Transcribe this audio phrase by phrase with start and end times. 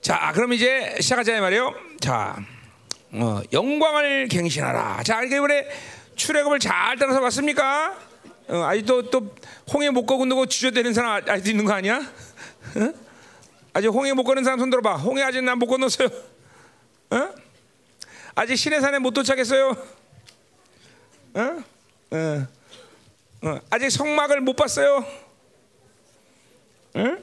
[0.00, 1.74] 자, 그럼 이제 시작하자 이 말이에요.
[2.00, 2.36] 자,
[3.12, 5.02] 어, 영광을 갱신하라.
[5.02, 5.68] 자, 이게 이번에
[6.16, 7.96] 출애굽을 잘 따라서 봤습니까?
[8.48, 9.34] 어, 아직도 또
[9.72, 11.98] 홍해 못 건너고 주저되는 사람 아- 아직도 있는 거 아니야?
[11.98, 12.92] 어?
[13.72, 14.96] 아직 홍해 못 건는 사람 손 들어봐.
[14.96, 16.08] 홍해 아직 난 못 건넜어요.
[17.10, 17.28] 어?
[18.34, 19.76] 아직 시내산에 못 도착했어요.
[21.34, 21.64] 어?
[22.12, 22.46] 어.
[23.42, 23.60] 어.
[23.70, 25.04] 아직 성막을 못 봤어요.
[26.96, 27.22] 응?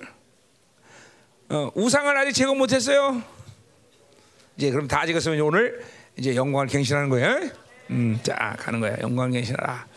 [1.50, 3.22] 어, 우상을 아직 제거 못했어요.
[4.58, 5.82] 이제 그럼 다 찍었으면 오늘
[6.18, 7.50] 이제 영광을 갱신하는 거예요.
[7.90, 8.98] 음, 자 가는 거야.
[9.00, 9.88] 영광 갱신하라.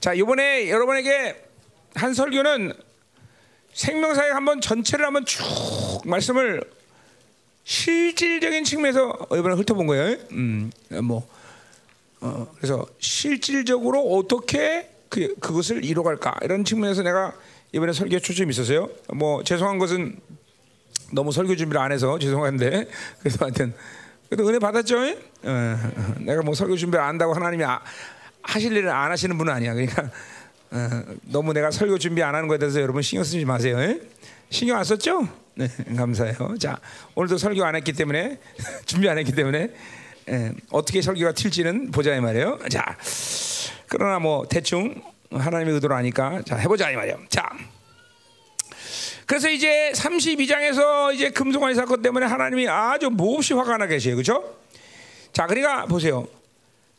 [0.00, 1.42] 자 이번에 여러분에게
[1.94, 2.74] 한 설교는
[3.72, 5.42] 생명사역 한번 전체를 한번 쭉
[6.04, 6.62] 말씀을
[7.64, 10.18] 실질적인 측면에서 이번에 훑어본 거예요.
[10.32, 10.70] 음,
[11.02, 11.26] 뭐
[12.20, 17.32] 어, 그래서 실질적으로 어떻게 그 그것을 이뤄갈까 이런 측면에서 내가
[17.72, 18.90] 이번에 설교 초점이 있었어요.
[19.14, 20.18] 뭐 죄송한 것은
[21.12, 22.86] 너무 설교 준비를 안 해서 죄송한데
[23.20, 23.74] 그래서 하여튼
[24.28, 24.98] 그래도 은혜 받았죠.
[24.98, 27.80] 어, 어, 내가 뭐 설교 준비를 안 한다고 하나님이 아,
[28.42, 29.74] 하실 일을 안 하시는 분은 아니야.
[29.74, 30.10] 그러니까
[30.70, 33.78] 어, 너무 내가 설교 준비 안 하는 거에 대해서 여러분 신경 쓰지 마세요.
[33.80, 34.00] 예?
[34.50, 35.28] 신경 안 썼죠?
[35.54, 36.56] 네, 감사해요.
[36.58, 36.78] 자,
[37.14, 38.38] 오늘도 설교 안 했기 때문에
[38.84, 39.70] 준비 안 했기 때문에
[40.28, 42.58] 예, 어떻게 설교가 튈지는 보자 이 말이에요.
[42.68, 42.96] 자,
[43.86, 47.18] 그러나 뭐 대충 하나님의 의도로 아니까 자 해보자 이 말이에요.
[47.28, 47.48] 자,
[49.26, 54.56] 그래서 이제 32장에서 이제 금송아지 사건 때문에 하나님이 아주 몹시 화가 나 계세요, 그렇죠?
[55.32, 56.26] 자, 그러니까 보세요.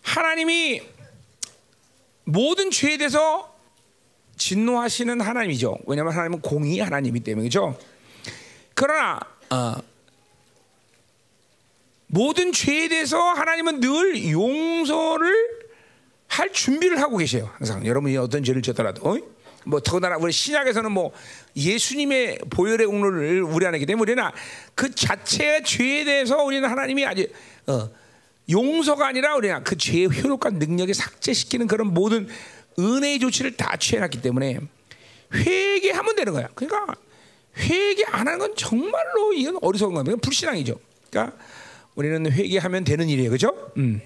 [0.04, 0.82] 하나님이
[2.26, 3.56] 모든 죄에 대해서
[4.36, 5.80] 진노하시는 하나님이죠.
[5.88, 7.78] 왜냐하면 하나님은 공의 하나님이기 때문에 그렇죠.
[8.74, 9.20] 그러나
[9.50, 9.76] 어,
[12.08, 15.58] 모든 죄에 대해서 하나님은 늘 용서를
[16.28, 17.50] 할 준비를 하고 계세요.
[17.58, 19.18] 항상 여러분이 어떤 죄를 졌더라도 어?
[19.66, 21.12] 뭐 더군다나 우리 신약에서는 뭐
[21.58, 24.30] 예수님의 보혈의 공로를 우리 안에 있기 때문에 우리는
[24.76, 27.28] 그 자체의 죄에 대해서 우리는 하나님이 아주
[27.66, 27.90] 어,
[28.50, 32.28] 용서가 아니라 우리는 그 죄의 효력과 능력에 삭제시키는 그런 모든
[32.78, 34.60] 은혜의 조치를 다 취해놨기 때문에
[35.34, 36.48] 회개하면 되는 거야.
[36.54, 36.96] 그러니까
[37.58, 40.18] 회개 안 하는 건 정말로 이건 어리석은 겁니다.
[40.22, 40.80] 불신앙이죠.
[41.10, 41.36] 그러니까
[41.96, 43.72] 우리는 회개하면 되는 일이에요, 그렇죠?
[43.78, 44.00] 음.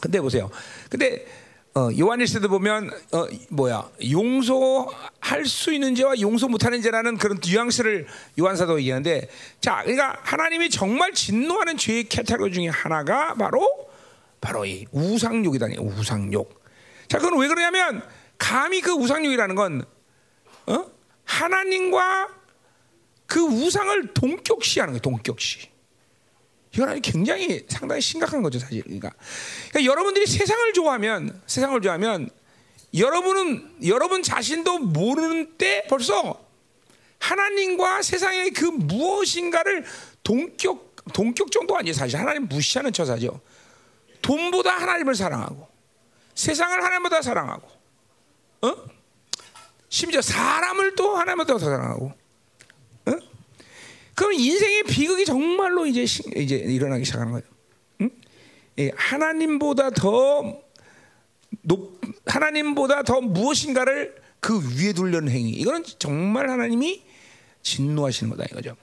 [0.00, 0.50] 근데 보세요.
[0.88, 1.26] 근데
[1.74, 8.06] 어, 요한일서도 보면 어, 뭐야 용서할 수 있는 죄와 용서 못하는 죄라는 그런 뉘앙스를
[8.38, 9.28] 요한사도 얘기하는데
[9.60, 13.66] 자 그러니까 하나님이 정말 진노하는 죄의 캐타로그 중에 하나가 바로
[14.40, 15.66] 바로 이 우상욕이다.
[15.78, 16.64] 우상욕.
[17.08, 18.02] 자 그건 왜 그러냐면
[18.38, 19.84] 감히 그 우상욕이라는 건
[20.66, 20.86] 어?
[21.24, 22.28] 하나님과
[23.26, 25.70] 그 우상을 동격시하는 거예요 동격시
[26.74, 28.82] 이건 아주 굉장히 상당히 심각한 거죠, 사실.
[28.82, 29.10] 그러니까,
[29.70, 32.30] 그러니까 여러분들이 세상을 좋아하면 세상을 좋아하면
[32.96, 36.40] 여러분은 여러분 자신도 모르는 때 벌써
[37.18, 39.84] 하나님과 세상의 그 무엇인가를
[40.22, 42.18] 동격 동격 정도 아니에요, 사실.
[42.18, 43.40] 하나님 무시하는 처사죠.
[44.22, 45.68] 돈보다 하나님을 사랑하고
[46.34, 47.68] 세상을 하나님보다 사랑하고
[48.62, 48.74] 어?
[49.88, 52.27] 심지어 사람을 또 하나님보다 더 사랑하고 어?
[54.18, 57.46] 그럼 인생의 비극이 정말로 이제 시, 이제 일어나기 시작하는 거예요.
[58.00, 58.10] 응?
[58.80, 60.60] 예, 하나님보다 더
[61.62, 65.50] 높, 하나님보다 더 무엇인가를 그 위에 두려는 행위.
[65.50, 67.04] 이거는 정말 하나님이
[67.62, 68.76] 진노하시는 거다 이거죠.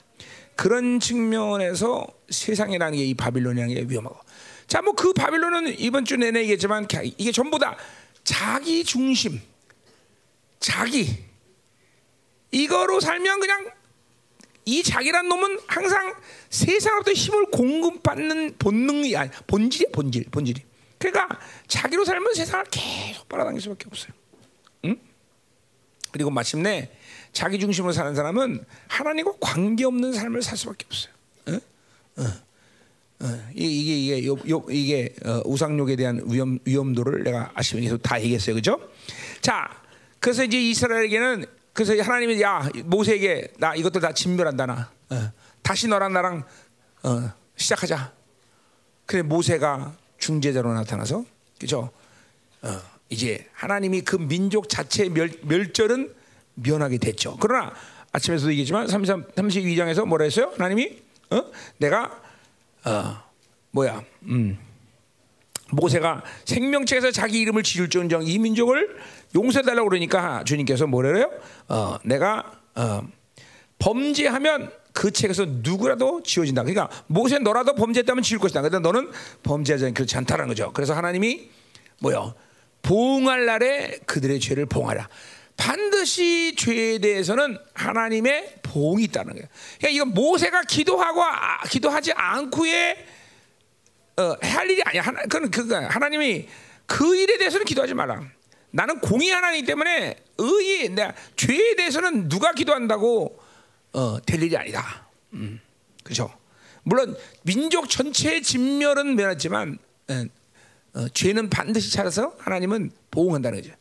[0.54, 4.18] 그런 측면에서 세상이라는 게 이 바빌론이라는 게 위험하고.
[4.66, 7.76] 자, 뭐 그 바빌론은 이번 주 내내 얘기했지만 이게 전부 다
[8.24, 9.38] 자기 중심,
[10.60, 11.26] 자기
[12.52, 13.75] 이거로 살면 그냥
[14.66, 16.14] 이 자기란 놈은 항상
[16.50, 20.60] 세상으로부터 힘을 공급받는 본능이 아니 본질이 본질 본질이.
[20.98, 21.38] 그러니까
[21.68, 24.12] 자기로 살면 세상을 계속 빨아당길 수밖에 없어요.
[24.86, 24.98] 응?
[26.10, 26.90] 그리고 마침내
[27.32, 31.12] 자기 중심으로 사는 사람은 하나님과 관계 없는 삶을 살 수밖에 없어요.
[31.48, 31.60] 응?
[32.16, 32.46] 어.
[33.20, 33.48] 어.
[33.54, 38.56] 이게 이게 요, 요, 이게 어, 우상욕에 대한 위험 위험도를 내가 아시면 계속 다 얘기했어요,
[38.56, 38.80] 그죠?
[39.40, 39.80] 자,
[40.18, 45.30] 그래서 이제 이스라엘에게는 그래서 하나님이 야 모세에게 나 이것도 다 진멸한다 나 어,
[45.62, 46.42] 다시 너랑 나랑
[47.02, 48.12] 어, 시작하자.
[49.04, 51.24] 그래 모세가 중재자로 나타나서
[51.60, 51.90] 그죠?
[52.62, 52.80] 어,
[53.10, 56.14] 이제 하나님이 그 민족 자체의 멸, 멸절은
[56.54, 57.36] 면하게 됐죠.
[57.38, 57.74] 그러나
[58.10, 60.52] 아침에서도 얘기했지만 33, 32장에서 뭐라 했어요?
[60.56, 61.42] 하나님이 어?
[61.76, 62.22] 내가
[62.86, 63.22] 어,
[63.72, 64.02] 뭐야?
[64.22, 64.58] 음.
[65.70, 68.96] 모세가 생명책에서 자기 이름을 지을지언정 이 민족을
[69.36, 71.30] 용서해달라고 그러니까 주님께서 뭐래요?
[71.68, 73.06] 어, 내가 어,
[73.78, 76.62] 범죄하면 그 책에서 누구라도 지워진다.
[76.62, 78.62] 그러니까 모세 너라도 범죄했다면 지울 것이다.
[78.62, 79.10] 그런데 너는
[79.42, 80.72] 범죄하지 않 그렇지 않다는 거죠.
[80.72, 81.50] 그래서 하나님이
[82.00, 82.34] 뭐요?
[82.80, 85.08] 보응할 날에 그들의 죄를 봉하라.
[85.56, 89.48] 반드시 죄에 대해서는 하나님의 보응이 있다는 거예요.
[89.78, 93.06] 그러니까 이건 모세가 기도하고 아, 기도하지 않고의
[94.18, 95.02] 어, 할 일이 아니야.
[95.02, 96.48] 하나, 그건 그가 하나님이
[96.86, 98.22] 그 일에 대해서는 기도하지 마라.
[98.76, 103.40] 나는 공의 하나이기 때문에 의의, 내가 죄에 대해서는 누가 기도한다고
[103.94, 105.08] 어, 될 일이 아니다.
[105.32, 105.58] 음,
[106.04, 106.30] 그렇죠.
[106.82, 109.78] 물론 민족 전체의 진멸은 면했지만
[110.10, 110.24] 어,
[110.92, 113.74] 어, 죄는 반드시 찾아서 하나님은 보응한다는 거죠.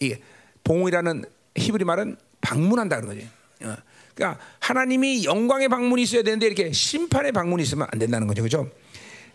[0.00, 0.20] 이게
[0.64, 1.24] 봉이라는
[1.54, 3.28] 히브리 말은 방문한다 그런 거지.
[3.62, 3.76] 어.
[4.16, 8.68] 그러니까 하나님이 영광의 방문이 있어야 되는데 이렇게 심판의 방문이 있으면 안 된다는 거죠, 그렇죠?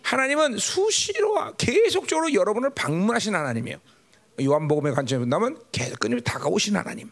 [0.02, 3.78] 하나님은 수시로 계속적으로 여러분을 방문하신 하나님이에요.
[4.40, 5.58] 요한복음의 관점에 본다면
[5.98, 7.10] 끊임없이 다가오신 하나님,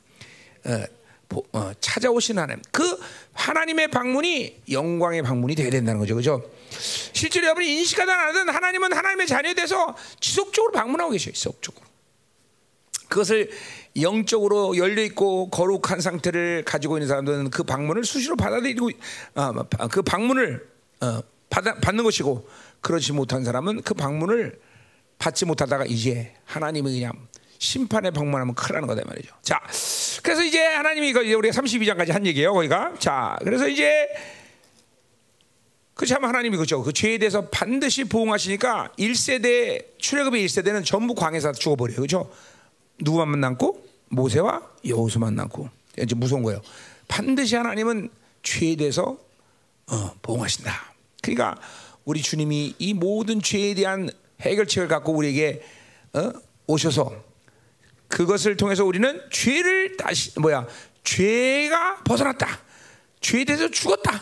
[0.65, 0.85] 어,
[1.29, 2.63] 보, 어, 찾아오신 하나님.
[2.71, 2.99] 그
[3.33, 6.51] 하나님의 방문이 영광의 방문이 되어야 된다는 거죠, 그렇죠?
[6.71, 11.85] 실제로 여러분이 인식하든 안 하든 하나님은 하나님의 자녀에 대해서 지속적으로 방문하고 계셔요, 지속적으로.
[13.09, 13.51] 그것을
[14.01, 18.91] 영적으로 열려 있고 거룩한 상태를 가지고 있는 사람들은 그 방문을 수시로 받아들이고
[19.35, 19.53] 아,
[19.91, 20.67] 그 방문을
[21.01, 22.49] 어, 받아, 받는 것이고
[22.81, 24.59] 그렇지 못한 사람은 그 방문을
[25.19, 27.13] 받지 못하다가 이제 하나님이 그냥
[27.59, 29.35] 심판의 방문하면 큰일 나는 거다 말이죠.
[29.43, 29.61] 자,
[30.23, 32.95] 그래서 이제 하나님이 이거 우리가 32장까지 한 얘기예요, 거기가.
[32.99, 34.09] 자, 그래서 이제
[35.95, 36.83] 그참 하나님이 그죠.
[36.83, 42.01] 그 죄에 대해서 반드시 보응하시니까 1세대 출애굽의 1세대는 전부 광에서 죽어버려요.
[42.01, 42.31] 그죠?
[43.01, 45.69] 누구만 남고 모세와 여호수만 남고
[45.99, 46.61] 이제 무서운 거예요.
[47.07, 48.11] 반드시 하나님은
[48.43, 49.19] 죄에 대해서
[49.87, 50.95] 어, 보응하신다.
[51.23, 51.57] 그러니까
[52.05, 54.11] 우리 주님이 이 모든 죄에 대한
[54.41, 55.63] 해결책을 갖고 우리에게
[56.15, 56.33] 어,
[56.67, 57.25] 오셔서
[58.09, 60.67] 그것을 통해서 우리는 죄를 다시 뭐야
[61.03, 62.61] 죄가 벗어났다.
[63.21, 64.21] 죄에 대해서 죽었다.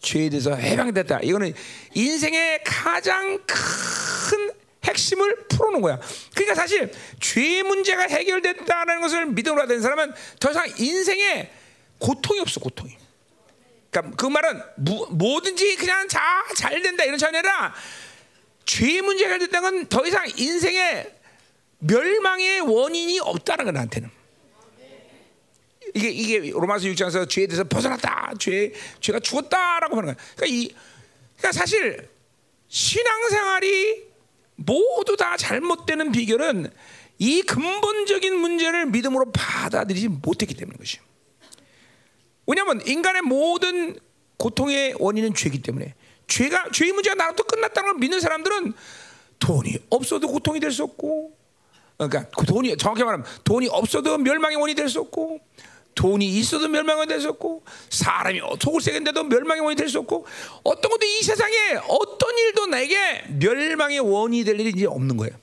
[0.00, 1.20] 죄에 대해서 해방됐다.
[1.22, 1.54] 이거는
[1.94, 4.50] 인생의 가장 큰
[4.84, 6.00] 핵심을 풀어놓은 거야.
[6.34, 11.50] 그러니까 사실 죄 문제가 해결됐다는 것을 믿음으로 된 사람은 더 이상 인생에
[11.98, 12.96] 고통이 없어, 고통이.
[13.90, 17.74] 그러니까 그 말은 무, 뭐든지 그냥 다 잘 된다 이런 차이 아니라
[18.64, 21.06] 죄 문제가 해결됐다는 건 더 이상 인생에
[21.78, 24.10] 멸망의 원인이 없다는 거 나한테는.
[25.94, 28.34] 이게 이게 로마서 6장에서 죄에 대해서 벗어났다.
[28.38, 30.24] 죄 죄가 죽었다라고 하는 거야.
[30.36, 30.74] 그러니까 이
[31.36, 32.08] 그러니까 사실
[32.68, 34.04] 신앙생활이
[34.56, 36.70] 모두 다 잘못되는 비결은
[37.18, 40.98] 이 근본적인 문제를 믿음으로 받아들이지 못했기 때문인 것이.
[42.46, 43.98] 왜냐하면 인간의 모든
[44.38, 45.94] 고통의 원인은 죄이기 때문에
[46.32, 48.72] 죄가 죄의 문제가 나로부터 끝났다는 걸 믿는 사람들은
[49.38, 51.36] 돈이 없어도 고통이 될 수 없고,
[51.98, 55.40] 그러니까 그 돈이 정확히 말하면 돈이 없어도 멸망의 원인이 될 수 없고,
[55.94, 60.26] 돈이 있어도 멸망이 될 수 없고 사람이 속을 새긴데도 멸망의 원인이 될 수 없고
[60.62, 61.54] 어떤 것도 이 세상에
[61.86, 62.96] 어떤 일도 내게
[63.28, 65.36] 멸망의 원인이 될 일이 이제 없는 거예요.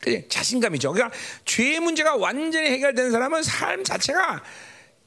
[0.00, 0.92] 그게 자신감이죠.
[0.92, 4.42] 그러니까 죄의 문제가 완전히 해결되는 사람은 삶 자체가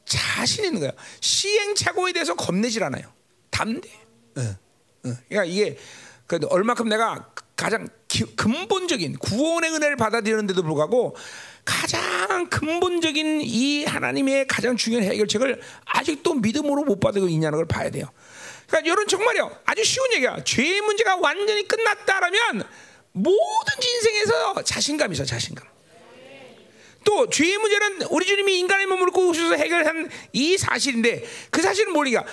[0.05, 0.93] 자신 있는 거예요.
[1.19, 3.11] 시행착오에 대해서 겁내질 않아요.
[3.51, 4.02] 담대.
[4.37, 5.13] 어, 어.
[5.29, 5.77] 그러니까 이게
[6.49, 11.15] 얼마큼 내가 가장 기, 근본적인 구원의 은혜를 받아들이는데도 불구하고
[11.65, 18.05] 가장 근본적인 이 하나님의 가장 중요한 해결책을 아직도 믿음으로 못 받고 있냐는 걸 봐야 돼요.
[18.67, 20.43] 그러니까 여러분 정말요 아주 쉬운 얘기야.
[20.43, 22.63] 죄의 문제가 완전히 끝났다라면
[23.13, 25.65] 모든 인생에서 자신감이 있어 자신감.
[27.05, 32.23] 또 죄의 문제는 우리 주님이 인간의 몸을 꾸셔서 해결한 이 사실인데 그 사실은 뭐니까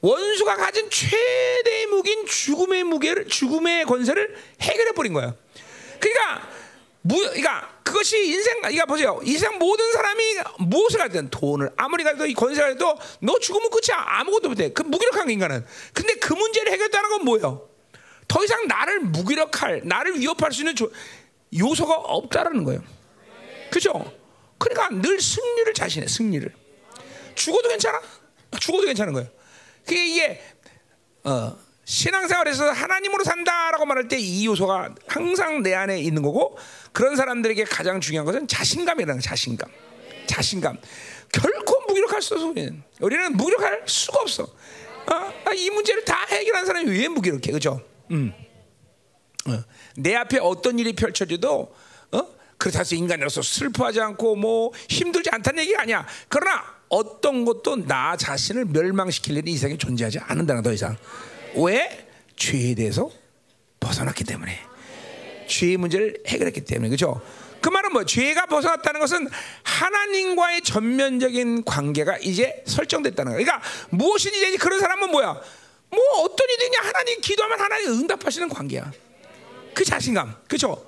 [0.00, 5.34] 원수가 가진 최대의 무기인 죽음의 무게를 죽음의 권세를 해결해 버린 거야.
[5.98, 6.48] 그러니까
[7.02, 9.20] 무, 그러니까 그것이 인생, 그러니까 보세요.
[9.24, 10.22] 이 세상 모든 사람이
[10.58, 14.04] 무엇을 가든 돈을 아무리 가도 이 권세가 해도 너 죽으면 끝이야.
[14.06, 14.72] 아무것도 못해.
[14.72, 15.64] 그 무기력한 인간은.
[15.94, 17.68] 근데 그 문제를 해결했다는 건 뭐예요?
[18.28, 20.92] 더 이상 나를 무기력할, 나를 위협할 수 있는 조,
[21.58, 22.82] 요소가 없다라는 거예요.
[23.70, 24.12] 그죠?
[24.58, 26.52] 그러니까 늘 승리를 자신해, 승리를.
[27.34, 28.02] 죽어도 괜찮아?
[28.60, 29.37] 죽어도 괜찮은 거예요.
[29.88, 30.42] 그게 이게,
[31.24, 36.58] 어, 신앙생활에서 하나님으로 산다라고 말할 때 이 요소가 항상 내 안에 있는 거고
[36.92, 39.70] 그런 사람들에게 가장 중요한 것은 자신감이라는 자신감.
[40.26, 40.78] 자신감.
[41.32, 42.82] 결코 무기력할 수 없어 우리는.
[43.00, 44.42] 우리는 무기력할 수가 없어.
[44.44, 45.52] 어?
[45.54, 47.50] 이 문제를 다 해결한 사람이 왜 무기력해?
[47.52, 47.80] 그죠?
[48.10, 48.34] 음.
[49.46, 49.64] 어.
[49.96, 51.74] 내 앞에 어떤 일이 펼쳐져도
[52.12, 52.26] 어?
[52.58, 56.06] 그렇다고 인간으로서 슬퍼하지 않고 뭐 힘들지 않다는 얘기가 아니야.
[56.28, 60.96] 그러나 어떤 것도 나 자신을 멸망시킬 일이 이 세상에 존재하지 않는다는 더 이상.
[61.56, 62.06] 왜?
[62.36, 63.10] 죄에 대해서
[63.80, 64.58] 벗어났기 때문에.
[65.48, 66.88] 죄의 문제를 해결했기 때문에.
[66.90, 67.20] 그죠?
[67.60, 69.28] 그 말은 뭐 죄가 벗어났다는 것은
[69.62, 73.44] 하나님과의 전면적인 관계가 이제 설정됐다는 거야.
[73.44, 75.40] 그러니까 무엇이든지 이제 그런 사람은 뭐야?
[75.90, 78.92] 뭐 어떤 일이냐 하나님 기도하면 하나님 응답하시는 관계야.
[79.74, 80.36] 그 자신감.
[80.46, 80.84] 그죠?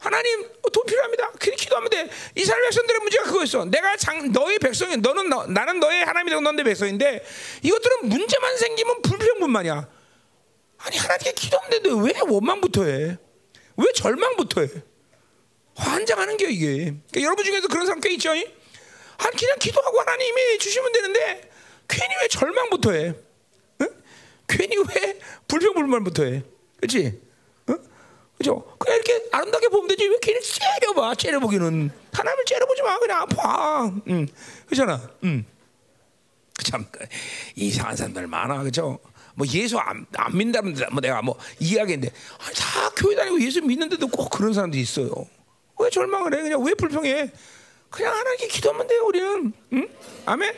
[0.00, 1.30] 하나님 어, 돈 필요합니다.
[1.32, 2.08] 그냥 기도하면 돼.
[2.34, 3.66] 이스라엘 백성들의 문제가 그거였어.
[3.66, 7.24] 내가 장, 너의 백성이 너는 너, 나는 너의 하나님이 되고 너는 내 백성인데
[7.62, 9.88] 이것들은 문제만 생기면 불평분만이야.
[10.78, 13.18] 아니 하나님께 기도하면 되는데 왜 원망부터 해?
[13.76, 14.68] 왜 절망부터 해?
[15.76, 16.66] 환장하는 게 이게.
[16.76, 18.30] 그러니까 여러분 중에서 그런 사람 꽤 있죠.
[18.30, 21.50] 한 그냥 기도하고 하나님이 주시면 되는데
[21.86, 23.14] 괜히 왜 절망부터 해?
[23.82, 23.88] 응?
[24.48, 26.42] 괜히 왜 불평불만부터 해?
[26.78, 27.20] 그렇지?
[28.40, 28.64] 그죠?
[28.78, 30.08] 그냥 이렇게 아름답게 보면 되지.
[30.08, 31.14] 왜 괜히 째려봐?
[31.14, 31.90] 째려보기는.
[32.10, 32.98] 하나님을 째려보지 마.
[32.98, 34.26] 그냥 아파 응.
[34.66, 34.98] 그잖아.
[35.24, 35.44] 응.
[36.64, 36.86] 참
[37.54, 38.62] 이상한 사람들 많아.
[38.62, 38.98] 그죠?
[39.34, 42.10] 뭐 예수 안, 안 믿는다면 뭐 내가 뭐 이야기인데.
[42.38, 45.12] 아니, 다 교회 다니고 예수 믿는데도 꼭 그런 사람들이 있어요.
[45.78, 46.40] 왜 절망을 해?
[46.40, 47.30] 그냥 왜 불평해?
[47.90, 49.52] 그냥 하나님께 기도하면 돼요 우리는.
[49.74, 49.88] 응?
[50.24, 50.54] 아멘?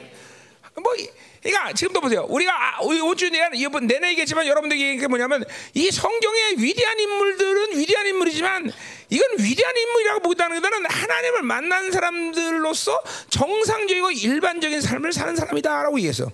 [0.81, 0.93] 뭐
[1.42, 2.25] 그러니까 지금도 보세요.
[2.28, 5.44] 우리가 아, 우리 오주 내내 이번 내내 얘기했지만 여러분들이 이게 뭐냐면
[5.75, 8.72] 이 성경의 위대한 인물들은 위대한 인물이지만
[9.11, 16.30] 이건 위대한 인물이라고 보다는 것은 하나님을 만난 사람들로서 정상적이고 일반적인 삶을 사는 사람이다라고 얘기했어.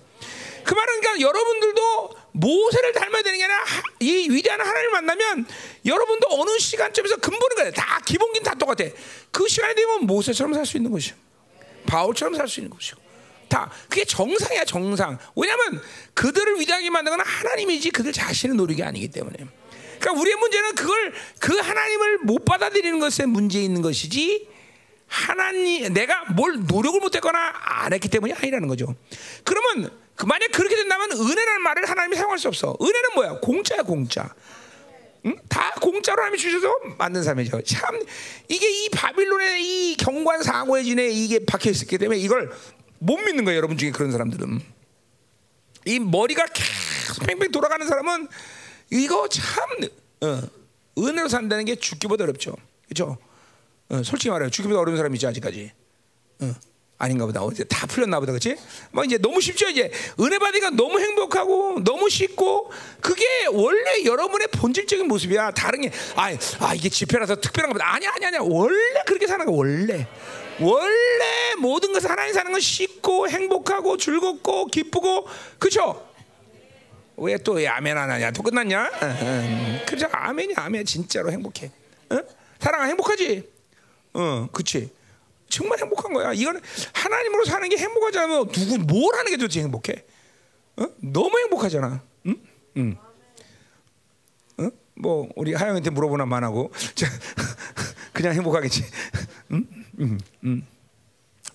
[0.63, 3.63] 그 말은 그러니까 여러분들도 모세를 닮아야 되는 게 아니라
[4.01, 5.47] 이 위대한 하나님을 만나면
[5.87, 7.71] 여러분도 어느 시간점에서 근본은 거야.
[7.71, 8.87] 다 기본긴 다 똑같아.
[9.31, 11.15] 그 시간이 되면 모세처럼 살 수 있는 것이요.
[11.87, 12.93] 바울처럼 살 수 있는 것이
[13.49, 13.55] 고.
[13.55, 15.17] 다 그게 정상이야 정상.
[15.35, 15.81] 왜냐하면
[16.13, 19.35] 그들을 위대하게 만든 건 하나님이지 그들 자신의 노력이 아니기 때문에.
[19.99, 24.47] 그러니까 우리의 문제는 그걸 그 하나님을 못 받아들이는 것에 문제 있는 것이지
[25.07, 28.95] 하나님 내가 뭘 노력을 못했거나 안 했기 때문이 아니라는 거죠.
[29.43, 32.77] 그러면 그 만약 그렇게 된다면 은혜라는 말을 하나님이 사용할 수 없어.
[32.79, 33.39] 은혜는 뭐야?
[33.41, 34.33] 공짜야 공짜.
[35.25, 35.35] 응?
[35.49, 37.61] 다 공짜로 하나님이 주셔서 만든 삶이죠.
[37.63, 37.99] 참
[38.47, 42.51] 이게 이 바빌론의 이 경관 상호의 진에 이게 박혀 있었기 때문에 이걸
[42.99, 44.61] 못 믿는 거예요, 여러분 중에 그런 사람들은.
[45.85, 48.27] 이 머리가 계속 팽팽 돌아가는 사람은
[48.91, 49.43] 이거 참
[50.21, 50.41] 어,
[50.97, 52.55] 은혜로 산다는 게 죽기보다 어렵죠.
[52.87, 53.17] 그렇죠?
[53.89, 54.49] 어, 솔직히 말해요.
[54.49, 55.71] 죽기보다 어려운 사람이 있지 아직까지.
[56.41, 56.53] 어,
[56.97, 57.41] 아닌가 보다.
[57.41, 58.33] 어제 다 풀렸나 보다.
[58.33, 58.57] 그렇지?
[58.91, 59.89] 뭐 이제 너무 쉽죠, 이제.
[60.19, 65.51] 은혜 받으니까 너무 행복하고 너무 쉽고 그게 원래 여러분의 본질적인 모습이야.
[65.51, 68.41] 다른 게 아, 아 이게 집회라서 특별한 거보다 아니야, 아니야, 아니야.
[68.43, 70.07] 원래 그렇게 사는 거 원래.
[70.61, 76.05] 원래 모든 것을 하나님 사는 건 쉽고 행복하고 즐겁고 기쁘고 그렇죠?
[77.17, 78.31] 왜 또 아멘 안 하냐?
[78.31, 78.89] 또 끝났냐?
[79.85, 80.07] 그죠?
[80.11, 81.71] 아멘이 아멘 진짜로 행복해.
[82.11, 82.19] 어?
[82.59, 83.43] 사랑아 행복하지?
[84.13, 84.89] 어, 그렇지.
[85.49, 86.31] 정말 행복한 거야.
[86.33, 86.61] 이거는
[86.93, 90.03] 하나님으로 사는 게 행복하지 않으면 누구 뭘 하는 게 도대체 행복해?
[90.77, 90.85] 어?
[90.97, 92.01] 너무 행복하잖아.
[92.27, 92.35] 응?
[92.77, 92.97] 응.
[94.59, 94.69] 어?
[94.95, 96.71] 뭐 우리 하영한테 물어보나 만하고
[98.13, 98.85] 그냥 행복하겠지.
[99.51, 99.67] 응?
[99.99, 100.65] 응, 응.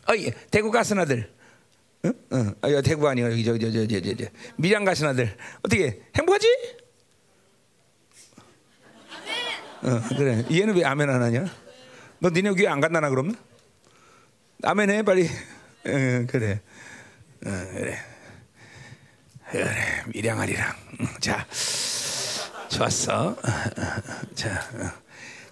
[0.08, 1.30] 어이 대구 가슨 아들.
[2.04, 2.12] 응?
[2.32, 2.54] 응.
[2.60, 5.36] 아, 대구 아니야 여기 저기 저저 저저저 밀양 가슨 아들.
[5.62, 6.46] 어떻게 행복하지?
[9.82, 10.44] 어, 그래.
[10.50, 11.46] 얘는 왜 아멘 안 하냐?
[12.18, 13.36] 너 니네 교회 안 간다나 그러면?
[14.62, 15.28] 아멘 해 빨리.
[15.86, 16.60] 응, 그래.
[17.46, 17.98] 응, 그래.
[19.50, 20.02] 그래.
[20.06, 20.74] 밀양아리랑.
[21.20, 21.46] 자,
[22.68, 23.36] 좋았어.
[24.34, 24.60] 자,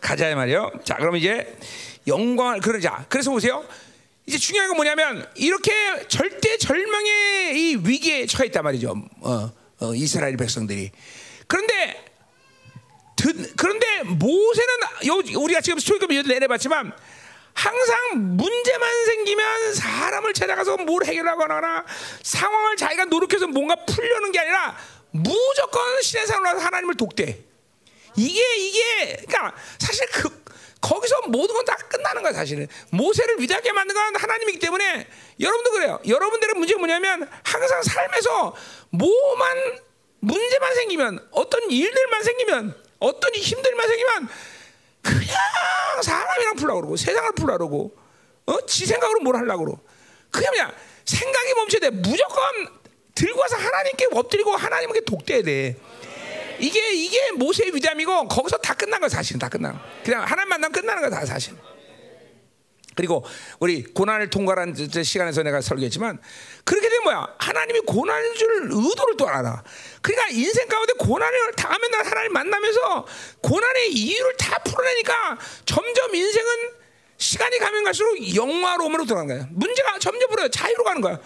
[0.01, 0.73] 가자 말이요.
[0.85, 1.57] 자, 그럼 이제
[2.06, 3.06] 영광을 그러자.
[3.09, 3.64] 그래서 보세요.
[4.26, 5.73] 이제 중요한 건 뭐냐면 이렇게
[6.09, 8.94] 절대 절망의 이 위기에 처해 있단 말이죠.
[9.21, 10.90] 어, 어, 이스라엘 백성들이.
[11.47, 12.12] 그런데
[13.16, 14.75] 드, 그런데 모세는
[15.06, 16.92] 요, 우리가 지금 스토리를 내내봤지만
[17.54, 21.85] 항상 문제만 생기면 사람을 찾아가서 뭘 해결하거나
[22.23, 24.76] 상황을 자기가 노력해서 뭔가 풀려는 게 아니라
[25.11, 27.38] 무조건 신의 산으로 하나님을 독대.
[28.16, 30.42] 이게 이게 그러니까 사실 그
[30.83, 35.07] 거기서 모든 건 다 끝나는 거야 사실은 모세를 위대하게 만든 건 하나님이기 때문에
[35.41, 36.01] 여러분도 그래요.
[36.07, 38.55] 여러분들의 문제가 뭐냐면 항상 삶에서
[38.91, 39.81] 뭐만
[40.21, 44.29] 문제만 생기면 어떤 일들만 생기면 어떤 힘들만 생기면
[45.03, 47.97] 그냥 사람이랑 풀라 그러고 세상을 풀라 그러고
[48.47, 48.67] 어?
[48.67, 49.81] 지 생각으로 뭘 하려고 그러고
[50.31, 50.73] 그냥 그냥
[51.05, 51.91] 생각이 멈춰야 돼.
[51.91, 52.69] 무조건
[53.15, 55.77] 들고 와서 하나님께 엎드리고 하나님께 독대야 돼.
[56.62, 59.81] 이게 이게 모세의 위대함이고 거기서 다 끝난 거 사실은 다 끝난 거.
[60.04, 61.54] 그냥 하나님 만나면 끝나는 거 다 사실.
[62.95, 63.25] 그리고
[63.59, 66.21] 우리 고난을 통과한 시간에서 내가 설교했지만
[66.64, 67.26] 그렇게 되면 뭐야?
[67.38, 69.64] 하나님이 고난을 줄 의도를 또 알아.
[70.02, 73.07] 그러니까 인생 가운데 고난을 당하면 나 하나님 만나면서
[73.40, 76.52] 고난의 이유를 다 풀어내니까 점점 인생은
[77.16, 79.49] 시간이 가면 갈수록 영화로움으로 돌아가는 거야.
[79.52, 80.49] 문제가 점점 풀어요.
[80.49, 81.19] 자유로 가는 거야.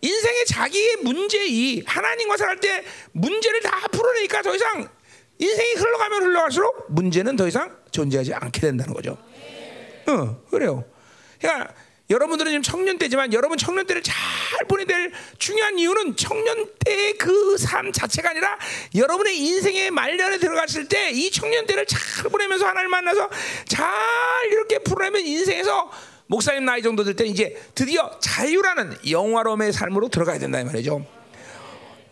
[0.00, 4.88] 인생의 자기의 문제 이 하나님과 살할 때 문제를 다 풀어내니까 더 이상
[5.38, 9.16] 인생이 흘러가면 흘러갈수록 문제는 더 이상 존재하지 않게 된다는 거죠.
[10.06, 10.84] 어, 그래요.
[11.40, 11.74] 그러니까
[12.08, 14.14] 여러분들은 지금 청년 때지만 여러분 청년 때를 잘
[14.68, 18.56] 보내야 될 중요한 이유는 청년 때그삶 자체가 아니라
[18.94, 23.28] 여러분의 인생의 말년에 들어갔을 때 이 청년 때를 잘 보내면서 하나님 만나서
[23.66, 23.86] 잘
[24.50, 25.90] 이렇게 풀어내면 인생에서
[26.28, 31.06] 목사님 나이 정도 될 때 이제 드디어 자유라는 영화로움의 삶으로 들어가야 된다 이 말이죠.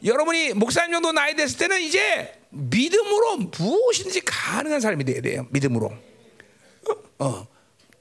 [0.04, 5.46] 여러분이 목사님 정도 나이 됐을 때는 이제 믿음으로 무엇이든지 가능한 삶이 돼야 돼요.
[5.50, 5.86] 믿음으로.
[5.88, 7.46] 어, 어.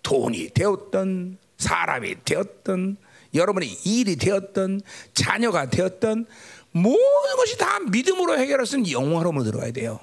[0.03, 2.97] 돈이 되었던 사람이 되었던
[3.33, 4.81] 여러분의 일이 되었던
[5.13, 6.25] 자녀가 되었던
[6.71, 9.99] 모든 것이 다 믿음으로 해결할 수 있는 영화로움으로 들어가야 돼요.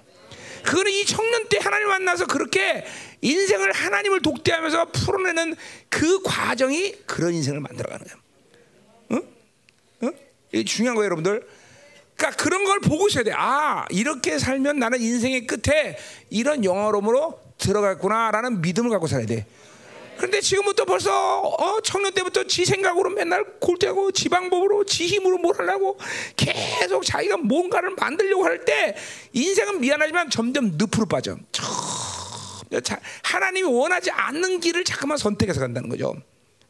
[0.62, 2.84] 그거는 이 청년 때 하나님 만나서 그렇게
[3.22, 5.56] 인생을 하나님을 독대하면서 풀어내는
[5.88, 8.20] 그 과정이 그런 인생을 만들어가는 거예요.
[9.12, 9.22] 응?
[10.04, 10.12] 응?
[10.52, 11.46] 이게 중요한 거예요, 여러분들.
[12.16, 13.32] 그러니까 그런 걸 보고 있어야 돼.
[13.34, 15.98] 아, 이렇게 살면 나는 인생의 끝에
[16.28, 19.46] 이런 영화로움으로 들어갔구나라는 믿음을 갖고 살아야 돼.
[20.20, 25.56] 그런데 지금부터 벌써 어, 청년 때부터 지 생각으로 맨날 골대하고 지 방법으로 지 힘으로 뭘
[25.56, 25.98] 하려고
[26.36, 28.94] 계속 자기가 뭔가를 만들려고 할 때
[29.32, 31.38] 인생은 미안하지만 점점 늪으로 빠져.
[32.84, 36.14] 자, 하나님이 원하지 않는 길을 자꾸만 선택해서 간다는 거죠.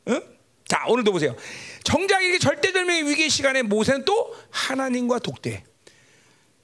[0.07, 0.21] 어?
[0.69, 1.35] 자 오늘도 보세요.
[1.83, 5.65] 정작 이렇게 절대절명의 위기 시간에 모세는 또 하나님과 독대.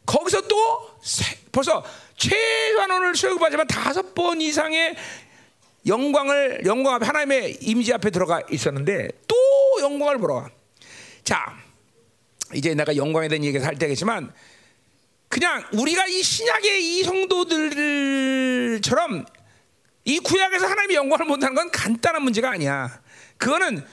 [0.06, 1.84] 거기서 또 세, 벌써
[2.16, 4.94] 최소한 오늘 수요일까지만 다섯 번 이상의
[5.86, 9.36] 영광을 영광 앞에 하나님의 임지 앞에 들어가 있었는데 또
[9.80, 10.50] 영광을 보러 가.
[11.22, 11.56] 자,
[12.54, 14.32] 이제 내가 영광에 대한 얘기를 할 때겠지만
[15.28, 19.26] 그냥 우리가 이 신약의 이 성도들처럼
[20.04, 23.02] 이 구약에서 하나님의 영광을 본다는 건 간단한 문제가 아니야.
[23.36, 23.84] 그거는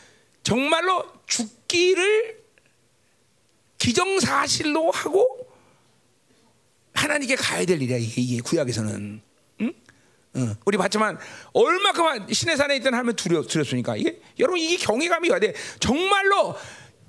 [0.44, 2.44] 정말로 죽기를
[3.78, 5.52] 기정사실로 하고
[6.94, 7.98] 하나님께 가야 될 일이야.
[7.98, 9.33] 이게 구약에서는.
[10.36, 10.42] 응?
[10.42, 10.56] 응.
[10.66, 11.18] 우리 봤지만
[11.54, 13.96] 얼마큼 신의 산에 있던 하면 두려 두렵습니까?
[13.96, 15.54] 이게 여러분 이게 경외감이 와야 돼.
[15.80, 16.56] 정말로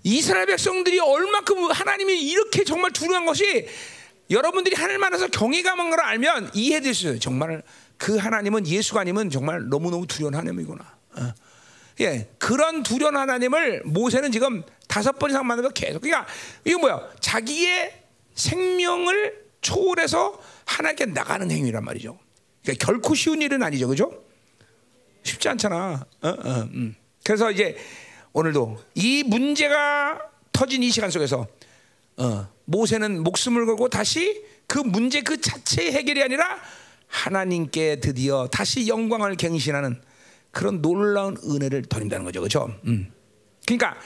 [0.03, 3.67] 이스라엘 백성들이 얼마큼 하나님이 이렇게 정말 두려운 것이
[4.31, 7.19] 여러분들이 하늘 만나서 경외감한 걸 알면 이해될 수 있어요.
[7.19, 7.63] 정말
[7.97, 10.85] 그 하나님은 예수가 아니면 정말 너무너무 두려운 하나님이구나.
[11.17, 11.35] 어.
[12.01, 16.31] 예, 그런 두려운 하나님을 모세는 지금 다섯 번 이상 만나서 계속 그러니까
[16.65, 17.01] 이거 뭐야?
[17.21, 18.03] 자기의
[18.35, 22.19] 생명을 초월해서 하나님께 나가는 행위란 말이죠.
[22.65, 24.11] 그러니까 결코 쉬운 일은 아니죠, 그죠?
[25.23, 26.07] 쉽지 않잖아.
[26.23, 26.95] 어, 어, 음.
[27.23, 27.77] 그래서 이제
[28.33, 30.21] 오늘도 이 문제가
[30.53, 31.47] 터진 이 시간 속에서
[32.17, 36.59] 어, 모세는 목숨을 걸고 다시 그 문제 그 자체의 해결이 아니라
[37.07, 40.01] 하나님께 드디어 다시 영광을 갱신하는
[40.51, 42.75] 그런 놀라운 은혜를 드린다는 거죠, 그렇죠?
[42.87, 43.13] 음.
[43.67, 43.97] 그러니까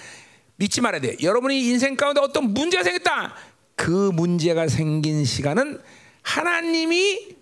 [0.57, 1.16] 믿지 말아야 돼.
[1.23, 3.35] 여러분이 인생 가운데 어떤 문제가 생겼다.
[3.77, 5.81] 그 문제가 생긴 시간은
[6.23, 7.38] 하나님이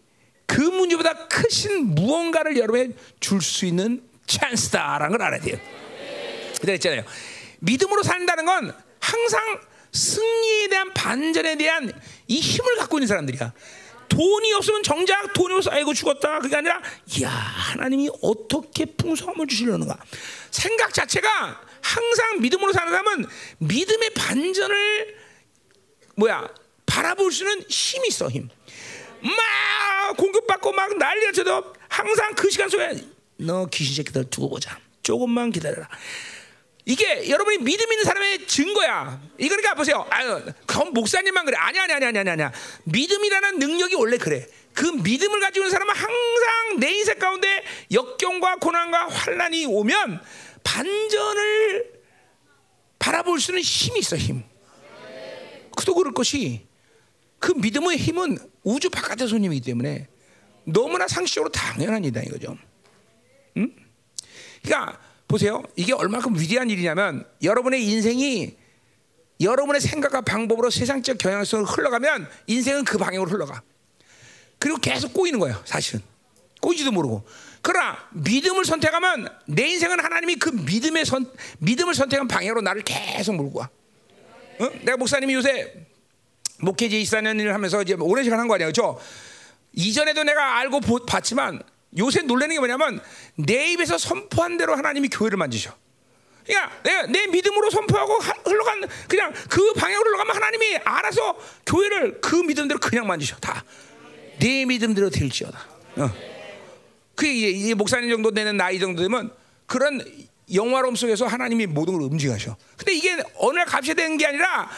[0.46, 5.58] 그 문제보다 크신 무언가를 여러분에 줄 수 있는 찬스다라는 걸 알아야 돼요.
[6.60, 7.04] 그랬잖아요.
[7.60, 9.60] 믿음으로 산다는 건 항상
[9.92, 11.92] 승리에 대한 반전에 대한
[12.28, 13.52] 이 힘을 갖고 있는 사람들이야.
[14.08, 16.80] 돈이 없으면 정작 돈이 없어 아이고 죽었다 그게 아니라
[17.22, 19.98] 야 하나님이 어떻게 풍성함을 주시려는가
[20.50, 23.26] 생각 자체가 항상 믿음으로 사는 사람은
[23.58, 25.16] 믿음의 반전을
[26.16, 26.48] 뭐야
[26.86, 28.48] 바라볼 수 있는 힘이 있어 힘.
[29.20, 32.92] 막 공격받고 막 난리가 쳐도 항상 그 시간 속에
[33.38, 35.88] 너 귀신 새끼들 두고 보자 조금만 기다려라.
[36.88, 39.20] 이게 여러분이 믿음 있는 사람의 증거야.
[39.38, 40.06] 이거니까 보세요.
[40.08, 41.56] 아유, 그건 목사님만 그래.
[41.58, 42.52] 아니 아니 아니 아니 아니 아니야.
[42.84, 44.46] 믿음이라는 능력이 원래 그래.
[44.72, 50.22] 그 믿음을 가지고 있는 사람은 항상 내 인생 가운데 역경과 고난과 환란이 오면
[50.62, 51.92] 반전을
[52.98, 54.44] 바라볼 수 있는 힘이 있어 힘.
[55.76, 56.66] 그도 그럴 것이
[57.38, 60.08] 그 믿음의 힘은 우주 바깥의 손님이기 때문에
[60.64, 62.58] 너무나 상식적으로 당연한 일이다 이거죠.
[63.58, 63.72] 응?
[64.64, 64.98] 그러니까
[65.28, 65.62] 보세요.
[65.76, 68.56] 이게 얼마큼 위대한 일이냐면 여러분의 인생이
[69.40, 73.62] 여러분의 생각과 방법으로 세상적 경향성으로 흘러가면 인생은 그 방향으로 흘러가.
[74.58, 75.62] 그리고 계속 꼬이는 거예요.
[75.64, 76.00] 사실은
[76.60, 77.24] 꼬이지도 모르고.
[77.62, 83.60] 그러나 믿음을 선택하면 내 인생은 하나님이 그 믿음의 선 믿음을 선택한 방향으로 나를 계속 몰고
[83.60, 83.70] 와.
[84.58, 84.70] 어?
[84.82, 85.86] 내가 목사님이 요새
[86.58, 88.98] 목회지 24년을 하면서 이제 오랜 시간 한 거 아니야, 그렇죠?
[89.72, 91.62] 이전에도 내가 알고 보, 봤지만
[91.98, 93.00] 요새 놀라는 게 뭐냐면
[93.36, 95.74] 내 입에서 선포한 대로 하나님이 교회를 만지셔.
[96.46, 98.14] 그러니까 내가 내 믿음으로 선포하고
[98.44, 103.64] 흘러간 그냥 그 방향으로 흘러가면 하나님이 알아서 교회를 그 믿음대로 그냥 만지셔 다.
[104.38, 105.58] 내 믿음대로 될지어다.
[105.96, 106.10] 어.
[107.14, 109.32] 그게 이제 목사님 정도 되는 나이 정도 되면
[109.66, 110.00] 그런
[110.52, 112.56] 영화로움 속에서 하나님이 모든 걸 움직이셔.
[112.76, 114.70] 근데 이게 어느 날 값이 되는 게 아니라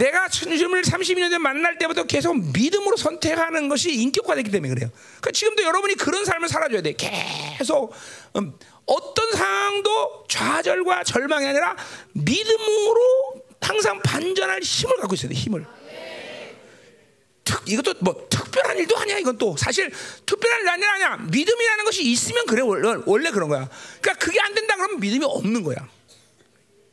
[0.00, 4.90] 내가 주님을 32년 전 만날 때부터 계속 믿음으로 선택하는 것이 인격화됐기 때문에 그래요.
[4.94, 6.94] 그러니까 지금도 여러분이 그런 삶을 살아줘야 돼.
[6.94, 7.92] 계속
[8.36, 8.54] 음,
[8.86, 11.76] 어떤 상황도 좌절과 절망이 아니라
[12.14, 15.34] 믿음으로 항상 반전할 힘을 갖고 있어야 돼.
[15.34, 15.66] 힘을.
[17.44, 19.18] 특, 이것도 뭐 특별한 일도 아니야.
[19.18, 19.92] 이건 또 사실
[20.24, 20.92] 특별한 일 아니야.
[20.92, 21.16] 아니야.
[21.30, 23.68] 믿음이라는 것이 있으면 그래 원래, 원래 그런 거야.
[24.00, 25.76] 그러니까 그게 안 된다 그러면 믿음이 없는 거야.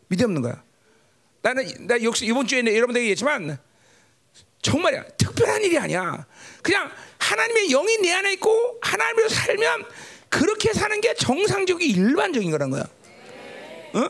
[0.10, 0.67] 믿음 없는 거야.
[1.48, 3.58] 나는 나 역시 이번 주에 여러분들에게 얘기했지만
[4.62, 6.26] 정말이야 특별한 일이 아니야.
[6.62, 9.86] 그냥 하나님의 영이 내 안에 있고 하나님으로 살면
[10.28, 12.82] 그렇게 사는 게 정상적인 일반적인 거란 거야.
[12.84, 14.10] 어?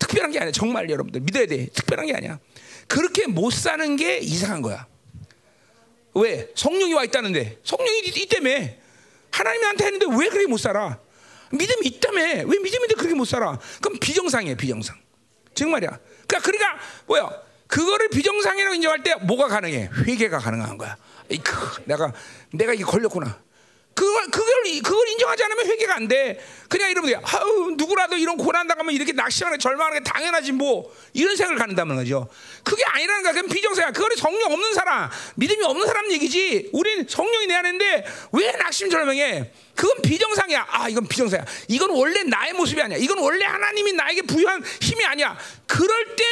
[0.00, 0.50] 특별한 게 아니야.
[0.50, 1.66] 정말 여러분들 믿어야 돼.
[1.66, 2.40] 특별한 게 아니야.
[2.88, 4.84] 그렇게 못 사는 게 이상한 거야.
[6.14, 6.50] 왜?
[6.56, 8.50] 성령이 와 있다는데 성령이 있다며
[9.30, 10.98] 하나님한테 했는데 왜 그렇게 못 살아?
[11.52, 13.60] 믿음이 있다며 왜 믿음인데 그렇게 못 살아?
[13.80, 15.07] 그럼 비정상이에요 비정상.
[15.58, 15.90] 정말이야.
[16.26, 17.30] 그러니까 그러니까 뭐야?
[17.66, 19.90] 그거를 비정상이라고 인정할 때 뭐가 가능해?
[20.06, 20.96] 회개가 가능한 거야.
[21.28, 22.12] 이크, 내가
[22.52, 23.38] 내가 이게 걸렸구나.
[23.98, 24.46] 그걸 그걸
[24.80, 26.38] 그걸 인정하지 않으면 회개가 안 돼.
[26.68, 27.14] 그냥 돼.
[27.20, 32.28] 아우 누구라도 이런 고난 당하면 이렇게 낙심하는 절망하는 게 당연하지 뭐 이런 생각을 갖는다는 거죠.
[32.62, 33.32] 그게 아니라는 거야.
[33.32, 33.90] 그건 비정상이야.
[33.90, 36.70] 그거는 성령 없는 사람, 믿음이 없는 사람 얘기지.
[36.72, 39.50] 우린 성령이 내 안인데 왜 낙심 절망해?
[39.74, 40.66] 그건 비정상이야.
[40.70, 41.44] 아 이건 비정상이야.
[41.66, 42.98] 이건 원래 나의 모습이 아니야.
[42.98, 45.36] 이건 원래 하나님이 나에게 부여한 힘이 아니야.
[45.66, 46.24] 그럴 때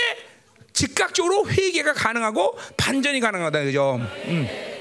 [0.73, 3.97] 즉각적으로 회개가 가능하고 반전이 가능하다 그죠?
[4.27, 4.76] 음.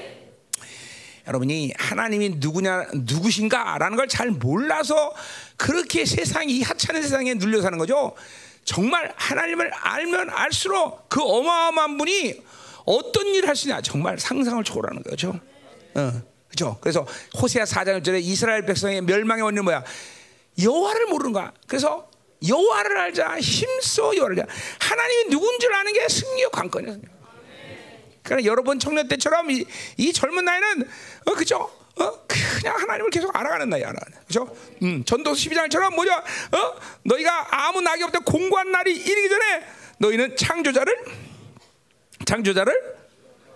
[1.26, 5.12] 여러분이 하나님이 누구냐 누구신가라는 걸 잘 몰라서
[5.56, 8.14] 그렇게 세상이 이 하찮은 세상에 눌려 사는 거죠.
[8.64, 12.42] 정말 하나님을 알면 알수록 그 어마어마한 분이
[12.84, 15.38] 어떤 일을 하시냐 정말 상상을 초월하는 거죠.
[15.94, 16.12] 어,
[16.48, 16.78] 그렇죠.
[16.80, 17.06] 그래서
[17.40, 19.82] 호세아 4장 절에 이스라엘 백성의 멸망의 원인은 뭐야?
[20.62, 21.52] 여호와를 모르는 거야.
[21.66, 22.08] 그래서
[22.46, 24.52] 여호와를 알자 힘써 여호와를 알자.
[24.80, 26.96] 하나님이 누군 줄 아는 게 승리의 관건이야.
[28.26, 29.64] 그러니까 여러분 청년 때처럼 이,
[29.96, 30.88] 이 젊은 나이는
[31.26, 31.70] 어 그죠?
[31.98, 33.92] 어 그냥 하나님을 계속 알아가는 나이야,
[34.26, 34.54] 그죠?
[34.82, 36.12] 음, 전도서 12장처럼 뭐죠?
[36.12, 39.62] 어 너희가 아무 낙이 없다 공고한 날이 이르기 전에
[39.98, 40.94] 너희는 창조자를
[42.26, 42.96] 창조자를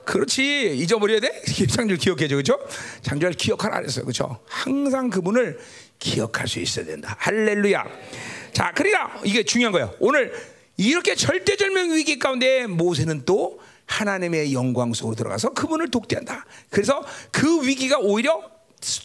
[0.05, 2.59] 그렇지 잊어버려야 돼 창조를 기억해줘 그죠?
[3.03, 4.41] 창조를 기억하라 그랬어 그죠?
[4.49, 5.59] 항상 그분을
[5.99, 7.85] 기억할 수 있어야 된다 할렐루야.
[8.53, 9.95] 자, 그러니까 이게 중요한 거예요.
[10.01, 10.33] 오늘
[10.77, 16.47] 이렇게 절대절명 위기 가운데 모세는 또 하나님의 영광 속으로 들어가서 그분을 독대한다.
[16.71, 18.41] 그래서 그 위기가 오히려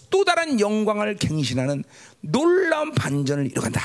[0.09, 1.83] 또 다른 영광을 갱신하는
[2.21, 3.81] 놀라운 반전을 이뤄간다.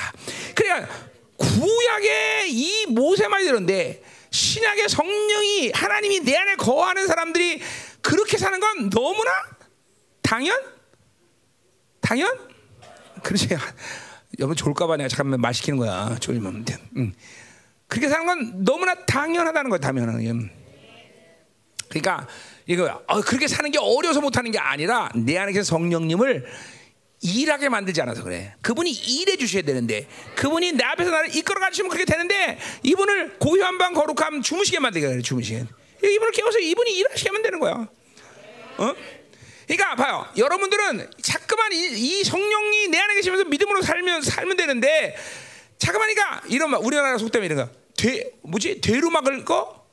[0.54, 0.88] 그러니까
[1.36, 7.60] 구약의 이 모세만 이런데 신약의 성령이 하나님이 내 안에 거하는 사람들이
[8.02, 9.30] 그렇게 사는 건 너무나
[10.22, 10.56] 당연
[12.00, 12.38] 당연
[13.22, 13.48] 그렇지
[14.38, 16.78] 여러분 좋을까봐 내가 잠깐만 말 시키는 거야 졸리면 돼.
[16.96, 17.12] 응.
[17.88, 20.20] 그렇게 사는 건 너무나 당연하다는 거야 당연한
[21.90, 22.26] 그러니까
[22.66, 26.46] 이거 어, 그렇게 사는 게 어려서 못하는 게 아니라 내 안에 계신 성령님을
[27.22, 28.54] 일하게 만들지 않아서 그래.
[28.62, 33.92] 그분이 일해 주셔야 되는데 그분이 내 앞에서 나를 이끌어 가시면 그렇게 되는데 이분을 고요한 방
[33.92, 35.64] 거룩함 주무시게 만들게 그래 주무시게.
[36.02, 37.88] 이분을 깨워서 이분이 일하시게 하면 되는 거야.
[38.78, 38.94] 어?
[39.66, 40.26] 그러니까 봐요.
[40.36, 45.16] 여러분들은 자꾸만 이, 이 성령이 내 안에 계시면서 믿음으로 살면 살면 되는데
[45.76, 47.80] 자꾸만 그러니까 이런 말 우리나라 속담이 이런 거.
[47.96, 48.80] 되 뭐지?
[48.80, 49.86] 되로 막을 거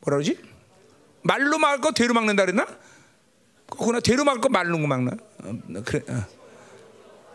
[0.00, 0.51] 뭐라 그러지?
[1.22, 2.66] 말로 거 되로 막는다 그랬나?
[3.78, 5.12] 그나 막을 거 말로 막나?
[5.44, 6.02] 어, 그래.
[6.08, 6.26] 어.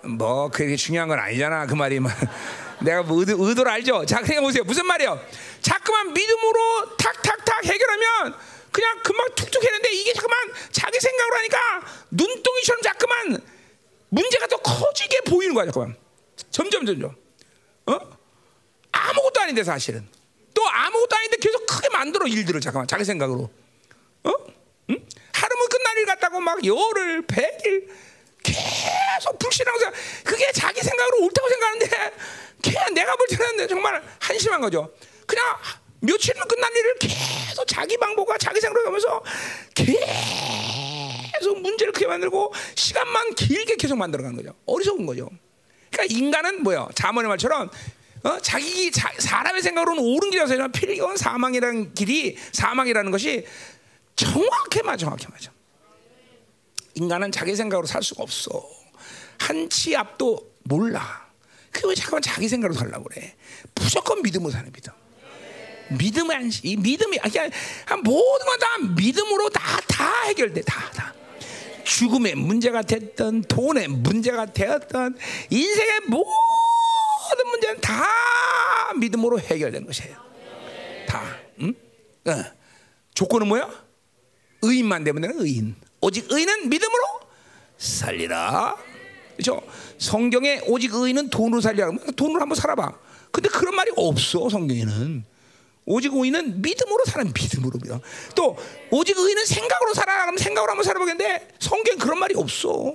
[0.07, 1.99] 뭐 그게 중요한 건 아니잖아 그 말이
[2.81, 4.05] 내가 뭐 의도, 의도를 알죠.
[4.05, 5.19] 자 그냥 보세요 무슨 말이에요?
[5.61, 8.35] 자꾸만 믿음으로 탁탁탁 해결하면
[8.71, 10.37] 그냥 금방 툭툭 했는데 이게 자꾸만
[10.71, 11.57] 자기 생각으로 하니까
[12.11, 13.41] 눈덩이처럼 자꾸만
[14.09, 15.95] 문제가 더 커지게 보이는 거야 자꾸만
[16.51, 17.15] 점점 점점
[17.87, 17.99] 어
[18.91, 20.07] 아무것도 아닌데 사실은
[20.53, 23.49] 또 아무것도 아닌데 계속 크게 만들어 일들을 잠깐만 자기 생각으로
[24.27, 24.33] 어
[24.89, 25.07] 응?
[25.33, 27.87] 하루면 끝날 일 같다고 막 열흘 백일
[28.43, 29.91] 계속 불신하고 서
[30.23, 32.13] 그게 자기 생각으로 옳다고 생각하는데
[32.63, 34.93] 그냥 내가 볼 때는 정말 한심한 거죠
[35.25, 35.43] 그냥
[35.99, 39.23] 며칠은 끝난 일을 계속 자기 방법과 자기 생각으로 하면서
[39.73, 44.53] 계속 문제를 크게 만들고 시간만 길게 계속 만들어가는 거죠.
[44.65, 45.29] 어리석은 거죠.
[45.91, 46.89] 그러니까 인간은 뭐요?
[46.93, 47.69] 자문의 말처럼
[48.23, 48.37] 어?
[48.41, 53.45] 자기 자, 사람의 생각으로는 옳은 길이라서 하지만 필경 사망이라는 길이 사망이라는 것이
[54.17, 55.51] 정확해 맞아, 정확해 맞아.
[56.95, 58.49] 인간은 자기 생각으로 살 수가 없어.
[59.39, 61.27] 한 치 앞도 몰라.
[61.71, 63.35] 그왜 잠깐만 자기 생각으로 살라고 그래?
[63.75, 64.91] 무조건 믿음으로 사는 믿음.
[65.91, 67.51] 믿음의 안식, 이 믿음이 그냥
[68.03, 71.13] 모든 건 다 믿음으로 다 다 해결돼, 다 다.
[71.85, 75.17] 죽음의 문제가 됐던 돈의 문제가 되었던
[75.49, 78.03] 인생의 모든 문제는 다
[78.99, 80.17] 믿음으로 해결된 것이에요.
[81.07, 81.23] 다.
[82.25, 82.43] 어.
[83.13, 83.86] 조건은 뭐야?
[84.61, 85.75] 의인만 되면 되는 의인.
[86.01, 87.03] 오직 의인은 믿음으로
[87.77, 88.75] 살리라.
[89.35, 89.61] 그렇죠?
[89.97, 91.91] 성경에 오직 의인은 돈으로 살리라.
[92.15, 92.91] 돈으로 한번 살아봐.
[93.31, 95.23] 근데 그런 말이 없어 성경에는.
[95.85, 98.01] 오직 의인은 믿음으로 살아 믿음으로 믿어.
[98.35, 98.57] 또
[98.91, 102.93] 오직 의인은 생각으로 살아라 그러면 생각으로 한번 살아보겠는데 성경 그런 말이 없어.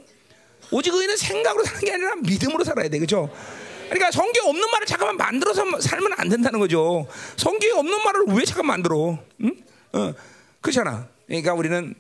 [0.71, 3.31] 오직 의인은 생각으로 사는 게 아니라 믿음으로 살아야 돼, 그렇죠?
[3.87, 7.07] 그러니까 성경 없는 말을 잠깐만 만들어서 살면 안 된다는 거죠.
[7.37, 9.19] 성경에 없는 말을 왜 잠깐 만들어?
[9.43, 9.57] 응?
[9.93, 10.15] 어,
[10.61, 11.09] 그렇잖아.
[11.27, 11.95] 그러니까 우리는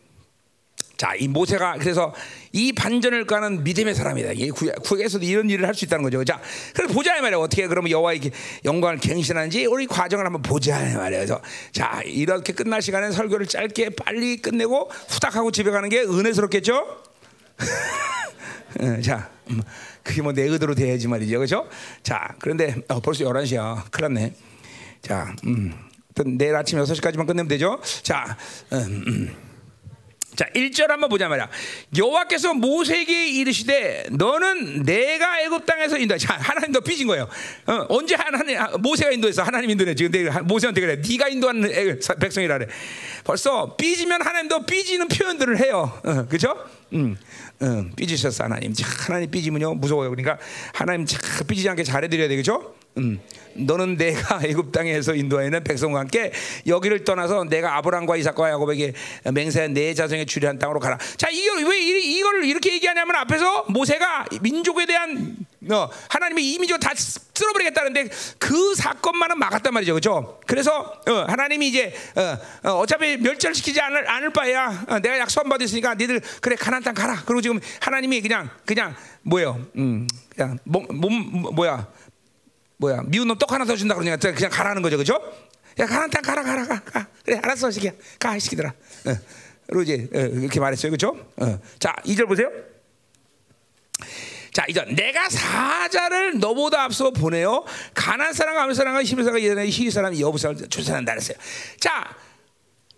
[0.96, 2.14] 자, 이 모세가 그래서
[2.52, 4.32] 이 반전을 가는 믿음의 사람이다.
[4.34, 6.22] 이 구약에서도 이런 일을 할 수 있다는 거죠.
[6.24, 6.40] 자,
[6.74, 7.38] 그래서 보자 말이야.
[7.40, 8.20] 어떻게 그러면 여호와의
[8.64, 11.18] 영광을 갱신하는지 우리 과정을 한번 보자 말이야.
[11.18, 11.40] 그래서
[11.72, 17.02] 자, 이렇게 끝날 시간에 설교를 짧게 빨리 끝내고 후닥하고 집에 가는 게 은혜스럽겠죠?
[19.02, 19.60] 자, 음,
[20.04, 21.36] 그게 뭐 내 의도로 돼야지 말이죠.
[21.38, 21.68] 그렇죠?
[22.04, 23.90] 자, 그런데 어, 벌써 11시야.
[23.90, 24.34] 큰일 났네.
[25.02, 25.72] 자, 음.
[26.26, 27.80] 내일 아침 6시까지만 끝내면 되죠?
[28.02, 28.36] 자,
[28.72, 29.36] 음, 음.
[30.34, 31.48] 자, 1절 한번 보자 말이야.
[31.96, 36.16] 여호와께서 모세에게 이르시되 너는 내가 애굽 땅에서 인도.
[36.16, 37.28] 자, 하나님 너 삐진 거예요.
[37.66, 39.42] 어, 언제 하나님 모세가 인도했어?
[39.42, 39.76] 하나님.
[39.94, 40.96] 지금 내가 모세한테 그래.
[40.96, 42.70] 네가 인도하는 백성이라 그래.
[43.24, 46.00] 벌써 삐지면 하나님도 삐지는 표현들을 해요.
[46.02, 46.56] 어, 그렇죠?
[46.94, 47.16] 음.
[47.62, 48.74] 음, 삐지셨어 하나님.
[49.06, 50.10] 하나님 삐지면요 무서워요.
[50.10, 50.38] 그러니까
[50.74, 52.74] 하나님 참 삐지지 않게 잘해드려야 되겠죠?
[52.98, 53.20] 음,
[53.54, 56.32] 너는 내가 애굽 땅에서 인도하는 백성과 함께
[56.66, 58.92] 여기를 떠나서 내가 아브라함과 이삭과 야곱에게
[59.32, 60.98] 맹세한 내 자손의 주리한 땅으로 가라.
[61.16, 65.36] 자, 이걸 왜 이, 이걸 이렇게 얘기하냐면 앞에서 모세가 민족에 대한
[65.70, 70.40] 어, 하나님이 이 민족 다 쓸어버리겠다는데 그 사건만은 막았단 말이죠, 그렇죠?
[70.46, 71.94] 그래서 어, 하나님이 이제
[72.64, 77.22] 어, 차피 멸절시키지 않을, 않을 바에야 어, 내가 약속 받았으니까 니들 그래 가나안 땅 가라.
[77.24, 79.64] 그리고 지금 하나님이 그냥 그냥 뭐예요?
[79.76, 81.86] 음, 그냥 몸, 몸 뭐야?
[82.78, 85.20] 뭐야 미운 놈 떡 하나 더 준다 그러니까 그냥 가라는 거죠, 그죠?
[85.78, 87.06] 야 가라 땅 가라 가라 가, 가.
[87.24, 88.68] 그래 알았어 시기야 가 시기들아.
[88.68, 89.16] 어.
[89.68, 91.16] 그리고 이제 어, 이렇게 말했어요, 그죠?
[91.36, 91.58] 어.
[91.78, 92.50] 자 2절 보세요.
[94.52, 97.64] 자, 이제 내가 사자를 너보다 앞서 보내요.
[97.94, 101.38] 가난 사람과 사람과 사람과 예전에 히리 사람 여부 사람 조사한다 그랬어요.
[101.80, 102.14] 자,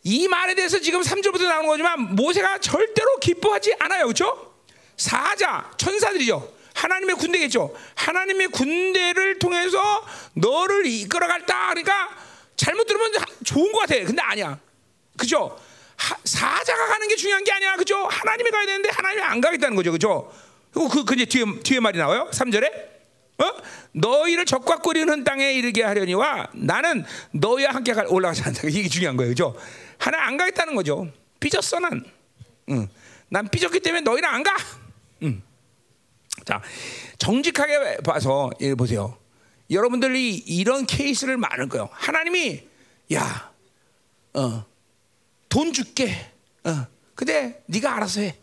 [0.03, 4.05] 이 말에 대해서 지금 3절부터 나오는 거지만 모세가 절대로 기뻐하지 않아요.
[4.07, 4.55] 그렇죠?
[4.97, 6.53] 사자, 천사들이죠.
[6.75, 7.73] 하나님의 군대겠죠.
[7.95, 11.69] 하나님의 군대를 통해서 너를 이끌어갈다.
[11.69, 12.09] 그러니까
[12.57, 13.13] 잘못 들으면
[13.45, 13.95] 좋은 것 같아.
[14.05, 14.59] 근데 아니야.
[15.17, 15.57] 그죠?
[16.25, 17.77] 사자가 가는 게 중요한 게 아니야.
[17.77, 17.97] 그죠?
[18.07, 19.93] 하나님이 가야 되는데 하나님이 안 가겠다는 거죠.
[19.93, 20.33] 그죠?
[20.75, 22.29] 그, 그, 이제 뒤에, 뒤에 말이 나와요.
[22.33, 22.95] 3절에.
[23.39, 23.53] 어?
[23.93, 28.63] 너희를 적과 끓이는 땅에 이르게 하려니와 나는 너희와 함께 올라가지 않다.
[28.69, 29.31] 이게 중요한 거예요.
[29.31, 29.57] 그죠?
[29.99, 31.09] 하나 안 가겠다는 거죠.
[31.41, 32.05] 삐졌어, 난.
[32.71, 32.89] 응.
[33.29, 34.55] 난 삐졌기 때문에 너희는 안 가.
[35.23, 35.43] 응.
[36.45, 36.63] 자,
[37.19, 39.17] 정직하게 봐서 보세요.
[39.71, 41.89] 여러분들이 이런 케이스를 많을 거예요.
[41.93, 42.63] 하나님이
[43.15, 43.53] 야,
[44.35, 44.65] 어,
[45.49, 46.15] 돈 줄게.
[46.65, 48.37] 어, 근데 네가 알아서 해.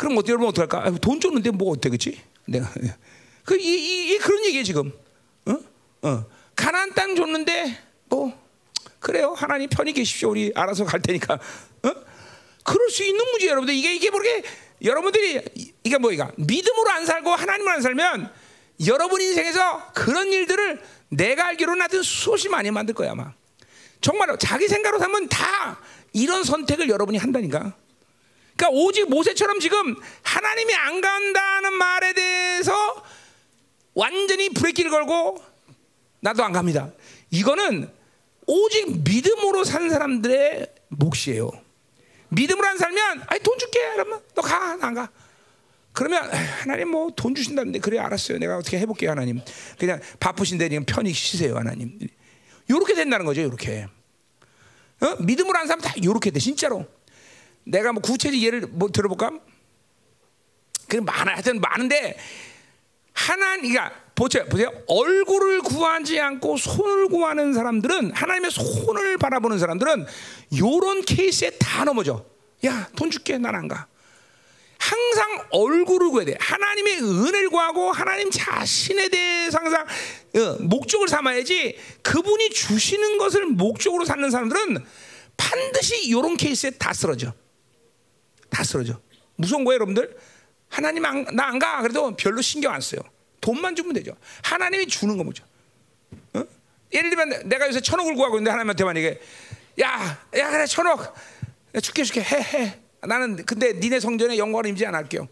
[0.00, 0.92] 그럼 어떻게 여러분 어떡할까?
[0.92, 2.18] 돈 줬는데 뭐 그치?
[2.46, 2.72] 내가
[3.44, 4.90] 그 이, 이, 이 그런 얘기예 지금.
[5.44, 5.58] 어?
[6.00, 6.24] 어.
[6.56, 8.32] 가난 땅 줬는데 뭐
[8.98, 9.34] 그래요.
[9.36, 10.30] 하나님 편히 계십시오.
[10.30, 11.34] 우리 알아서 갈 테니까.
[11.34, 11.92] 어?
[12.64, 14.42] 그럴 수 있는 문제 여러분들 이게 이게 모르게
[14.82, 15.42] 여러분들이
[15.84, 18.32] 이게 뭐이가 믿음으로 안 살고 하나님으로 안 살면
[18.86, 23.34] 여러분 인생에서 그런 일들을 내가 알기로는 하여튼 수없이 많이 만들 거야 아마.
[24.00, 25.78] 정말로 자기 생각으로 살면 다
[26.14, 27.74] 이런 선택을 여러분이 한다니까.
[28.60, 33.02] 그러니까 오직 모세처럼 지금 하나님이 안 간다는 말에 대해서
[33.94, 35.42] 완전히 브레이크를 걸고
[36.20, 36.90] 나도 안 갑니다.
[37.30, 37.90] 이거는
[38.46, 41.50] 오직 믿음으로 산 사람들의 몫이에요.
[42.28, 45.08] 믿음으로 안 살면 아이 돈 줄게 그러면 너 가 안 가.
[45.92, 46.22] 그러면
[46.60, 48.36] 하나님 뭐 돈 주신다는데 그래 알았어요.
[48.38, 49.40] 내가 어떻게 해볼게요 하나님.
[49.78, 51.98] 그냥 바쁘신데 그냥 편히 쉬세요 하나님.
[52.68, 53.86] 이렇게 된다는 거죠 이렇게.
[55.00, 55.16] 어?
[55.20, 56.86] 믿음으로 안 살면 다 이렇게 돼 진짜로.
[57.64, 59.32] 내가 뭐 구체적 예를 뭐 들어볼까?
[60.88, 62.16] 그 많아 하여튼 많은데
[63.12, 64.70] 하나님 그러니까 보세요.
[64.86, 70.06] 얼굴을 구하지 않고 손을 구하는 사람들은 하나님의 손을 바라보는 사람들은
[70.58, 72.24] 요런 케이스에 다 넘어져.
[72.66, 73.38] 야, 돈 줄게.
[73.38, 73.86] 난 안 가.
[74.78, 76.36] 항상 얼굴을 구해야 돼.
[76.40, 79.86] 하나님의 은혜를 구하고 하나님 자신에 대해서 항상
[80.36, 84.84] 어, 목적을 삼아야지 그분이 주시는 것을 목적으로 삼는 사람들은
[85.36, 87.32] 반드시 이런 케이스에 다 쓰러져.
[88.50, 89.00] 다 쓰러져.
[89.36, 90.16] 무서운 거예요, 여러분들?
[90.68, 91.80] 하나님 나 안 가.
[91.80, 93.00] 그래도 별로 신경 안 써요.
[93.40, 94.12] 돈만 주면 되죠.
[94.42, 95.44] 하나님이 주는 거 뭐죠?
[96.34, 96.44] 어?
[96.92, 99.20] 예를 들면 내가 요새 천억을 구하고 있는데 하나님한테 만약에
[99.80, 101.14] 야, 야 그래 천억
[101.82, 102.78] 줄게 줄게 해 해.
[103.02, 105.26] 나는 근데 니네 성전에 영광을 임재 안 할게요.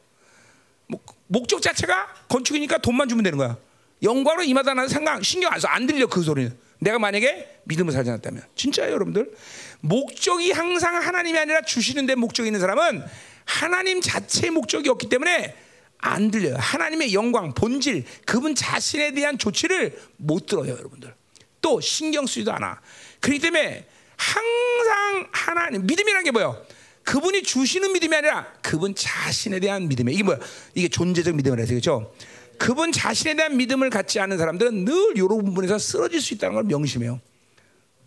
[1.26, 3.59] 목적 자체가 건축이니까 돈만 주면 되는 거야.
[4.02, 5.68] 영광으로 임하다는 생각 신경 안 써.
[5.68, 6.57] 안 들려 그 소리는.
[6.81, 9.33] 내가 만약에 믿음을 살지 않았다면 진짜예요, 여러분들.
[9.81, 13.05] 목적이 항상 하나님이 아니라 주시는데 목적이 있는 사람은
[13.45, 15.57] 하나님 자체의 목적이 없기 때문에
[15.99, 16.57] 안 들려요.
[16.59, 21.12] 하나님의 영광, 본질, 그분 자신에 대한 조치를 못 들어요, 여러분들.
[21.61, 22.81] 또 신경 쓰지도 않아.
[23.21, 23.87] 그렇기 때문에
[24.17, 26.64] 항상 하나님 믿음이란 게 뭐예요?
[27.03, 30.14] 그분이 주시는 믿음이 아니라 그분 자신에 대한 믿음이에요.
[30.14, 30.38] 이게 뭐야?
[30.75, 32.14] 이게 존재적 믿음이라 해서 그렇죠?
[32.59, 37.21] 그분 자신에 대한 믿음을 갖지 않은 사람들은 늘 이런 부분에서 쓰러질 수 있다는 걸 명심해요.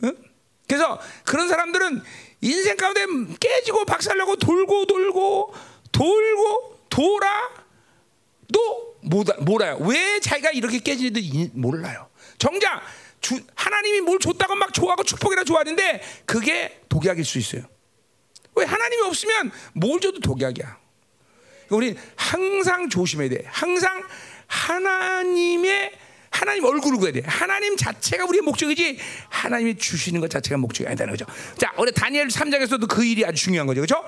[0.04, 0.18] 응?
[0.68, 2.02] 그래서 그런 사람들은
[2.42, 3.06] 인생 가운데
[3.40, 5.54] 깨지고 박살나고 돌고 돌고
[5.92, 7.50] 돌고 돌아
[8.54, 8.96] 또
[9.40, 9.78] 몰라요.
[9.82, 12.08] 왜 자기가 이렇게 깨지는지 몰라요.
[12.38, 12.82] 정작
[13.20, 17.64] 주, 하나님이 뭘 줬다고 막 좋아하고 축복이라 좋아하는데 그게 독약일 수 있어요.
[18.56, 20.80] 왜 하나님이 없으면 뭘 줘도 독약이야.
[21.70, 23.44] 우리 항상 조심해야 돼.
[23.46, 24.04] 항상
[24.52, 25.92] 하나님의
[26.30, 27.22] 하나님 얼굴을 구해야 돼.
[27.26, 28.98] 하나님 자체가 우리의 목적이지
[29.30, 31.26] 하나님이 주시는 것 자체가 목적이 아니다는 거죠.
[31.58, 33.82] 자, 우리 다니엘 3장에서도 그 일이 아주 중요한 거죠.
[33.82, 34.04] 그렇죠?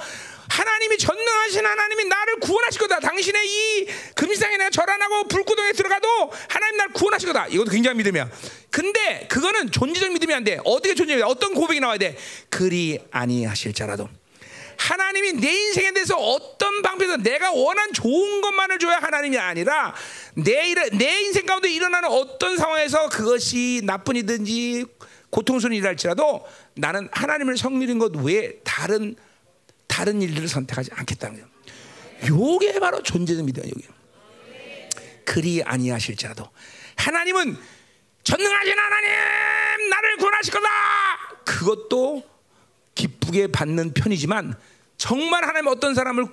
[0.50, 3.00] 하나님이 전능하신 하나님이 나를 구원하실 거다.
[3.02, 7.48] 당신의 이 금시상에 내가 절안하고 불구덩에 들어가도 하나님 나를 구원하실 거다.
[7.48, 8.30] 이것도 굉장히 믿음이야.
[8.72, 10.60] 근데 그거는 존재적 믿음이 안 돼.
[10.64, 11.28] 어떻게 존재냐?
[11.28, 12.18] 어떤 고백이 나와야 돼?
[12.50, 14.10] 그리 아니하실 자라도.
[14.84, 19.96] 하나님이 내 인생에 대해서 어떤 방법에서 내가 원한 좋은 것만을 줘야 하나님이 아니라
[20.36, 24.86] 내, 일, 내 인생 가운데 일어나는 어떤 상황에서 그것이 나쁜 일든지
[25.30, 29.16] 고통스러운 일할지라도 나는 하나님을 성리는 것 외에 다른
[29.88, 31.48] 다른 일들을 선택하지 않겠다는 거예요.
[32.28, 33.02] 요게 바로
[33.46, 33.88] 믿음 여기.
[35.24, 36.50] 그리 아니하실지라도
[36.98, 37.58] 하나님은
[38.24, 40.68] 전능하신 하나님 나를 구원하실 거다.
[41.46, 42.24] 그것도
[42.96, 44.56] 기쁘게 받는 편이지만
[44.98, 46.26] 정말 하나님 어떤 사람을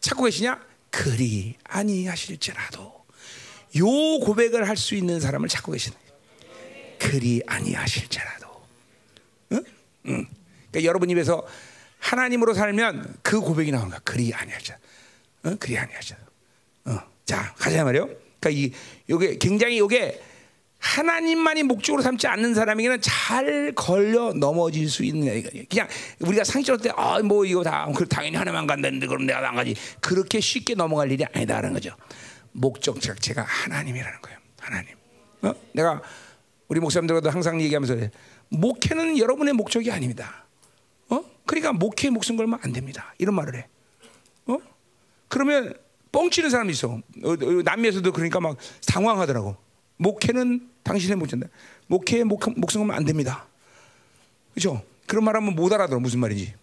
[0.00, 0.60] 찾고 계시냐?
[0.90, 3.02] 그리 아니하실지라도
[3.78, 3.84] 요
[4.20, 5.96] 고백을 할 수 있는 사람을 찾고 계시네.
[6.98, 8.46] 그리 아니하실지라도.
[9.52, 9.64] 응?
[10.06, 10.26] 응.
[10.70, 11.46] 그러니까 여러분 입에서
[11.98, 14.00] 하나님으로 살면 그 고백이 거야.
[14.04, 14.78] 그리 아니하자.
[15.46, 15.56] 응?
[15.56, 16.16] 그리 아니하자.
[16.86, 16.98] 어.
[17.24, 18.06] 자, 가자 말이요.
[18.40, 18.72] 그러니까 이
[19.08, 20.22] 요게 굉장히 요게
[20.82, 25.88] 하나님만이 목적으로 삼지 않는 사람에게는 잘 걸려 넘어질 수 있는 얘기가 그냥
[26.20, 31.10] 우리가 상식적으로 때아뭐 이거 다 당연히 하나만 간다는데 그럼 내가 안 가지 그렇게 쉽게 넘어갈
[31.12, 31.94] 일이 아니다라는 거죠.
[32.50, 34.38] 목적 자체가 하나님이라는 거예요.
[34.58, 34.96] 하나님.
[35.42, 35.54] 어?
[35.72, 36.02] 내가
[36.66, 38.08] 우리 목사님들과도 항상 얘기하면서
[38.48, 40.46] 목회는 여러분의 목적이 아닙니다.
[41.10, 41.22] 어?
[41.46, 43.14] 그러니까 목회에 목숨 걸면 안 됩니다.
[43.18, 43.68] 이런 말을 해.
[44.46, 44.58] 어?
[45.28, 45.74] 그러면
[46.10, 46.88] 뻥치는 사람이 있어.
[46.88, 49.56] 어, 어, 남미에서도 그러니까 막 당황하더라고.
[49.96, 51.48] 목회는 당신의 목적다.
[51.86, 53.46] 목회에 목, 목숨 걸면 안 됩니다.
[54.54, 54.82] 그렇죠?
[55.06, 56.54] 그런 말 하면 못 알아들어 무슨 말인지.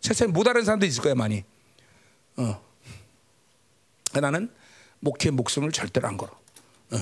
[0.00, 1.44] 세상에 못 알아는 사람도 있을 거야 많이.
[2.36, 2.60] 어.
[4.20, 4.50] 나는
[5.00, 6.32] 목회 목숨을 절대로 안 걸어.
[6.92, 6.98] 어.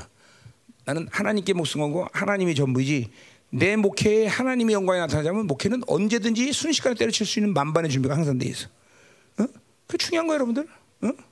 [0.84, 3.10] 나는 하나님께 목숨 걸고 하나님이 전부이지.
[3.50, 8.46] 내 목회에 하나님의 영광이 나타나자면 목회는 언제든지 순식간에 때려칠 수 있는 만반의 준비가 항상 돼
[8.46, 8.68] 있어.
[9.38, 9.46] 어?
[9.86, 10.68] 그 중요한 거예요, 여러분들.
[11.02, 11.29] 어?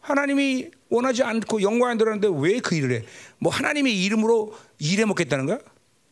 [0.00, 3.04] 하나님이 원하지 않고 영광 안 들어가는데 왜 그 일을 해?
[3.38, 5.58] 뭐 하나님의 이름으로 일해 먹겠다는 거야?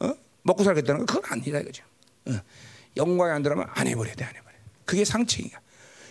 [0.00, 0.14] 어?
[0.42, 1.14] 먹고 살겠다는 거?
[1.14, 1.82] 그건 아니다 이거죠.
[2.26, 2.32] 어.
[2.96, 4.54] 영광이 안 들어가면 안 해버려야 돼, 안 해버려.
[4.84, 5.58] 그게 상책이야.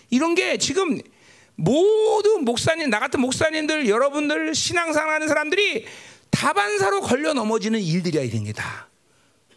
[0.10, 1.00] 이런 게 지금
[1.56, 5.86] 모든 목사님, 나 같은 목사님들, 여러분들 신앙생활하는 사람들이
[6.30, 8.88] 다반사로 걸려 넘어지는 일들이야 이런 게 다.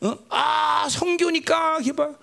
[0.00, 0.16] 어?
[0.30, 2.14] 아 성교니까 기봐.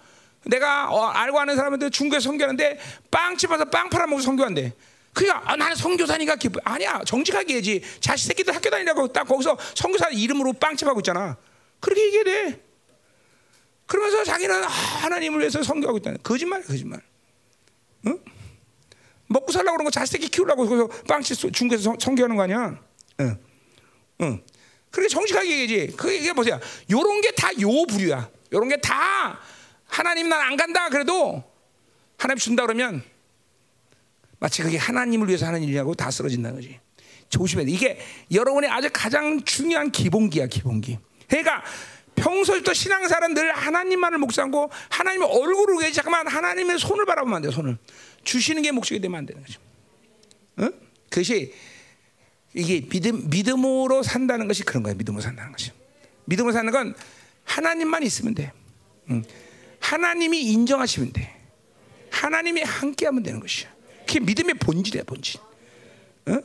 [0.46, 2.80] 내가 어, 알고 아는 사람한테 중국에 성교하는데
[3.12, 4.74] 빵집 와서 빵 팔아먹고 성교한대.
[5.18, 6.60] 그냥 아, 나는 성교사니까 기쁘.
[6.64, 7.82] 아니야 정직하게 해야지.
[8.00, 11.36] 자식 새끼들 학교 다니라고 딱 거기서 성교사 이름으로 빵집 하고 있잖아.
[11.80, 12.64] 그렇게 얘기해야 돼.
[13.88, 17.02] 그러면서 자기는 아, 하나님을 위해서 성교하고 있다는 거짓말, 거짓말.
[18.06, 18.20] 응?
[19.26, 22.80] 먹고 살라고 그런 거 자식 새끼 키우려고 그래서 빵집 중국에서 성교하는 거 아니야?
[23.22, 23.40] 응,
[24.22, 24.44] 응.
[24.92, 25.98] 그렇게 정직하게 얘기하지.
[25.98, 26.60] 그 얘기 보세요.
[26.92, 28.30] 요런 게 다 요 부류야.
[28.54, 29.40] 요런 게 다
[29.88, 31.44] 하나님 난 안 간다 그래도
[32.20, 33.02] 하나님 준다 그러면
[34.40, 36.80] 마치 그게 하나님을 위해서 하는 일이라고 다 쓰러진다는 거지.
[37.30, 37.72] 조심해야 돼.
[37.72, 38.00] 이게
[38.32, 40.98] 여러분의 아주 가장 중요한 기본기야, 기본기.
[41.28, 41.64] 그러니까
[42.16, 47.78] 평소부터 신앙사는 늘 하나님만을 묵상하고 하나님의 얼굴을 위해 잠깐만 하나님의 손을 바라보면 안 돼, 손을.
[48.24, 49.60] 주시는 게 목적이 되면 안 되는 거죠.
[50.58, 50.70] 어?
[51.10, 51.54] 그것이
[52.54, 54.96] 이게 믿음, 믿음으로 산다는 것이 그런 거예요.
[54.98, 55.72] 믿음으로 산다는 것이.
[56.26, 56.96] 믿음으로 사는 건
[57.44, 58.52] 하나님만 있으면 돼.
[59.10, 59.24] 응.
[59.80, 61.36] 하나님이 인정하시면 돼.
[62.10, 63.77] 하나님이 함께하면 되는 것이야.
[64.08, 65.40] 그게 믿음의 본질이야, 본질.
[66.28, 66.40] 어?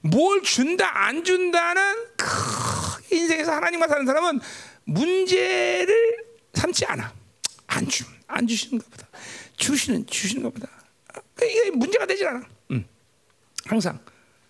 [0.00, 1.82] 뭘 준다, 안 준다는
[2.16, 4.40] 크, 인생에서 하나님과 사는 사람은
[4.84, 7.12] 문제를 삼지 않아.
[7.68, 9.08] 안 주, 안 주시는 것보다
[9.56, 10.68] 주시는 주시는 것보다
[11.40, 12.42] 이게 문제가 되질 않아.
[12.72, 12.84] 응.
[13.64, 13.98] 항상,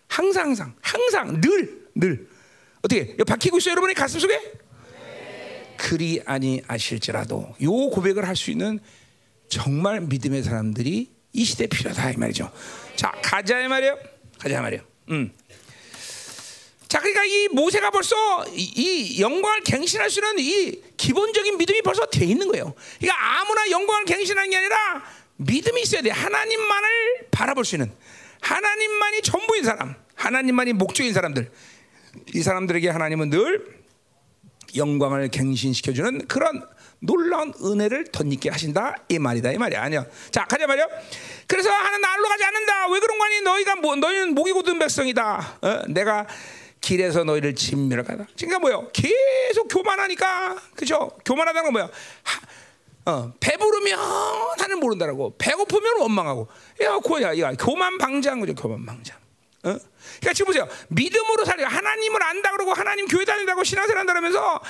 [0.09, 2.29] 항상, 항상, 항상 늘, 늘
[2.83, 4.53] 어떻게 박히고 있어 요 여러분의 가슴 속에?
[5.77, 8.81] 그리 아니하실지라도 요 고백을 할 수 있는
[9.49, 12.53] 정말 믿음의 사람들이 이 시대에 필요하다 이 말이죠.
[12.97, 13.99] 자 가자 이 말이요.
[14.39, 14.81] 가자 이 말이요.
[15.11, 15.33] 음.
[16.93, 22.05] 자, 그러니까 이 모세가 벌써 이, 이 영광을 갱신할 수 있는 이 기본적인 믿음이 벌써
[22.05, 22.75] 돼 있는 거예요.
[22.99, 25.03] 그러니까 아무나 영광을 갱신하는 게 아니라
[25.37, 26.11] 믿음이 있어야 돼.
[26.11, 27.91] 하나님만을 바라볼 수 있는
[28.43, 31.51] 하나님만이 전부인 사람, 하나님만이 목적인 사람들.
[32.35, 33.83] 이 사람들에게 하나님은 늘
[34.77, 36.63] 영광을 갱신시켜주는 그런
[37.05, 39.83] 놀라운 은혜를 덧입게 하신다 이 말이다 이 말이야.
[39.83, 40.87] 아니야 자 가자 말이야
[41.49, 42.89] 그래서 하나 날로 가지 않는다.
[42.91, 43.41] 왜 그런 거니?
[43.43, 45.59] 너희가 뭐, 너희는 목이 곧은 백성이다.
[45.61, 45.83] 어?
[45.89, 46.27] 내가
[46.81, 48.27] 길에서 너희를 진멸하다.
[48.37, 48.91] 그러니까 뭐요?
[48.93, 50.57] 계속 교만하니까.
[50.77, 51.11] 그죠?
[51.25, 51.89] 교만하다는 건 뭐야
[53.05, 53.99] 하, 어, 배부르면
[54.59, 55.35] 하는 모른다라고.
[55.37, 56.49] 배고프면 원망하고.
[56.83, 59.17] 야 고야 야 교만 방장 그죠 교만 방장
[59.65, 59.77] 어?
[60.19, 60.67] 그러니까 지금 보세요.
[60.89, 64.61] 믿음으로 살려 하나님을 안다 그러고 하나님 교회 다닌다고 신앙생활 한다면서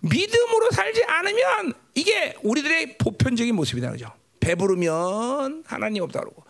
[0.00, 4.12] 믿음으로 살지 않으면 이게 우리들의 보편적인 모습이다 그죠?
[4.40, 6.44] 배부르면 하나님 없다 그러고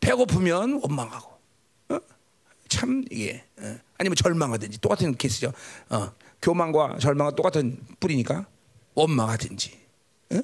[0.00, 1.38] 배고프면 원망하고
[1.90, 1.98] 어?
[2.68, 3.78] 참 이게 어?
[3.98, 5.52] 아니면 절망하든지 똑같은 케이스죠.
[5.90, 6.12] 어.
[6.42, 8.46] 교만과 절망과 똑같은 뿌리니까
[8.94, 9.78] 원망하든지.
[10.32, 10.42] 어?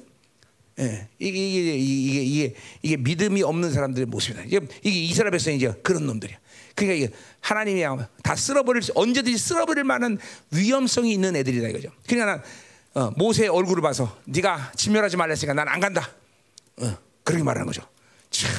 [0.79, 4.43] 예, 이게, 이게, 이게, 이게, 이게 믿음이 없는 사람들의 모습이다.
[4.45, 6.37] 이게 이스라엘 백성이 이제 그런 놈들이야.
[6.85, 7.83] 그러니까 하나님이
[8.23, 10.17] 다 쓸어버릴 언제든지 쓸어버릴 만한
[10.51, 11.89] 위험성이 있는 애들이다 이거죠.
[12.07, 12.43] 그러니까 난
[12.95, 16.09] 어, 모세 얼굴을 봐서 네가 진멸하지 말랬으니까 난 안 간다.
[16.81, 17.83] 어, 그렇게 말하는 거죠.
[18.31, 18.49] 참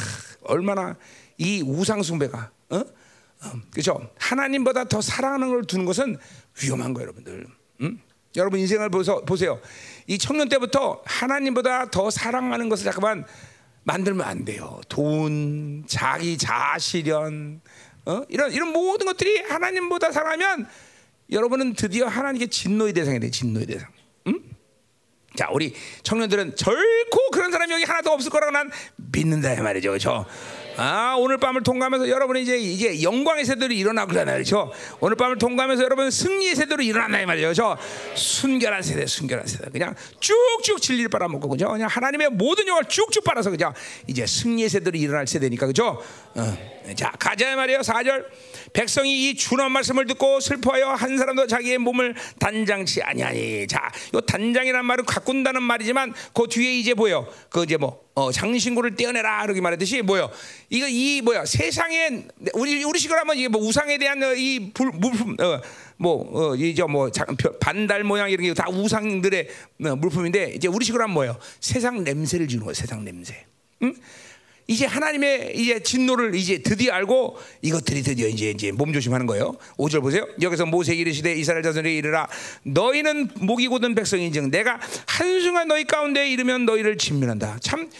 [0.42, 0.96] 얼마나
[1.38, 2.76] 이 우상 숭배가 어?
[2.76, 4.10] 어, 그렇죠.
[4.18, 6.16] 하나님보다 더 사랑하는 걸 두는 것은
[6.62, 7.46] 위험한 거예요, 여러분들.
[7.80, 8.00] 음?
[8.36, 9.60] 여러분 인생을 보서, 보세요.
[10.06, 13.24] 이 청년 때부터 하나님보다 더 사랑하는 것을 잠깐만
[13.84, 14.80] 만들면 안 돼요.
[14.88, 17.60] 돈, 자기 자아실현,
[18.10, 18.24] 어?
[18.28, 20.66] 이런 이런 모든 것들이 하나님보다 사랑하면
[21.30, 23.30] 여러분은 드디어 하나님께 진노의 대상이 돼.
[23.30, 23.88] 진노의 대상.
[24.26, 24.40] 음?
[25.36, 29.90] 자, 우리 청년들은 결코 그런 사람이 여기 하나도 없을 거라고 난 믿는다 이 말이죠.
[29.90, 30.26] 그렇죠?
[30.76, 34.36] 아, 오늘 밤을 통과하면서 여러분이 이제 이게 영광의 세대로 일어나고 그러잖아요.
[34.36, 34.72] 그렇죠?
[35.00, 37.46] 오늘 밤을 통과하면서 여러분 승리의 세대로 일어난다 이 말이죠.
[37.48, 37.76] 그렇죠?
[38.14, 39.70] 순결한 세대, 순결한 세대.
[39.70, 41.68] 그냥 쭉쭉 진리를 빨아먹고 그죠?
[41.68, 43.72] 그냥 하나님의 모든 영을 쭉쭉 빨아서 그죠?
[44.06, 46.02] 이제 승리의 세대로 일어날 세대니까 그죠?
[46.34, 46.79] 어.
[46.94, 47.80] 자, 가자 말이에요.
[47.80, 48.24] 4절.
[48.72, 53.66] 백성이 이 준한 말씀을 듣고 슬퍼하여 한 사람도 자기의 몸을 단장치 아니하니.
[53.66, 57.26] 자, 요 단장이란 말은 가꾼다는 말이지만 그 뒤에 이제 뭐요?
[57.48, 60.30] 그 이제 뭐 어, 장신구를 떼어내라 이렇게 말했듯이 뭐요?
[60.68, 61.44] 이거 이 뭐야?
[61.46, 65.60] 세상에 우리 우리식으로 하면 이게 뭐 우상에 대한 이 불, 물품 어,
[65.96, 67.10] 뭐 어, 이제 뭐
[67.60, 69.48] 반달 모양 이런 게 다 우상들의
[69.86, 71.38] 어, 물품인데 이제 우리식으로 하면 뭐요?
[71.60, 72.74] 세상 냄새를 주는 거예요.
[72.74, 73.46] 세상 냄새.
[73.82, 73.94] 응?
[74.70, 79.56] 이제 하나님의 이제 진노를 이제 드디어 알고 이것들이 드디어 이제 이제 몸조심하는 거예요.
[79.76, 80.28] 5절 보세요.
[80.40, 82.28] 여기서 모세 이르시되 이스라엘 자손에게 이르라
[82.62, 87.58] 너희는 목이 곧은 백성인즉 내가 한순간 너희 가운데 이르면 너희를 진멸한다.
[87.60, 87.90] 참,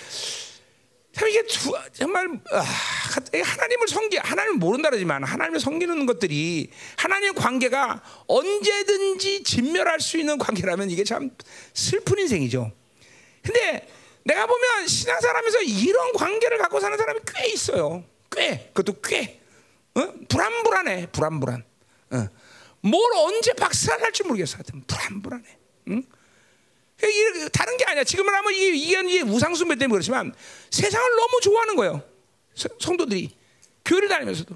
[1.12, 8.00] 참 이게 두, 정말 아, 하나님을 섬기 하나님을 모른다 그러지만 하나님을 섬기는 것들이 하나님 관계가
[8.28, 11.30] 언제든지 진멸할 수 있는 관계라면 이게 참
[11.74, 12.70] 슬픈 인생이죠.
[13.42, 13.88] 근데
[14.24, 18.04] 내가 보면 신앙생활하면서 이런 관계를 갖고 사는 사람이 꽤 있어요.
[18.30, 19.40] 꽤 그것도 꽤
[19.94, 20.12] 어?
[20.28, 21.64] 불안불안해 불안불안.
[22.12, 22.28] 어.
[22.82, 24.56] 뭘 언제 박살 날지 모르겠어.
[24.56, 25.58] 하여튼 불안불안해.
[25.88, 26.02] 응?
[27.52, 28.04] 다른 게 아니야.
[28.04, 30.34] 지금은 하면 이게, 이게 우상숭배 때문에 그렇지만
[30.70, 32.02] 세상을 너무 좋아하는 거예요.
[32.54, 33.34] 성도들이
[33.84, 34.54] 교회를 다니면서도,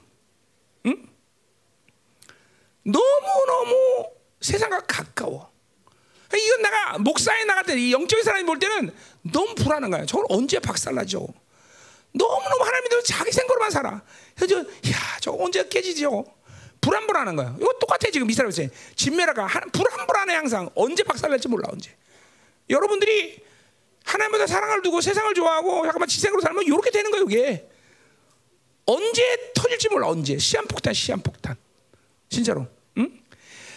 [0.87, 1.09] 응?
[2.85, 4.11] 너무 너무
[4.41, 5.51] 세상과 가까워.
[6.37, 10.07] 이건 내가 목사에 나갈 때, 이 영적인 사람이 볼 때는 너무 불안한 거야.
[10.07, 11.27] 저걸 언제 박살나죠?
[12.13, 14.03] 너무너무 하나님이 자기 생각으로만 살아.
[14.37, 16.25] 그래서 야, 저 언제 깨지죠?
[16.81, 17.57] 불안불안한 거야.
[17.59, 18.63] 이거 똑같아 지금 이스라엘에서
[18.95, 21.91] 진메라가 불안불안해 항상 언제 박살날지 몰라 언제.
[22.71, 23.43] 여러분들이
[24.05, 27.69] 하나님보다 사랑을 두고 세상을 좋아하고 잠깐만 지생으로 살면 이렇게 되는 거예요 이게.
[28.87, 31.57] 언제 터질지 몰라 언제 시한폭탄 시한폭탄
[32.29, 32.67] 진짜로.
[32.99, 33.24] 응?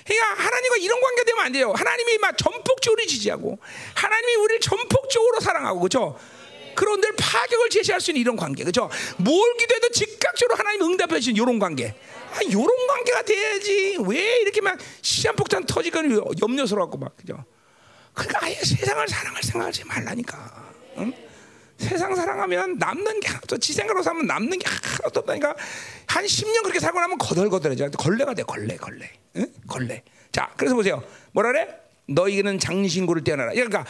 [0.08, 1.74] 그러니까 하나님과 이런 관계 되면 안 돼요.
[1.76, 3.60] 하나님이 막 전폭적으로 지지하고
[3.94, 6.18] 하나님이 우리를 전폭적으로 사랑하고 그렇죠.
[6.76, 8.90] 그런 늘 파격을 제시할 수 있는 이런 관계 그렇죠.
[9.18, 11.96] 뭘 기도해도 즉각적으로 하나님 응답해 주는 이런 관계.
[12.34, 13.98] 아, 이런 관계가 돼야지.
[14.06, 16.00] 왜 이렇게 막 시한폭탄 터지고
[16.40, 17.44] 염려스러워갖고 막 그죠.
[18.14, 20.74] 그러니까 아예 세상을 사랑할 생각하지 말라니까.
[20.98, 21.14] 응?
[21.78, 25.56] 세상 사랑하면 남는 게 하나도 지 생각으로 살면 남는 게 하나도 없다니까.
[26.08, 27.90] 한 10년 그렇게 살고 나면 거덜거덜해져.
[27.92, 29.12] 걸레가 돼 걸레 걸레.
[29.38, 29.48] 응?
[29.68, 30.04] 걸레.
[30.32, 31.04] 자 그래서 보세요.
[31.34, 31.68] 뭐라 그래?
[32.08, 33.52] 너희는 장신구를 떼어내라.
[33.54, 33.86] 그러니까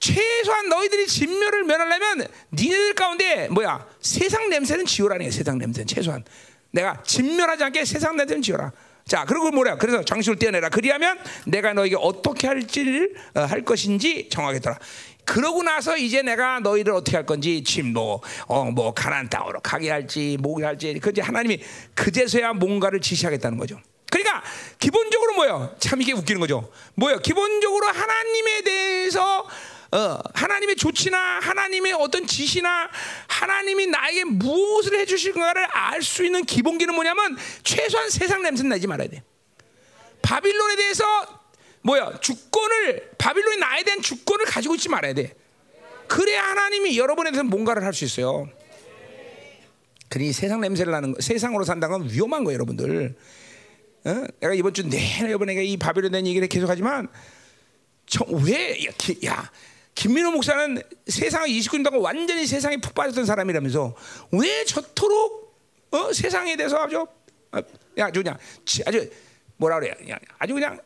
[0.00, 3.86] 최소한 너희들이 진멸을 면하려면 니네들 가운데 뭐야?
[4.00, 6.24] 세상 냄새는 지우라는 게 세상 냄새는 최소한.
[6.72, 8.72] 내가 진멸하지 않게 세상 냄새는 지워라.
[9.10, 9.76] 자, 그리고 뭐냐?
[9.76, 10.68] 그래서 장식을 떼어내라.
[10.68, 14.78] 그리하면 내가 너에게 어떻게 할지를 어, 할 것인지 정하겠더라.
[15.30, 20.64] 그러고 나서 이제 내가 너희를 어떻게 할 건지 침노, 어뭐 가난 땅으로 가게 할지 뭐게
[20.64, 21.62] 할지 그제 하나님이
[21.94, 23.80] 그제서야 뭔가를 지시하겠다는 거죠.
[24.10, 24.42] 그러니까
[24.80, 25.76] 기본적으로 뭐요?
[25.78, 26.68] 참 이게 웃기는 거죠.
[26.96, 27.20] 뭐요?
[27.20, 29.46] 기본적으로 하나님에 대해서
[29.92, 32.90] 어, 하나님의 조치나 하나님의 어떤 지시나
[33.28, 39.22] 하나님이 나에게 무엇을 해주실까를 알 수 있는 기본기는 뭐냐면 최소한 세상 냄새 나지 말아야 돼.
[40.22, 41.04] 바빌론에 대해서
[41.82, 45.34] 뭐야 주권을 바빌론이 나에 대한 주권을 가지고 있지 말아야 돼.
[46.08, 48.48] 그래야 하나님이 여러분에 대해서 뭔가를 할 수 있어요.
[50.08, 53.14] 그러니 세상 냄새를 나는 거, 세상으로 산다는 건 위험한 거예요, 여러분들.
[54.04, 54.24] 어?
[54.40, 57.08] 내가 이번 주 내내 이번에 이 바빌론에 대한 얘기를 계속하지만
[58.06, 59.50] 저, 왜 야, 기, 야
[59.94, 63.94] 김민호 목사는 세상을 29년 동안 완전히 세상에 푹 빠졌던 사람이라면서
[64.32, 65.60] 왜 저토록
[65.92, 66.12] 어?
[66.12, 67.06] 세상에 대해서 아주
[67.52, 67.58] 어,
[67.98, 68.36] 야 그냥
[68.86, 69.10] 아주
[69.58, 70.80] 뭐라 그래 야, 아주 그냥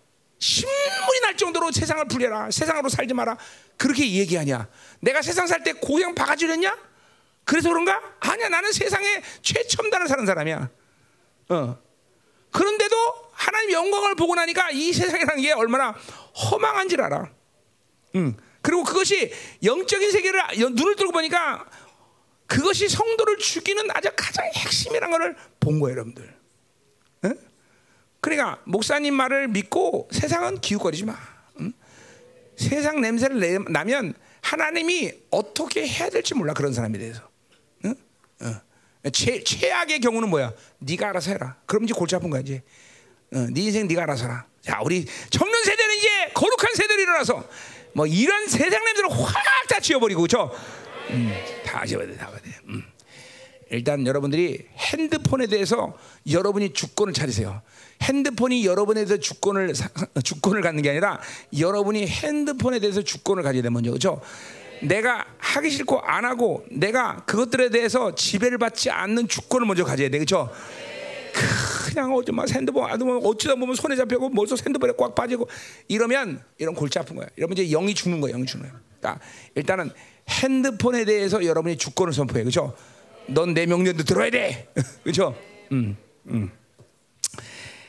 [0.44, 2.50] 신물이 날 정도로 세상을 불려라.
[2.50, 3.38] 세상으로 살지 마라.
[3.78, 4.68] 그렇게 얘기하냐?
[5.00, 6.76] 내가 세상 살 때 고향 바가지를 했냐?
[7.44, 7.98] 그래서 그런가?
[8.20, 8.50] 아니야.
[8.50, 10.68] 나는 세상에 최첨단을 사는 사람이야.
[11.48, 11.78] 어.
[12.50, 12.94] 그런데도
[13.32, 15.92] 하나님 영광을 보고 나니까 이 세상이라는 게 얼마나
[16.50, 17.30] 허망한지를 알아.
[18.16, 18.36] 응.
[18.60, 19.32] 그리고 그것이
[19.62, 20.42] 영적인 세계를
[20.74, 21.64] 눈을 뜨고 보니까
[22.46, 26.33] 그것이 성도를 죽이는 아주 가장 핵심이라는 것을 본 거예요, 여러분들.
[28.24, 28.30] 응?
[28.30, 31.16] 그러니까 목사님 말을 믿고 세상은 기웃거리지 마.
[31.60, 31.72] 응?
[32.56, 37.22] 세상 냄새를 내, 나면 하나님이 어떻게 해야 될지 몰라 그런 사람에 대해서.
[37.84, 37.94] 응?
[38.40, 39.10] 어.
[39.12, 40.52] 최, 최악의 경우는 뭐야?
[40.78, 41.56] 네가 알아서 해라.
[41.66, 42.62] 그럼 이제 골치 아픈 거야 이제.
[43.34, 44.46] 어, 네 인생 네가 알아서 해라.
[44.62, 47.46] 자, 우리 청년 세대는 이제 거룩한 세대로 일어나서
[47.92, 50.54] 뭐 이런 세상 냄새를 확 다 지워버리고 그렇죠?
[51.10, 51.32] 음,
[51.64, 52.50] 다 지워야 돼, 다 지워야 돼.
[52.68, 52.84] 음.
[53.74, 55.96] 일단 여러분들이 핸드폰에 대해서
[56.30, 57.60] 여러분이 주권을 찾으세요.
[58.02, 59.72] 핸드폰이 여러분에 대해서 주권을
[60.22, 61.20] 주권을 갖는 게 아니라
[61.58, 64.20] 여러분이 핸드폰에 대해서 주권을 가져야 돼 먼저 그렇죠?
[64.80, 70.18] 내가 하기 싫고 안 하고 내가 그것들에 대해서 지배를 받지 않는 주권을 먼저 가져야 돼
[70.18, 70.50] 그렇죠?
[71.88, 75.48] 그냥 어쩌면 핸드폰 아두면 어쩌다 보면 손에 잡히고 벌써 핸드폰에 꽉 빠지고
[75.88, 77.26] 이러면 이런 골치 아픈 거야.
[77.36, 78.32] 이러면 이제 영이 죽는 거야.
[78.32, 78.80] 영이 죽는 거야.
[79.00, 79.24] 그러니까
[79.56, 79.90] 일단은
[80.28, 82.44] 핸드폰에 대해서 여러분이 주권을 선포해.
[82.44, 82.74] 그렇죠?
[83.26, 84.68] 넌 내 명령도 들어야 돼.
[85.02, 85.36] 그렇죠?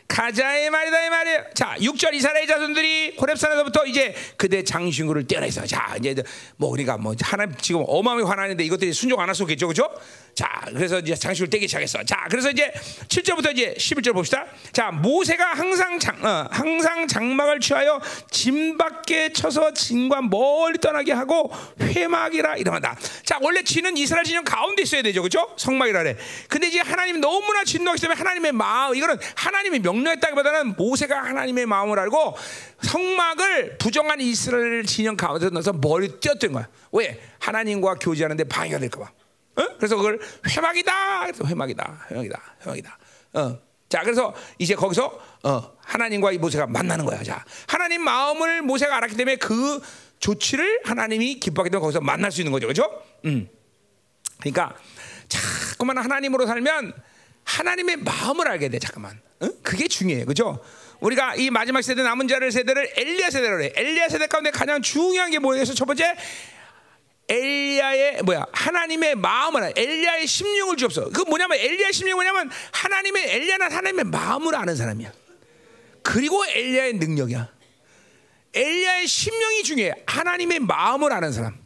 [0.07, 1.43] 가자의 말이다 이 말이에요.
[1.55, 6.15] 자, 6절 이스라엘 자손들이 호렙산에서부터 이제 그대 장신구를 떼어내서 자, 이제
[6.57, 9.67] 뭐 우리가 뭐 하나님 지금 어마어마하게 화나는데 이것들이 순종 안 할수겠죠.
[9.67, 9.89] 그죠?
[10.35, 12.03] 자, 그래서 이제 장식을 떼기 시작했어.
[12.03, 12.69] 자, 그래서 이제
[13.07, 14.45] 7절부터 이제 11절 봅시다.
[14.73, 21.49] 자, 모세가 항상 장, 어, 항상 장막을 취하여 진 밖에 쳐서 진과 멀리 떠나게 하고
[21.79, 22.97] 회막이라 이름한다.
[23.23, 25.23] 자, 원래 진은 이스라엘 진영 가운데 있어야 되죠.
[25.23, 25.53] 그죠?
[25.55, 26.17] 성막이라 그래.
[26.49, 32.35] 근데 이제 하나님 너무나 진노하기 때문에 하나님의 마음, 이거는 하나님의 명령했다기보다는 모세가 하나님의 마음을 알고
[32.81, 36.67] 성막을 부정한 이스라엘 진영 가운데 넣어서 멀리 뛰었던 거야.
[36.91, 37.21] 왜?
[37.39, 39.24] 하나님과 교제하는데 방해가 될까봐.
[39.57, 39.77] 어?
[39.77, 41.27] 그래서 그걸 회막이다.
[41.45, 42.07] 회막이다.
[42.11, 42.41] 회막이다.
[42.65, 42.97] 회막이다.
[43.33, 43.59] 어.
[43.87, 47.23] 자, 그래서 이제 거기서 어, 하나님과 이 모세가 만나는 거야.
[47.23, 49.81] 자, 하나님 마음을 모세가 알았기 때문에 그
[50.19, 52.67] 조치를 하나님이 기뻐하기 때문에 거기서 만날 수 있는 거죠.
[52.67, 52.89] 그렇죠?
[53.25, 53.47] 음.
[54.39, 54.75] 그러니까
[55.27, 56.93] 자꾸만 하나님으로 살면
[57.43, 58.79] 하나님의 마음을 알게 돼.
[58.79, 59.19] 잠깐만.
[59.39, 59.49] 어?
[59.61, 60.25] 그게 중요해요.
[60.25, 60.61] 그죠?
[60.99, 63.71] 우리가 이 마지막 세대 남은 자를 세대를 엘리야 세대로 해.
[63.75, 65.65] 엘리야 세대 가운데 가장 중요한 게 뭐예요?
[65.65, 66.15] 첫 번째
[67.27, 71.09] 엘리야의 뭐야 하나님의 마음을 엘리야의 심령을 주옵소.
[71.11, 75.11] 그 뭐냐면 엘리야의 심령이 뭐냐면 하나님의 엘리야는 하나님의 마음을 아는 사람이야.
[76.03, 77.51] 그리고 엘리야의 능력이야.
[78.53, 79.93] 엘리야의 심령이 중요해.
[80.05, 81.57] 하나님의 마음을 아는 사람.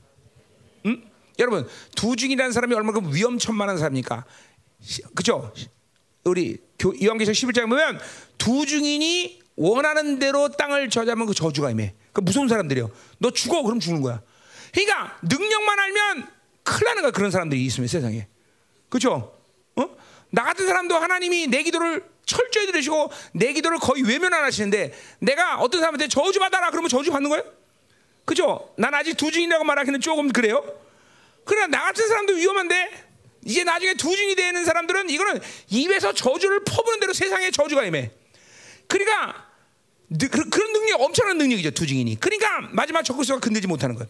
[0.86, 1.04] 응?
[1.40, 4.26] 여러분 두 중이라는 사람이 얼마나 위험천만한 사람입니까?
[5.14, 5.54] 그죠?
[6.24, 6.58] 우리
[7.04, 8.00] 요한계시록 11장에 보면
[8.38, 11.94] 두 중인이 원하는 대로 땅을 저자면 그 저주가 임해.
[12.14, 12.90] 그 무서운 사람들이요.
[13.20, 14.22] 너 죽어 그럼 죽는 거야.
[14.74, 16.28] 그러니까 능력만 알면
[16.64, 18.28] 큰일 나는 거야 그런 사람들이 있으면 세상에
[18.90, 19.36] 그렇죠?
[19.76, 19.98] 어?
[20.30, 25.60] 나 같은 사람도 하나님이 내 기도를 철저히 들으시고 내 기도를 거의 외면 안 하시는데 내가
[25.60, 27.44] 어떤 사람한테 저주 받아라 그러면 저주 받는 거예요?
[28.26, 28.72] 그죠?
[28.78, 30.64] 난 아직 두 중이라고 말하기는 조금 그래요.
[31.44, 33.10] 그러나 나 같은 사람도 위험한데
[33.46, 38.12] 이제 나중에 두 중이 되는 사람들은 이거는 입에서 저주를 퍼부는 대로 세상에 저주가 임해.
[38.88, 39.48] 그러니까
[40.52, 42.20] 그런 능력 엄청난 능력이죠 두 중이니.
[42.20, 44.08] 그러니까 마지막 적그리스도가 건들지 못하는 거예요.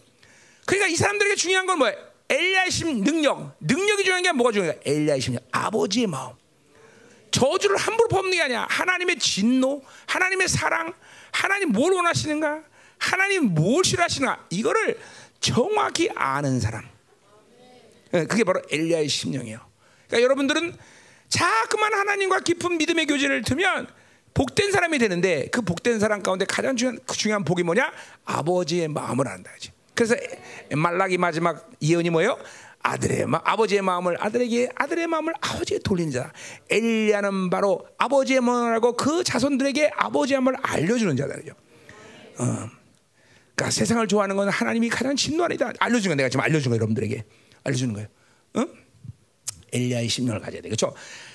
[0.66, 1.96] 그러니까 이 사람들에게 중요한 건 뭐예요?
[2.28, 3.56] 엘리야의 심 능력.
[3.60, 4.80] 능력이 중요한 게 뭐가 중요해?
[4.84, 5.42] 엘리야의 심력.
[5.50, 6.34] 아버지의 마음.
[7.30, 8.66] 저주를 함부로 퍼붓는 게 아니야.
[8.68, 10.92] 하나님의 진노, 하나님의 사랑,
[11.32, 12.62] 하나님 뭘 원하시는가?
[12.98, 14.46] 하나님 뭘 싫어하시는가?
[14.50, 14.98] 이거를
[15.40, 16.88] 정확히 아는 사람.
[18.14, 19.60] 예, 그게 바로 엘리야의 심령이에요.
[20.06, 20.76] 그러니까 여러분들은
[21.28, 23.88] 자꾸만 하나님과 깊은 믿음의 교제를 두면
[24.34, 27.92] 복된 사람이 되는데 그 복된 사람 가운데 가장 중요한, 그 중요한 복이 뭐냐?
[28.24, 29.52] 아버지의 마음을 안다.
[29.52, 29.72] 그지?
[30.00, 30.16] 그래서
[30.74, 32.38] 말라기 마지막 예언이 뭐예요?
[32.82, 36.32] 아들의 마, 아버지의 마음을 아들에게 아들의 마음을 아버지에 돌리는 자.
[36.70, 41.52] 엘리야는 바로 아버지의 마음을 알고 그 자손들에게 아버지의 마음을 알려주는 자들이죠.
[42.38, 42.70] 어.
[43.54, 45.72] 그러니까 세상을 좋아하는 건 하나님이 가장 진노하다.
[45.78, 47.22] 알려준 거 내가 지금 알려준 거 여러분들에게
[47.64, 48.08] 알려주는 거예요.
[48.54, 48.66] 어?
[49.70, 50.70] 엘리야의 심령을 가져야 돼.
[50.70, 50.94] 그렇죠?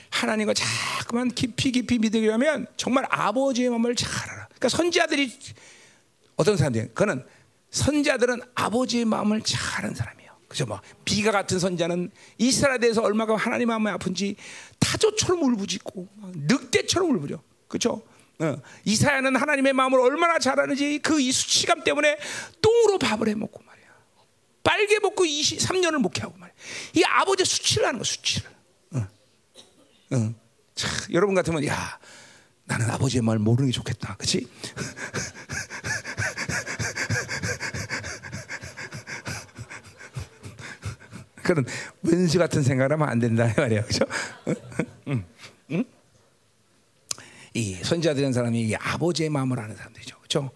[0.09, 4.47] 하나님과 자꾸만 깊이 깊이 믿으려면 정말 아버지의 마음을 잘 알아.
[4.47, 5.32] 그러니까 선지자들이
[6.36, 6.95] 어떤 사람들?
[6.95, 7.24] 그는
[7.76, 10.32] 선자들은 아버지의 마음을 잘 아는 사람이에요.
[10.47, 10.65] 그죠?
[10.65, 14.38] 뭐 비가 같은 선자는 이스라엘에 대해서 얼마나 하나님 마음이 아픈지
[14.80, 16.07] 타조처럼 울부짖고
[16.47, 17.41] 늑대처럼 울부짖어.
[17.67, 18.01] 그렇죠?
[18.39, 18.55] 어.
[18.86, 22.17] 이사야는 하나님의 마음을 얼마나 잘 아는지 그 이 수치감 때문에
[22.61, 23.86] 똥으로 밥을 해 먹고 말이야.
[24.63, 26.55] 빨개 먹고 23년을 목회하고 말이야.
[26.93, 28.49] 이 아버지 수치를 하는 거 수치를.
[28.93, 29.07] 어.
[30.11, 30.34] 어.
[30.76, 31.99] 자, 여러분 같으면 야
[32.63, 34.15] 나는 아버지의 말 모르는 게 좋겠다.
[34.15, 34.47] 그렇지?
[41.45, 41.65] 그런
[42.03, 44.05] 원수 같은 생각을 하면 안 된다 말이야, 그렇죠?
[47.53, 50.51] 이 선지자들은 사람이 이 아버지의 마음을 아는 사람들이죠, 그렇죠?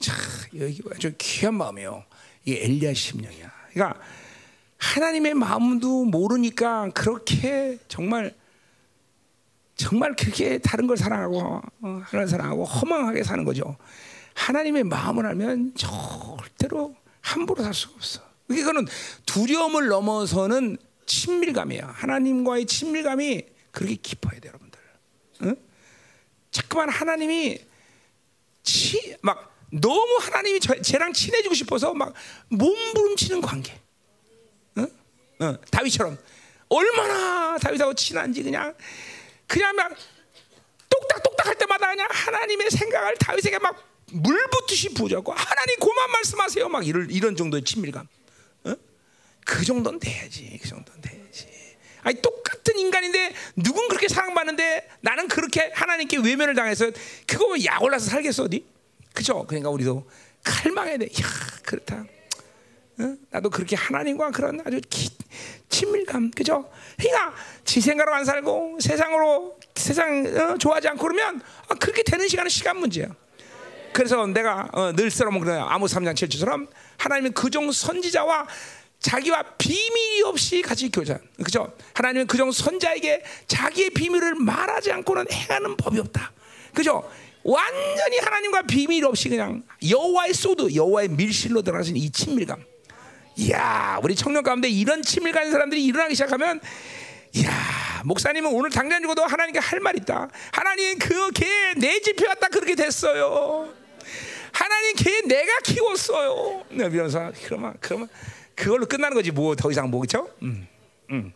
[0.00, 0.14] 자,
[0.58, 2.04] 여기 아주 귀한 마음이요.
[2.46, 3.52] 이 엘리야 심령이야.
[3.72, 4.00] 그러니까
[4.78, 8.34] 하나님의 마음도 모르니까 그렇게 정말
[9.76, 11.40] 정말 그렇게 다른 걸 사랑하고
[11.82, 13.76] 어, 하나님 사랑하고 허망하게 사는 거죠.
[14.34, 18.33] 하나님의 마음을 알면 절대로 함부로 살 수가 없어.
[18.50, 18.86] 이거는
[19.26, 20.76] 두려움을 넘어서는
[21.06, 21.86] 친밀감이야.
[21.86, 24.80] 하나님과의 친밀감이 그렇게 깊어야 돼, 여러분들.
[25.42, 25.56] 응?
[26.50, 27.58] 자꾸만 하나님이
[28.62, 32.14] 치, 막 너무 하나님이 저, 쟤랑 친해지고 싶어서 막
[32.48, 33.78] 몸부림치는 관계.
[34.78, 34.88] 응?
[35.42, 35.58] 응.
[35.70, 36.18] 다윗처럼
[36.68, 38.74] 얼마나 다윗하고 친한지 그냥
[39.46, 39.92] 그냥 막
[40.88, 43.82] 똑딱똑딱 할 때마다 그냥 하나님의 생각을 다윗에게 막
[44.12, 48.06] 물붓듯이 부자고 하나님 고만 말씀하세요 막 이런 이런 정도의 친밀감.
[49.44, 50.58] 그 정도는 돼야지.
[50.62, 51.46] 그 정도는 돼야지.
[52.02, 56.90] 아니 똑같은 인간인데 누군 그렇게 사랑받는데 나는 그렇게 하나님께 외면을 당해서
[57.26, 58.66] 그거 약 올라서 살겠어 어디?
[59.14, 59.44] 그죠?
[59.46, 60.08] 그러니까 우리도
[60.42, 61.06] 칼망해야 돼.
[61.06, 61.26] 야
[61.64, 62.04] 그렇다.
[63.00, 63.16] 어?
[63.30, 65.10] 나도 그렇게 하나님과 그런 아주 기,
[65.68, 66.70] 친밀감, 그죠?
[66.96, 67.34] 그러니까
[67.64, 72.78] 지 생각으로 안 살고 세상으로 세상 어, 좋아하지 않고 그러면 아, 그렇게 되는 시간은 시간
[72.78, 73.08] 문제야.
[73.92, 76.68] 그래서 내가 어, 늘 쓰러면 그래 아무 3장 7주처럼
[76.98, 78.46] 하나님은 그종 선지자와
[79.04, 81.18] 자기와 비밀이 없이 같이 교제.
[81.44, 81.70] 그죠?
[81.92, 86.32] 하나님은 그종 선자에게 자기의 비밀을 말하지 않고는 행하는 법이 없다.
[86.72, 87.06] 그죠?
[87.42, 92.64] 완전히 하나님과 비밀 없이 그냥 여호와의 소드, 여호와의 밀실로 들어가신 이 친밀감.
[93.36, 96.60] 이야, 우리 청년 가운데 이런 친밀감 사람들이 일어나기 시작하면,
[97.34, 97.50] 이야,
[98.06, 100.30] 목사님은 오늘 당장 죽어도 하나님께 할 말 있다.
[100.50, 103.68] 하나님 그개내 집에 왔다 그렇게 됐어요.
[104.52, 106.64] 하나님 개 내가 키웠어요.
[106.70, 108.08] 네, 이러면서 그러면 그러면
[108.56, 110.28] 그걸로 끝나는 거지 뭐 더 이상 뭐 그렇죠?
[110.42, 110.66] 음,
[111.10, 111.32] 음.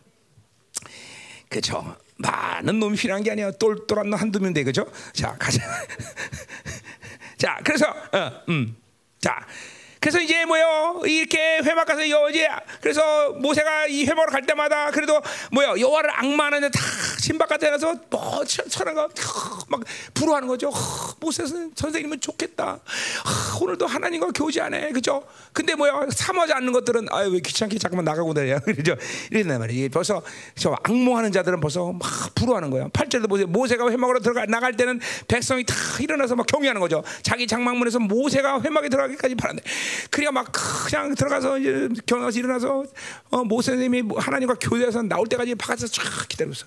[2.17, 3.51] 많은 놈이 필요한 게 아니야.
[3.51, 4.85] 똘똘한 놈 한두 명 돼, 그죠?
[5.13, 5.61] 자, 가자.
[7.37, 8.75] 자, 그래서, 어, 음,
[9.19, 9.45] 자,
[9.99, 11.01] 그래서 이제 뭐요?
[11.05, 12.47] 이렇게 회막 가서 이제
[12.79, 15.21] 그래서 모세가 이 회막으로 갈 때마다 그래도
[15.51, 15.77] 뭐요?
[15.77, 16.79] 여호와를 악마하는데 다
[17.19, 19.83] 신박 같에 가서 뭐 천한 거막
[20.13, 20.71] 부러워하는 거죠.
[21.19, 21.43] 모세
[21.75, 22.79] 선생님은 좋겠다.
[23.61, 25.23] 오늘도 하나님과 교제하네, 그죠?
[25.51, 26.07] 근데 뭐야?
[26.09, 28.95] 삼하지 않는 것들은 아유 왜 귀찮게 자꾸만 나가고 다녀, 그죠?
[29.31, 29.89] 이랬단 말이에요.
[29.89, 30.21] 벌써
[30.55, 32.01] 저 악몽하는 자들은 벌써 막
[32.35, 32.87] 부러워하는 거야.
[32.87, 37.03] 8절도 모세 모세가 회막으로 들어가 나갈 때는 백성이 다 일어나서 막 경외하는 거죠.
[37.21, 39.61] 자기 장막문에서 모세가 회막에 들어가기까지 바란대.
[40.09, 42.83] 그러니까 막 그냥 들어가서 이제 경화서 일어나서
[43.29, 46.65] 어, 모세 선생님이 뭐 하나님과 교대해서 나올 때까지 바깥에서 쫙 기다리고 있어.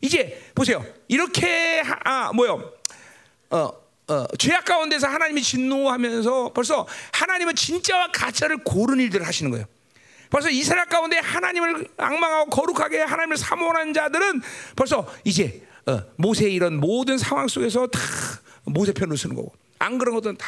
[0.00, 0.84] 이제 보세요.
[1.08, 2.72] 이렇게 하, 아 뭐요?
[3.50, 3.70] 어,
[4.08, 9.66] 어, 죄악 가운데서 하나님이 진노하면서 벌써 하나님은 진짜와 가짜를 고른 일들을 하시는 거예요.
[10.30, 14.42] 벌써 이스라엘 가운데 하나님을 악망하고 거룩하게 하나님을 사모하는 자들은
[14.76, 18.00] 벌써 이제 어, 모세의 이런 모든 상황 속에서 다
[18.64, 20.46] 모세 편을 쓰는 거고 안 그런 것들은 다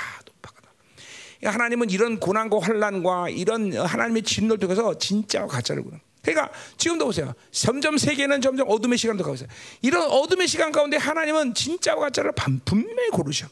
[1.45, 6.01] 하나님은 이런 고난과 환란과 이런 하나님의 진노를 통해서 진짜와 가짜를 구는.
[6.23, 7.35] 그러니까 지금도 보세요.
[7.51, 9.49] 점점 세계는 점점 어둠의 시간도 가고 있어요.
[9.81, 12.33] 이런 어둠의 시간 가운데 하나님은 진짜와 가짜를
[12.65, 13.49] 분명히 고르셔.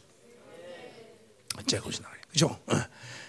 [1.59, 2.47] 진짜 고르신다 그죠?
[2.66, 2.76] 어.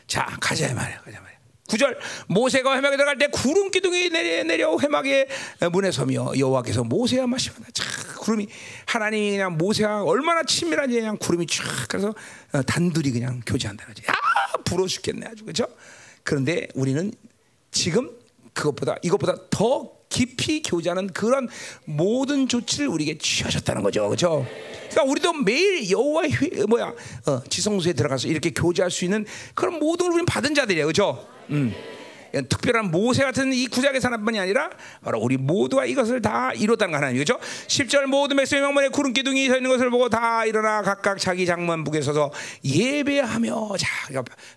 [0.07, 1.01] 자, 가자 말이야.
[1.01, 1.30] 가자 말이야.
[1.71, 1.97] 9절
[2.27, 5.27] 모세가 회막에 들어갈 때 구름 기둥이 내려, 내려 회막의
[5.71, 7.83] 문에 서며 여호와께서 모세와 마시거나 자
[8.19, 8.47] 구름이
[8.85, 12.13] 하나님이 그냥 모세와 얼마나 친밀한지 그냥 구름이 쫙 그래서
[12.53, 14.03] 어, 단둘이 그냥 교제한다는 거지.
[14.07, 15.65] 아 부러워 죽겠네 아주 그죠?
[16.23, 17.11] 그런데 우리는
[17.71, 18.11] 지금
[18.53, 21.47] 그것보다 이것보다 더 깊이 교제하는 그런
[21.85, 24.45] 모든 조치를 우리에게 취하셨다는 거죠, 그렇죠?
[24.89, 26.93] 그러니까 우리도 매일 여호와의 회- 뭐야
[27.27, 31.25] 어, 지성소에 들어가서 이렇게 교제할 수 있는 그런 모든 걸 우리는 받은 자들이에요, 그렇죠?
[31.51, 31.73] 음.
[32.31, 34.69] 특별한 모세 같은 이 구약의 사람뿐이 아니라
[35.03, 37.37] 바로 우리 모두가 이것을 다 이뤘다는 거 하나님이죠.
[37.67, 41.83] 10절 모든 백성의 명문에 구름 기둥이 서 있는 것을 보고 다 일어나 각각 자기 장만
[41.83, 42.31] 북에 서서
[42.63, 43.87] 예배하며 자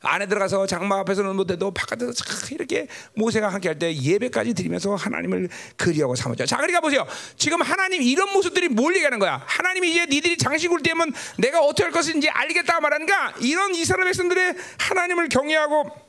[0.02, 5.48] 안에 들어가서 장막 앞에서는 못해도 바깥에서 착 이렇게 모세가 함께 할 때 예배까지 드리면서 하나님을
[5.76, 6.46] 그리하고 삼았죠.
[6.46, 7.04] 자 그러니까 보세요.
[7.36, 9.42] 지금 하나님 이런 모습들이 뭘 얘기하는 거야?
[9.46, 13.34] 하나님이 이제 니들이 장식을 떼면 내가 어떻게 할 것인지 알겠다 말하는가?
[13.40, 16.04] 이런 이스라엘 백성들의 하나님을 경외하고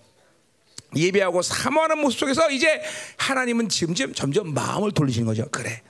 [0.96, 2.82] 예배하고 사모하는 모습 속에서 이제
[3.18, 5.48] 하나님은 점점 점점 마음을 돌리시는 거죠.
[5.52, 5.82] 그래.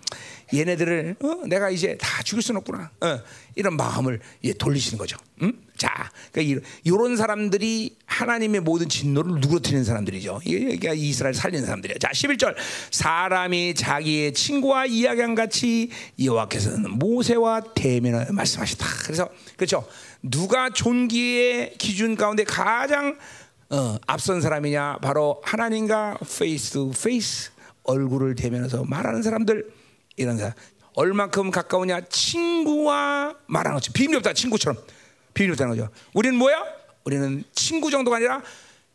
[0.53, 1.47] 얘네들을 어?
[1.47, 2.91] 내가 이제 다 죽일 수는 없구나.
[3.01, 3.19] 어,
[3.55, 5.17] 이런 마음을 예, 돌리시는 거죠.
[5.41, 5.53] 음?
[5.75, 10.41] 자, 그러니까 이런 사람들이 하나님의 모든 진노를 누그러뜨리는 사람들이죠.
[10.45, 11.97] 이게 이스라엘 살리는 사람들이에요.
[11.99, 12.55] 자, 11절.
[12.91, 15.89] 사람이 자기의 친구와 이야기한 같이
[16.23, 18.85] 여호와께서는 모세와 대면을 말씀하셨다.
[19.03, 19.85] 그래서 그렇죠.
[20.21, 23.17] 누가 존귀의 기준 가운데 가장
[23.69, 24.99] 어, 앞선 사람이냐?
[25.01, 27.51] 바로 하나님과 face to face
[27.83, 29.71] 얼굴을 대면해서 말하는 사람들.
[30.17, 30.53] 이런 사람.
[30.93, 32.01] 얼만큼 가까우냐?
[32.09, 34.33] 친구와 말하는 거죠 비밀이 없다.
[34.33, 34.81] 친구처럼.
[35.33, 35.89] 비밀이 없다는 거죠.
[36.13, 36.63] 우리는 뭐야?
[37.03, 38.41] 우리는 친구 정도가 아니라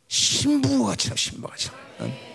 [0.09, 2.30] 신부같이 신부같이 응?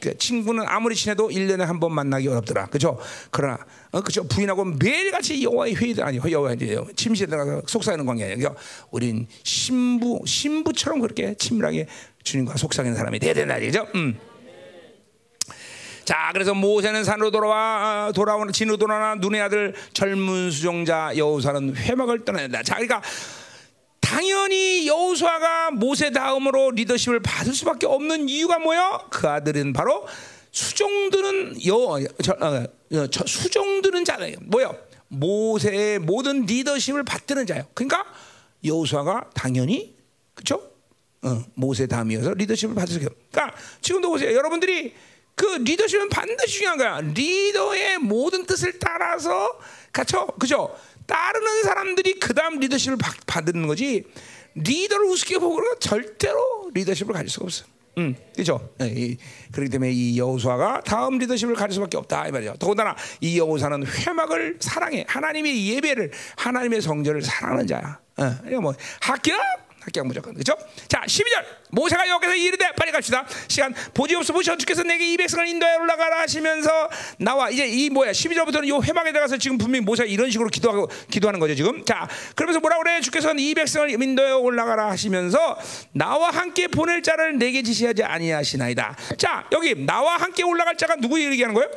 [0.00, 2.66] 그 친구는 아무리 친해도 1년에 한 번 만나기 어렵더라.
[2.66, 2.98] 그죠?
[3.30, 3.58] 그러나
[3.92, 4.22] 어, 그죠?
[4.28, 8.36] 부인하고 매일같이 여호와의 회의들 아니 여호와 이제 침실에 들어가서 속삭이는 관계예요.
[8.36, 8.54] 그죠?
[8.90, 11.86] 우린 신부 신부처럼 그렇게 친밀하게
[12.22, 13.58] 주님과 속삭이는 사람이 돼야 된다.
[13.58, 13.86] 그죠?
[13.94, 14.18] 음.
[16.04, 22.24] 자, 그래서 모세는 산으로 돌아와 어, 돌아오는 진으로 돌아나 눈의 아들 젊은 수종자 여호사는 회막을
[22.24, 22.62] 떠난다.
[22.62, 23.00] 자, 그러니까
[24.00, 29.06] 당연히 여호수아가 모세 다음으로 리더십을 받을 수밖에 없는 이유가 뭐요?
[29.10, 30.06] 그 아들은 바로
[30.50, 34.36] 수종드는 여 저, 어, 저, 수종드는 자예요.
[34.42, 34.76] 뭐요?
[35.08, 37.64] 모세의 모든 리더십을 받드는 자예요.
[37.74, 38.04] 그러니까
[38.64, 39.96] 여호수아가 당연히
[40.34, 40.70] 그렇죠?
[41.22, 43.14] 어, 모세 다음이어서 리더십을 받을 수 있어요.
[43.30, 44.34] 그러니까 지금도 보세요.
[44.34, 44.94] 여러분들이
[45.34, 47.00] 그 리더십은 반드시 중요한 거야.
[47.00, 49.58] 리더의 모든 뜻을 따라서
[49.92, 50.26] 그렇죠?
[50.38, 50.74] 그죠?
[51.10, 54.04] 따르는 사람들이 그 다음 리더십을 받, 받는 거지
[54.54, 57.64] 리더를 우습게 보고는 절대로 리더십을 가질 수가 없어.
[57.98, 58.70] 음, 그렇죠.
[58.80, 59.16] 예,
[59.50, 62.54] 그렇기 때문에 이 여호수아가 다음 리더십을 가질 수밖에 없다 이 말이죠.
[62.58, 67.98] 더군다나 이 여호사는 회막을 사랑해 하나님의 예배를 하나님의 성전을 사랑하는 자야.
[68.16, 69.40] 어, 이거 뭐 합격
[69.80, 70.34] 합격 무조건.
[70.34, 70.56] 그렇죠?
[70.88, 71.44] 자 12절.
[71.70, 73.26] 모세가 여기서 이르되 빨리 갑시다.
[73.48, 74.56] 시간 보지옵소 보시오.
[74.56, 77.50] 주께서 내게 이 백성을 인도에 올라가라 하시면서 나와.
[77.50, 78.12] 이제 이 뭐야?
[78.12, 81.84] 12절부터는 요 회막에 들어가서 지금 분명히 모세가 이런 식으로 기도하고 기도하는 거죠 지금.
[81.84, 83.00] 자 그러면서 뭐라 그래?
[83.00, 85.58] 주께서는 이 백성을 인도에 올라가라 하시면서
[85.92, 88.96] 나와 함께 보낼 자를 내게 지시하지 아니하시나이다.
[89.16, 91.70] 자 여기 나와 함께 올라갈 자가 누구 얘기하는 거예요?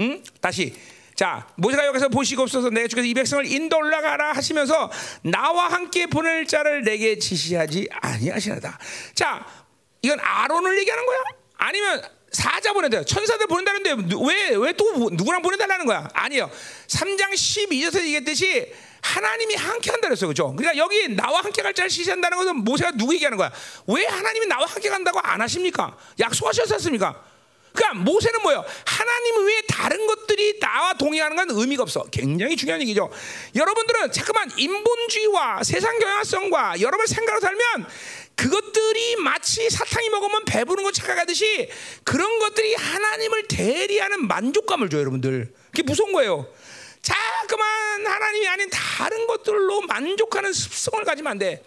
[0.00, 0.22] 응?
[0.40, 0.74] 다시
[1.18, 4.88] 자, 모세가 여기서 보시고 없어서 내가 주께서 이 백성을 인도 올라가라 하시면서
[5.22, 8.78] 나와 함께 보낼 자를 내게 지시하지 아니하시나다.
[9.16, 9.44] 자,
[10.00, 11.18] 이건 아론을 얘기하는 거야?
[11.56, 13.02] 아니면 사자 보낸다.
[13.02, 16.08] 천사들 보낸다는데 왜 왜 또 누구랑 보내달라는 거야?
[16.12, 16.48] 아니요.
[16.86, 20.28] 3장 12절에서 얘기했듯이 하나님이 함께 한다 그랬어.
[20.28, 20.54] 그죠?
[20.54, 23.50] 그러니까 여기 나와 함께 갈 자를 지시한다는 것은 모세가 누구 얘기하는 거야?
[23.88, 25.96] 왜 하나님이 나와 함께 간다고 안 하십니까?
[26.20, 27.24] 약속하셨습니까?
[27.72, 28.64] 그러니까 모세는 뭐예요?
[28.84, 32.04] 하나님 외에 다른 것들이 나와 동의하는 건 의미가 없어.
[32.10, 33.10] 굉장히 중요한 얘기죠.
[33.54, 37.86] 여러분들은 잠깐만 인본주의와 세상 경향성과 여러분 생각으로 살면
[38.34, 41.68] 그것들이 마치 사탕이 먹으면 배부른 거 착각하듯이
[42.04, 45.52] 그런 것들이 하나님을 대리하는 만족감을 줘요, 여러분들.
[45.66, 46.46] 그게 무서운 거예요.
[47.02, 51.64] 자꾸만 하나님이 아닌 다른 것들로 만족하는 습성을 가지면 안 돼.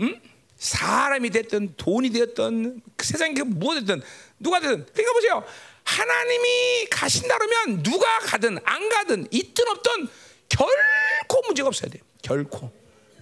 [0.00, 0.20] 응?
[0.56, 4.02] 사람이 됐든 돈이 되었든 세상에 무엇 됐든
[4.38, 5.44] 누가 되든 그러니까 보세요.
[5.84, 10.08] 하나님이 가신다 그러면 누가 가든 안 가든 있든 없든
[10.48, 12.02] 결코 문제가 없어야 돼요.
[12.22, 12.72] 결코.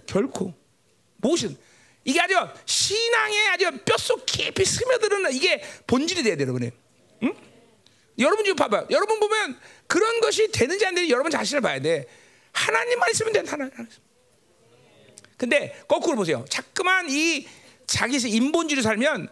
[0.07, 0.53] 결코.
[1.17, 1.57] 무엇이든.
[2.05, 6.71] 이게 아주 신앙에 아주 뼛속 깊이 스며드는 이게 본질이 돼야 돼요 여러분의
[7.23, 7.33] 응?
[8.19, 8.87] 여러분 지금 봐봐요.
[8.91, 12.05] 여러분 보면 그런 것이 되는지 안 되는지 여러분 자신을 봐야 돼.
[12.51, 13.73] 하나님만 있으면 된다 하나님
[15.37, 16.45] 근데 거꾸로 보세요.
[16.49, 17.47] 자꾸만 이
[17.87, 19.29] 자기 인본주의로 살면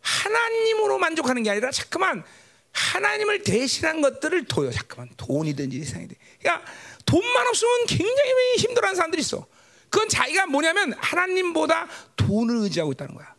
[0.00, 2.24] 하나님으로 만족하는 게 아니라 자꾸만
[2.72, 4.70] 하나님을 대신한 것들을 둬요.
[4.70, 6.16] 자꾸만 돈이든지 세상이든.
[6.40, 6.70] 그러니까
[7.04, 9.46] 돈만 없으면 굉장히 힘들어하는 사람들이 있어.
[9.88, 13.29] 그건 자기가 뭐냐면 하나님보다 돈을 의지하고 있다는 거야.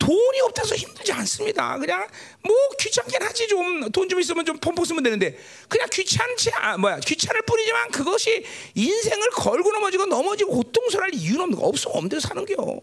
[0.00, 1.78] 돈이 없다서 힘들지 않습니다.
[1.78, 2.08] 그냥
[2.42, 5.38] 뭐 귀찮긴 하지 좀 돈 좀 있으면 좀 pompom 쓰면 되는데
[5.68, 8.44] 그냥 귀찮지 아, 뭐야 귀찮을 뿐이지만 그것이
[8.74, 12.80] 인생을 걸고 넘어지고 넘어지고 고통스러울 이유는 없는 거 없어 없는 데서 사는 게요.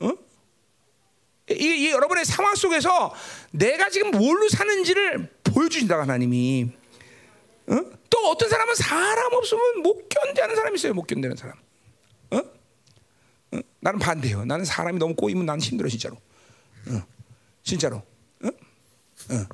[0.00, 0.10] 어?
[1.50, 3.12] 이, 이 여러분의 상황 속에서
[3.50, 6.68] 내가 지금 뭘로 사는지를 보여주신다 하나님이.
[7.66, 7.80] 어?
[8.10, 10.94] 또 어떤 사람은 사람 없으면 못 견디는 사람이 있어요.
[10.94, 11.63] 못 견디는 사람.
[13.84, 14.46] 나는 반대요.
[14.46, 16.16] 나는 사람이 너무 꼬이면 나는 힘들어 진짜로.
[16.88, 17.02] 어.
[17.62, 17.96] 진짜로.
[18.42, 18.48] 어?
[18.48, 19.46] 어.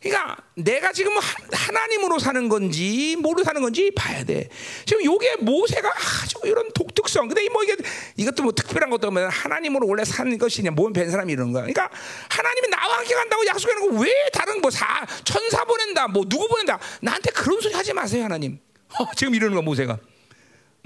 [0.00, 1.12] 그러니까 내가 지금
[1.52, 4.48] 하나님으로 사는 건지 뭐로 사는 건지 봐야 돼.
[4.84, 7.28] 지금 요게 모세가 아주 이런 독특성.
[7.28, 7.76] 근데 뭐 이게
[8.16, 11.62] 이것도 뭐 특별한 것도 없면 하나님으로 원래 사는 것이냐 뭔벤 사람이 이런 거야.
[11.62, 11.88] 그러니까
[12.30, 16.80] 하나님이 나와 함께 간다고 약속해 놓고 왜 다른 뭐 사 천사 보낸다 뭐 누구 보낸다
[17.00, 18.58] 나한테 그런 소리 하지 마세요 하나님.
[18.98, 19.98] 어, 지금 이러는 거야 모세가.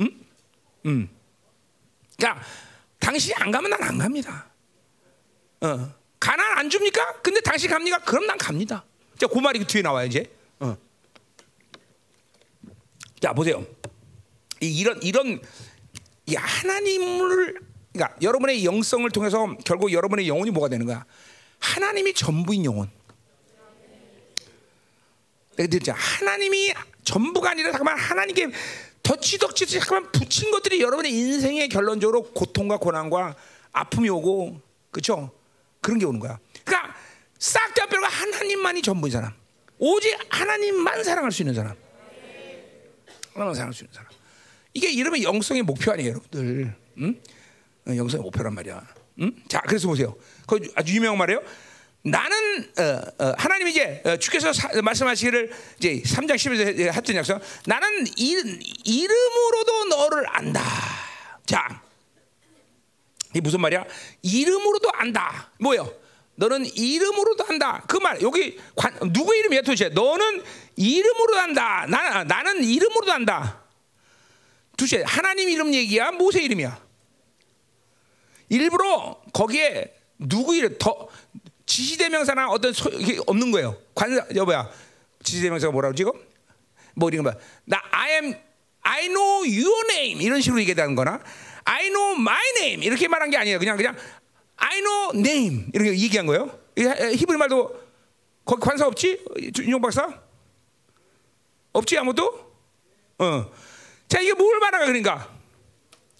[0.00, 0.10] 응?
[0.84, 1.08] 응.
[2.18, 2.44] 그러니까
[2.98, 4.46] 당신이 안 가면 난 안 갑니다.
[5.60, 5.94] 어.
[6.18, 7.20] 가난 안 줍니까?
[7.22, 7.98] 근데 당신 갑니까?
[7.98, 8.84] 그럼 난 갑니다.
[9.18, 10.30] 자, 그 말이 뒤에 나와요 이제.
[10.60, 10.76] 어.
[13.20, 13.64] 자 보세요.
[14.60, 15.40] 이런 이런
[16.26, 17.60] 이 하나님을
[17.92, 21.04] 그러니까 여러분의 영성을 통해서 결국 여러분의 영혼이 뭐가 되는 거야?
[21.60, 22.90] 하나님이 전부인 영혼.
[25.56, 26.74] 내가 하나님이
[27.04, 28.50] 전부가 아니라 잠깐만 하나님께
[29.06, 33.36] 덧치덕치 잠깐만 붙인 것들이 여러분의 인생의 결론적으로 고통과 고난과
[33.72, 35.30] 아픔이 오고 그렇죠?
[35.80, 36.38] 그런 게 오는 거야.
[36.64, 36.96] 그러니까
[37.38, 39.32] 싹다 뼈가 하나님만이 전부인 사람.
[39.78, 41.76] 오직 하나님만 사랑할 수 있는 사람.
[43.34, 44.10] 하나님만 사랑할 수 있는 사람.
[44.74, 46.74] 이게 이러면 영성의 목표 아니에요, 여러분들.
[46.98, 47.20] 응?
[47.86, 48.86] 어, 영성의 목표란 말이야.
[49.20, 49.32] 응?
[49.48, 50.16] 자, 그래서 보세요.
[50.48, 51.42] 그 아주 유명한 말이에요.
[52.10, 57.40] 나는 어, 어, 하나님이 이제 어, 주께서 사, 말씀하시기를 이제 3장 10절에 했던 약속.
[57.66, 58.32] 나는 이,
[58.84, 60.62] 이름으로도 너를 안다.
[61.44, 61.82] 자,
[63.34, 63.84] 이 무슨 말이야?
[64.22, 65.50] 이름으로도 안다.
[65.58, 65.92] 뭐요?
[66.36, 67.82] 너는 이름으로도 한다.
[67.88, 69.88] 그 말 여기 관, 누구 이름이야 도대체?
[69.88, 70.42] 너는
[70.76, 71.86] 이름으로 한다.
[71.88, 73.62] 나, 나는 이름으로도 한다.
[74.76, 76.12] 두째 하나님 이름 얘기야?
[76.12, 76.86] 모세 이름이야?
[78.50, 81.08] 일부러 거기에 누구 이름 더
[81.66, 83.76] 지시대명사나 어떤 소, 이게 없는 거예요.
[83.94, 84.70] 관사 여보야
[85.22, 86.12] 지시대명사가 뭐라고 지금?
[86.94, 87.38] 뭐 이런 거 봐.
[87.64, 88.34] 나 I am
[88.82, 91.20] I know your name 이런 식으로 얘기하는 거나
[91.64, 93.58] I know my name 이렇게 말한 게 아니에요.
[93.58, 93.96] 그냥 그냥
[94.56, 96.56] I know name 이렇게 얘기한 거예요.
[96.76, 97.86] 히브리 말도
[98.44, 99.24] 거기 관사 없지?
[99.58, 100.08] 윤용 박사?
[101.72, 102.54] 없지 아무도?
[103.18, 103.50] 어.
[104.08, 105.28] 자 이게 뭘 말하는 그러니까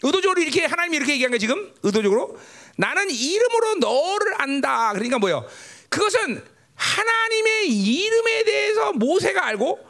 [0.03, 2.38] 의도적으로 이렇게 하나님이 이렇게 얘기한 거 지금 의도적으로
[2.77, 4.93] 나는 이름으로 너를 안다.
[4.93, 5.47] 그러니까 뭐요?
[5.89, 9.87] 그것은 하나님의 이름에 대해서 모세가 알고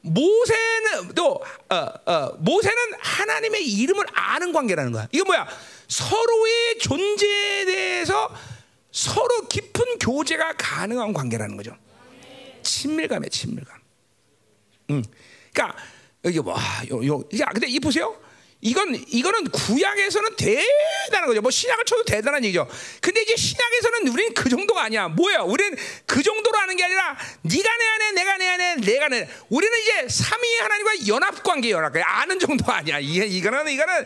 [0.00, 1.76] 모세는 또 어,
[2.06, 5.08] 어, 모세는 하나님의 이름을 아는 관계라는 거야.
[5.12, 5.46] 이게 뭐야?
[5.88, 8.32] 서로의 존재에 대해서
[8.92, 11.76] 서로 깊은 교제가 가능한 관계라는 거죠.
[12.62, 13.78] 친밀감에 친밀감.
[14.90, 15.04] 음,
[15.52, 15.78] 그러니까
[16.24, 16.56] 이게 뭐,
[16.90, 18.16] 요, 요, 야, 근데 이 보세요.
[18.60, 21.40] 이건 이거는 구약에서는 대단한 거죠.
[21.40, 22.68] 뭐 신약을 쳐도 대단한 얘기죠.
[23.00, 25.08] 근데 이제 신약에서는 우리는 그 정도가 아니야.
[25.08, 25.40] 뭐야?
[25.40, 29.28] 우리는 그 정도로 하는 게 아니라 네가 내 안에, 내가 내 안에, 내가 내.
[29.48, 32.98] 우리는 이제 삼위의 하나님과 연합 관계, 연합 관계 아는 정도가 아니야.
[32.98, 34.04] 이게 이거는 이거는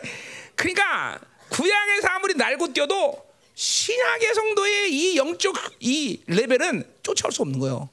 [0.55, 3.25] 그러니까 구약에서 아무리 날고 뛰어도
[3.55, 7.89] 신약의 성도의 이 영적 이 레벨은 쫓아올 수 없는 거예요.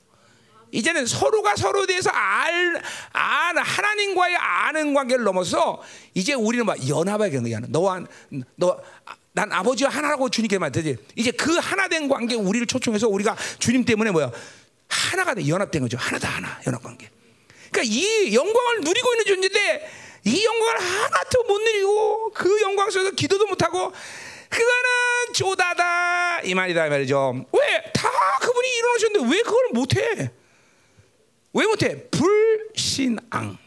[0.73, 2.81] 이제는 서로가 서로에 대해서 알,
[3.13, 5.83] 알 하나님과의 아는 관계를 넘어서
[6.15, 7.61] 이제 우리는 막 연합하게 되는 거야.
[7.69, 8.05] 너와
[8.57, 8.81] 너.
[9.33, 10.97] 난 아버지와 하나라고 주님께 말했지.
[11.15, 14.33] 이제 그 하나된 관계 우리를 초청해서 우리가 주님 때문에 뭐야
[14.89, 15.97] 하나가 돼 연합된 거죠.
[15.99, 17.09] 하나다 하나 연합 관계.
[17.71, 19.91] 그러니까 이 영광을 누리고 있는 존재인데
[20.25, 23.93] 이 영광을 하나도 못 누리고 그 영광 속에서 기도도 못 하고
[24.49, 27.45] 그거는 조다다 이 말이다 이 말이죠.
[27.53, 28.11] 왜 다
[28.41, 30.31] 그분이 일어나셨는데 왜 그걸 못해?
[31.53, 32.09] 왜 못해?
[32.11, 33.59] 불신앙.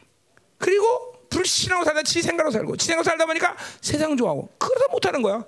[0.57, 5.43] 그리고 불신앙으로 살다 지 생각으로 살고 지 생각으로 살다 보니까 세상 좋아하고 그래서 못하는 거야.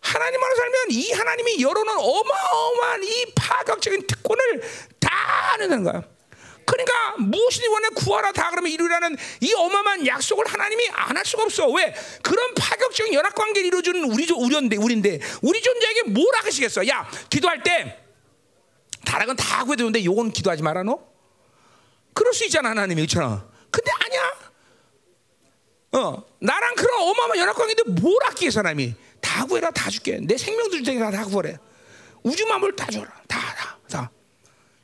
[0.00, 4.60] 하나님으로 살면 이 하나님이 열어놓은 어마어마한 이 파격적인 특권을
[5.00, 5.08] 다
[5.52, 6.02] 하는 거야.
[6.66, 11.68] 그러니까 무엇이니 원해 구하라 다 그러면 이루라는 이 어마어마한 약속을 하나님이 안 할 수가 없어.
[11.70, 11.94] 왜?
[12.22, 16.86] 그런 파격적인 연합 관계를 이루어주는 우리 우리인데 우리인데 우리 존재에게 뭘 하시겠어?
[16.88, 17.98] 야 기도할 때
[19.06, 21.13] 다락은 다 구해도 되는데 요건 기도하지 마라 너.
[22.14, 23.46] 그럴 수 있잖아 하나님이 그렇잖아.
[23.70, 24.44] 근데 아니야.
[25.92, 30.76] 어 나랑 그런 어마어마한 연합 관계인데 뭘 아끼겠어 하나님이 다 구해라 다 줄게 내 생명도
[30.76, 31.56] 줄 테니까 다 구하래
[32.22, 34.10] 우주 만물 다 줘라 다다 다.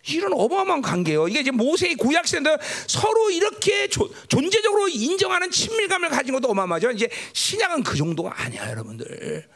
[0.09, 1.29] 이런 어마어마한 관계예요.
[1.29, 2.57] 이게 이제 모세의 구약 시대인데
[2.87, 6.91] 서로 이렇게 조, 존재적으로 인정하는 친밀감을 가진 것도 어마어마하죠.
[6.93, 9.47] 이제 신약은 그 정도가 아니야, 여러분들.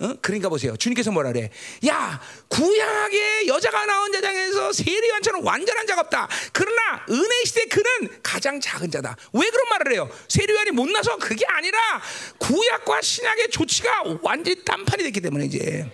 [0.00, 0.14] 어?
[0.22, 0.76] 그러니까 보세요.
[0.76, 1.50] 주님께서 뭐라 그래?
[1.88, 6.28] 야, 구약의 여자가 나온 자장에서 세례요한처럼 완전한 자가 없다.
[6.52, 9.16] 그러나 은혜 시대 그는 가장 작은 자다.
[9.32, 10.08] 왜 그런 말을 해요?
[10.28, 11.78] 세례요한이 못 나서 그게 아니라
[12.38, 15.90] 구약과 신약의 조치가 완전히 딴판이 됐기 때문에 이제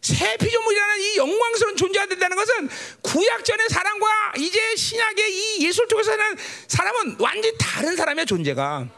[0.00, 2.68] 새 피조물이라는 이 영광스러운 존재가 된다는 것은
[3.02, 6.36] 구약 전의 사람과 이제 신약의 이 예술 쪽에서 사는
[6.68, 8.88] 사람은 완전히 다른 사람의 존재가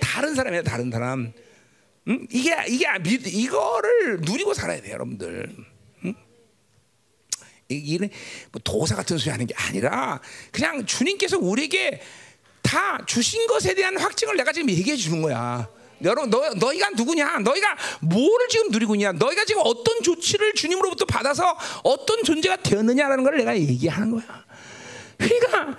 [0.00, 1.34] 다른 사람이야 다른 사람.
[2.08, 2.26] 응?
[2.30, 5.54] 이게 이게 믿- 이거를 누리고 살아야 돼요, 여러분들.
[6.04, 6.14] 응?
[7.68, 8.08] 이- 이는
[8.52, 12.00] 뭐 도사 같은 소리 하는 게 아니라 그냥 주님께서 우리에게
[12.62, 15.68] 다 주신 것에 대한 확증을 내가 지금 얘기해 주는 거야.
[16.04, 17.40] 여러분, 너, 너희가 누구냐?
[17.40, 19.12] 너희가 뭐를 지금 누리고 있냐?
[19.12, 24.44] 너희가 지금 어떤 조치를 주님으로부터 받아서 어떤 존재가 되었느냐라는 걸 내가 얘기하는 거야.
[25.16, 25.76] 그러니까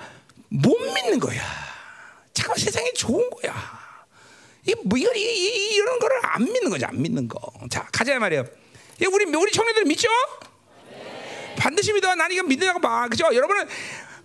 [0.49, 1.41] 못 믿는 거야.
[2.33, 3.78] 잠깐 세상이 좋은 거야.
[4.69, 7.39] 이, 뭐, 이거, 이, 이, 이런 거를 안 믿는 거지, 안 믿는 거.
[7.69, 8.45] 자, 가자 말이에요.
[9.01, 10.07] 이 우리, 우리 청년들 믿죠?
[11.57, 12.13] 반드시 믿어.
[12.15, 13.07] 난 이거 믿으라고 봐.
[13.07, 13.25] 그죠?
[13.33, 13.67] 여러분은,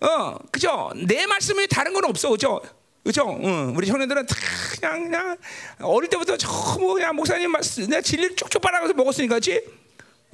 [0.00, 0.92] 어, 그죠?
[1.06, 2.30] 내 말씀에 다른 건 없어.
[2.30, 2.60] 그죠?
[3.02, 3.38] 그죠?
[3.42, 3.74] 응.
[3.76, 4.34] 우리 청년들은 다
[4.78, 5.36] 그냥, 그냥,
[5.80, 9.62] 어릴 때부터 전부 그냥 목사님 말씀, 내가 진리를 쭉쭉 빨아가서 먹었으니까, 그지?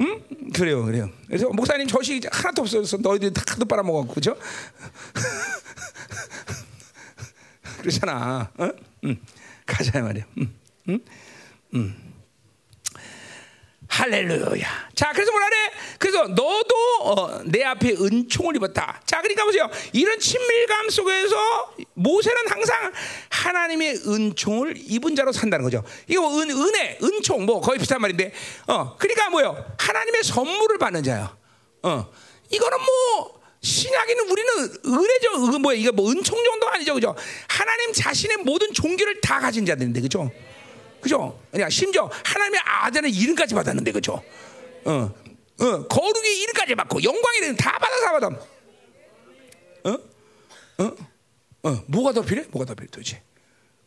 [0.01, 0.25] 응?
[0.55, 1.11] 그래요, 그래요.
[1.27, 4.37] 그래서 목사님 저식 하나도 없어서 너희들 다 카드 빨아먹었고, 그죠?
[7.81, 8.51] 그렇잖아.
[8.59, 8.71] 어?
[9.05, 9.21] 응.
[9.71, 10.25] 가자 말이야.
[10.39, 10.55] 응.
[10.89, 11.01] 응?
[11.75, 12.11] 응.
[13.89, 14.91] 할렐루야.
[14.95, 15.57] 자, 그래서 뭐라 그래?
[15.99, 19.01] 그래서 너도 어, 내 앞에 은총을 입었다.
[19.05, 19.69] 자, 그러니까 보세요.
[19.93, 22.93] 이런 친밀감 속에서 모세는 항상
[23.31, 25.83] 하나님의 은총을 입은 자로 산다는 거죠.
[26.07, 28.33] 이거 뭐 은, 은혜, 은총 뭐 거의 비슷한 말인데,
[28.69, 29.75] 어, 그러니까 뭐요?
[29.77, 31.37] 하나님의 선물을 받는 자요.
[31.83, 32.09] 어,
[32.51, 34.55] 이거는 뭐 신약에는 우리는
[34.87, 35.55] 은혜죠.
[35.55, 35.77] 은, 뭐야?
[35.77, 37.15] 이거 뭐 은총 정도 아니죠, 그죠?
[37.49, 40.31] 하나님 자신의 모든 종기를 다 가진 자들인데, 그죠?
[41.01, 41.39] 그죠?
[41.51, 44.23] 그냥 심지어 하나님의 아들의 이름까지 받았는데, 그죠?
[44.85, 44.93] 어,
[45.61, 48.27] 어, 거룩의 이름까지 받고 영광의 이름 다 받아서 다 받아.
[49.85, 50.85] 어?
[50.85, 50.97] 어?
[51.69, 51.85] 어?
[51.87, 52.49] 뭐가 더 필요해?
[52.51, 53.23] 뭐가 더 필요해 도대체?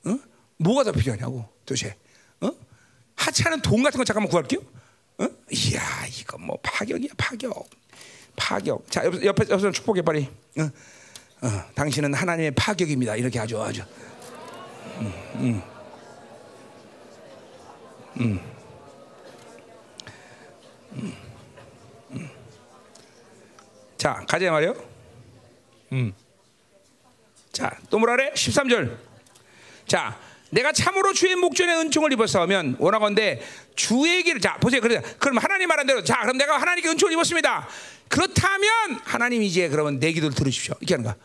[0.06, 0.20] 어?
[0.58, 1.96] 뭐가 더 필요하냐고 도대체?
[2.42, 2.52] 어?
[3.16, 4.60] 하찮은 돈 같은 거 잠깐만 구할게요.
[5.18, 5.28] 어?
[5.52, 5.82] 이야,
[6.20, 7.68] 이거 뭐 파격이야, 파격.
[8.36, 8.90] 파격.
[8.90, 10.30] 자, 옆, 옆에 옆에 축복해 빨리.
[10.58, 10.64] 어?
[10.64, 13.16] 어, 당신은 하나님의 파격입니다.
[13.16, 13.86] 이렇게 하죠, 하죠.
[23.98, 24.76] 자, 가자 말이요.
[25.94, 26.14] 음.
[27.52, 28.32] 자, 또 뭐라 그래?
[28.34, 28.98] 13절.
[29.88, 30.18] 자,
[30.54, 33.41] 내가 참으로 주의 목전에 은총을 입었으면 원하건대
[33.76, 34.82] 주의 길을 자 보세요.
[34.82, 37.68] 그래 그럼 하나님 말한 대로 자 그럼 내가 하나님께 은총을 입었습니다.
[38.08, 38.70] 그렇다면
[39.04, 40.76] 하나님 이제 그러면 내 기도를 들으십시오.
[40.80, 41.16] 이렇게 하는 거야.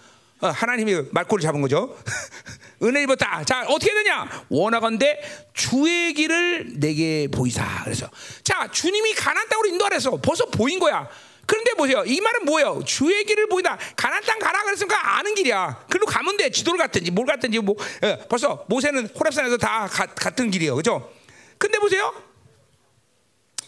[0.40, 1.96] 어, 하나님이 말꼬를 잡은 거죠.
[2.82, 3.44] 은혜 입었다.
[3.44, 4.46] 자 어떻게 되냐?
[4.48, 5.20] 원하건대
[5.52, 7.84] 주의 길을 내게 보이사.
[7.84, 8.08] 그래서
[8.42, 11.08] 자 주님이 가난 땅으로 인도하래서 벌써 보인 거야.
[11.48, 12.04] 그런데 보세요.
[12.04, 12.82] 이 말은 뭐예요?
[12.86, 13.78] 주의 길을 보인다.
[13.96, 15.86] 가난 땅 가라 그랬으니까 아는 길이야.
[15.88, 16.50] 그리로 가면 돼.
[16.50, 20.76] 지도를 갔든지 뭘 갔든지 뭐 예, 벌써 모세는 호렙산에서 다 가, 같은 길이에요.
[20.76, 21.10] 그죠?
[21.56, 22.14] 근데 보세요.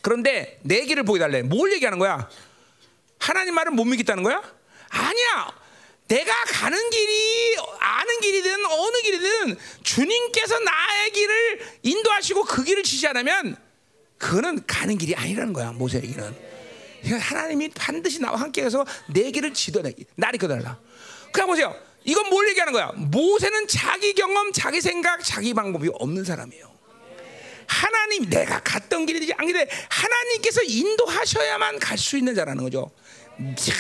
[0.03, 1.41] 그런데 내 길을 보여달래.
[1.41, 2.29] 뭘 얘기하는 거야?
[3.19, 4.43] 하나님 말은 못 믿겠다는 거야?
[4.91, 5.49] 아니야.
[6.09, 13.17] 내가 가는 길이 아는 길이든 어느 길이든 주님께서 나의 길을 인도하시고 그 길을 지시 안
[13.17, 13.57] 하면
[14.19, 15.73] 그거는 가는 길이 아니라는 거야.
[15.73, 16.50] 모세의 길은.
[17.09, 20.79] 하나님이 반드시 나와 함께 해서 내 길을 지도내기 나를 이끌어달라.
[21.33, 21.75] 그냥 보세요.
[22.05, 22.93] 이건 뭘 얘기하는 거야?
[22.97, 26.71] 모세는 자기 경험, 자기 생각, 자기 방법이 없는 사람이에요.
[27.67, 32.91] 하나님 내가 갔던 길이지 아니데 하나님께서 인도하셔야만 갈 수 있는 자라는 거죠.
[33.57, 33.73] 자,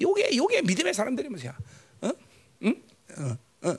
[0.00, 1.54] 요게 요게 믿음의 사람들이 뭐야?
[2.02, 2.10] 어?
[2.62, 2.82] 응?
[3.18, 3.36] 어,
[3.68, 3.76] 어.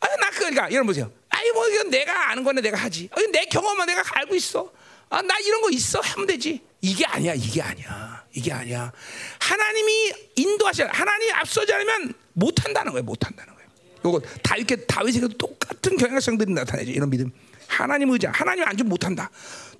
[0.00, 1.10] 아, 나 그러니까 여러분 보세요.
[1.30, 3.08] 아이 뭐 이건 내가 아는 거는 내가 하지.
[3.12, 4.70] 아, 내 경험은 내가 알고 있어.
[5.10, 6.60] 아, 나 이런 거 있어 하면 되지.
[6.80, 8.92] 이게 아니야, 이게 아니야, 이게 아니야.
[9.40, 10.86] 하나님이 인도하셔.
[10.86, 13.68] 하나님이 앞서지 않으면 못 한다는 거예요, 못 한다는 거예요.
[14.04, 16.90] 요거 다 이렇게 다윗에게도 똑같은 경향성들이 나타나죠.
[16.90, 17.32] 이런 믿음.
[17.66, 19.30] 하나님 의자, 하나님 안 주면 못 한다.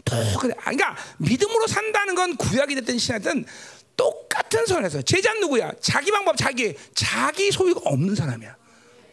[0.05, 0.55] 똑같아.
[0.61, 3.45] 그러니까 믿음으로 산다는 건 구약이 됐든 신약이든
[3.97, 5.73] 똑같은 선에서 제자는 누구야?
[5.81, 8.57] 자기 방법, 자기 자기 소유가 없는 사람이야.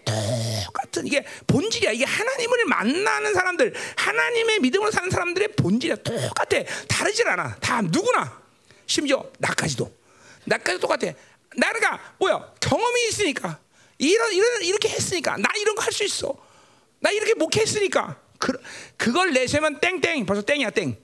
[0.06, 1.92] 똑같은 이게 본질이야.
[1.92, 5.98] 이게 하나님을 만나는 사람들, 하나님의 믿음으로 사는 사람들의 본질이야.
[5.98, 6.64] 똑같아.
[6.88, 7.56] 다르질 않아.
[7.58, 8.42] 다 누구나.
[8.86, 9.92] 심지어 나까지도.
[10.46, 11.12] 나까지 똑같아.
[11.58, 12.54] 나가 뭐야?
[12.62, 13.60] 경험이 있으니까.
[13.98, 16.36] 이런 이런 이렇게 했으니까 나 이런 거 할 수 있어.
[17.00, 18.20] 나 이렇게 목했으니까.
[18.38, 18.52] 그
[18.98, 20.98] 그걸 내세면 땡땡 벌써 땡이야 땡.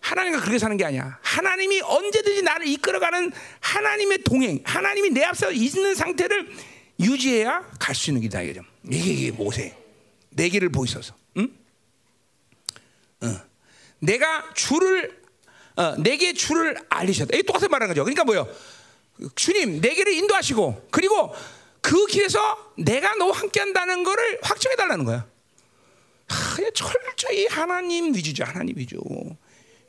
[0.00, 1.18] 하나님과 그렇게 사는 게 아니야.
[1.22, 6.48] 하나님이 언제든지 나를 이끌어가는 하나님의 동행, 하나님이 내 앞서 있는 상태를
[7.02, 8.62] 유지해야 갈 수 있는 길이다 이거죠.
[8.90, 9.76] 이게, 이게 모세
[10.30, 11.14] 내 길을 보이소서.
[11.38, 11.48] 응?
[13.22, 13.40] 어.
[14.00, 15.20] 내가 주를
[15.76, 17.34] 어, 내게 주를 알리셨다.
[17.34, 18.04] 이게 똑같은 말하는 거죠.
[18.04, 18.46] 그러니까 뭐요?
[19.36, 21.34] 주님 내 길을 인도하시고 그리고
[21.80, 25.26] 그 길에서 내가 너와 함께한다는 것을 확정해 달라는 거야.
[26.28, 28.44] 하, 철저히 하나님 위주죠.
[28.44, 28.96] 하나님 위주.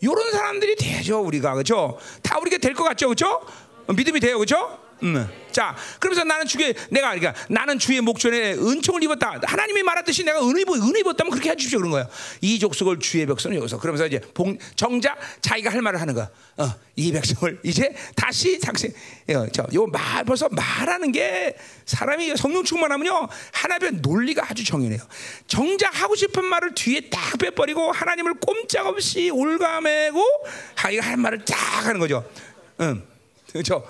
[0.01, 1.97] 이런 사람들이 되죠 우리가 그렇죠?
[2.21, 3.41] 다 우리가 될 것 같죠, 그렇죠?
[3.87, 4.79] 믿음이 돼요, 그렇죠?
[5.03, 5.27] 음.
[5.51, 9.39] 자, 그러면서 나는 주의 내가 그러니까 나는 주의 목전에 은총을 입었다.
[9.43, 12.07] 하나님이 말했듯이 내가 은혜 입 은혜 입었다면 그렇게 해 주십시오 그런 거예요.
[12.41, 16.29] 이 족속을 주의 백성은 여기서 그러면서 이제 봉, 정작 자기가 할 말을 하는 거야.
[16.57, 18.93] 어, 이 백성을 이제 다시 작세.
[19.29, 25.01] 어, 저요말 벌써 말하는 게 사람이 성령 충만하면요 하나님의 논리가 아주 정연해요.
[25.47, 30.23] 정작 하고 싶은 말을 뒤에 딱 빼버리고 하나님을 꼼짝없이 올가매고
[30.75, 32.27] 자기가 할 말을 딱 하는 거죠.
[32.79, 33.03] 음,
[33.51, 33.85] 그렇죠.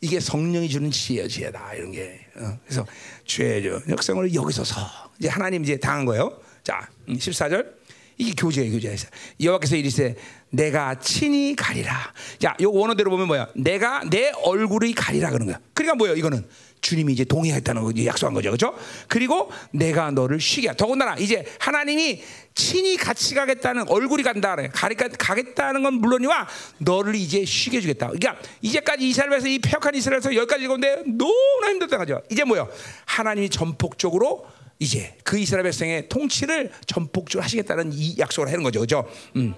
[0.00, 2.86] 이게 성령이 주는 지혜 지혜다 이런 게 어, 그래서
[3.26, 4.74] 죄의 역성을 여기서서
[5.18, 6.40] 이제 하나님 이제 당한 거예요.
[6.62, 7.80] 자 14절
[8.16, 8.96] 이게 교제예요 교제예요.
[9.40, 10.16] 여호와께서 이르시되
[10.50, 12.12] 내가 친히 가리라.
[12.38, 13.48] 자, 요 원어대로 보면 뭐야?
[13.54, 15.60] 내가 내 얼굴이 가리라 그런 거야.
[15.74, 16.14] 그러니까 뭐야?
[16.14, 16.44] 이거는
[16.80, 18.76] 주님이 이제 동의했다는 거 약속한 거죠, 그렇죠?
[19.06, 20.74] 그리고 내가 너를 쉬게.
[20.76, 22.22] 더군다나 이제 하나님이
[22.54, 26.48] 친히 같이 가겠다는 얼굴이 간다 가니까 가겠다는 건 물론이와
[26.78, 28.08] 너를 이제 쉬게 해 주겠다.
[28.08, 32.22] 그러니까 이제까지 이스라엘에서 이 폐역한 이스라엘에서 여기까지 건데 너무나 힘들다 가죠.
[32.30, 32.66] 이제 뭐야?
[33.04, 34.46] 하나님이 전폭적으로
[34.78, 39.06] 이제 그 이스라엘 백성의 통치를 전폭적으로 하시겠다는 이 약속을 하는 거죠, 그렇죠?
[39.36, 39.54] 음.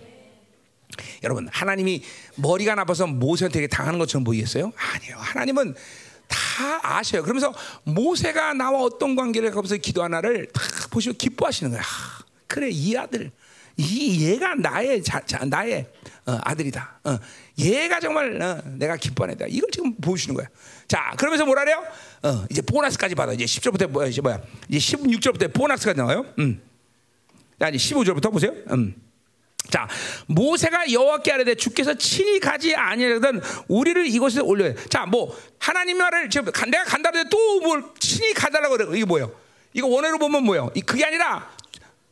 [1.22, 2.02] 여러분 하나님이
[2.36, 4.72] 머리가 나빠서 모세한테 당하는 것처럼 보이겠어요?
[4.76, 5.16] 아니요.
[5.18, 5.74] 하나님은
[6.28, 7.22] 다 아셔요.
[7.22, 11.82] 그러면서 모세가 나와 어떤 관계를 갖고서 기도 하나를 다 보시고 기뻐하시는 거야.
[11.82, 13.30] 아, 그래 이 아들,
[13.76, 15.86] 이 얘가 나의 자, 자, 나의
[16.24, 17.00] 어, 아들이다.
[17.04, 17.18] 어,
[17.58, 19.46] 얘가 정말 어, 내가 기뻐하다.
[19.48, 20.46] 이걸 지금 보여주는 거야.
[20.88, 21.84] 자, 그러면서 뭐라 그래요?
[22.22, 23.32] 어, 이제 보너스까지 받아.
[23.32, 24.06] 이제 10절부터 뭐야?
[24.06, 24.40] 이제 뭐야?
[24.68, 26.24] 이제 16절부터 보너스까지 나와요.
[26.38, 26.62] 음.
[27.58, 28.52] 아니 15절부터 보세요.
[28.70, 28.94] 음.
[29.70, 29.88] 자,
[30.26, 34.74] 모세가 여호와께 아뢰되 주께서 친히 가지 아니하거든 우리를 이곳에 올려야.
[34.90, 38.86] 자, 뭐 하나님 말을 지금 내가 간다는데 또뭘 친히 가달라고 그래.
[38.96, 39.32] 이게 뭐예요?
[39.72, 40.70] 이거 원어로 보면 뭐예요?
[40.84, 41.50] 그게 아니라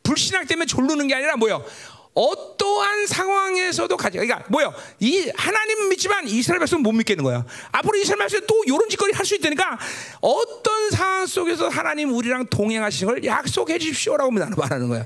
[0.03, 1.64] 불신앙 때문에 졸르는 게 아니라 뭐예요?
[2.12, 4.18] 어떠한 상황에서도 가지.
[4.18, 4.74] 그러니까 뭐요?
[4.98, 7.44] 이 하나님은 믿지만 이스라엘 백성은 못 믿겠는 거야.
[7.70, 9.78] 앞으로 이스라엘 백성이 또 이런 짓거리 할 수 있다니까
[10.20, 15.05] 어떤 상황 속에서 하나님 우리랑 동행하시는 걸 약속해 주십시오라고 말하는 거야.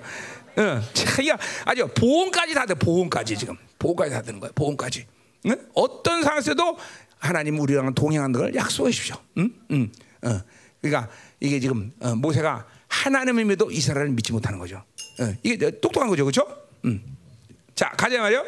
[0.59, 0.83] 응.
[0.93, 2.75] 자기가 아주 보험까지 다 돼.
[2.75, 4.51] 보험까지 지금 보험까지 다 되는 거야.
[4.55, 5.07] 보험까지.
[5.47, 5.57] 응?
[5.75, 6.79] 어떤 상황에서도
[7.19, 9.17] 하나님 우리랑 동행하는 걸 약속해 주십시오.
[9.39, 9.53] 응?
[9.71, 9.93] 응.
[10.23, 10.41] 어.
[10.81, 14.85] 그러니까 이게 지금 어, 모세가 하나님을 믿어 이스라엘을 믿지 못하는 거죠.
[15.21, 15.35] 어.
[15.43, 16.47] 이게 똑똑한 거죠, 그렇죠?
[16.85, 17.03] 음.
[17.75, 18.45] 자, 가자 말이요.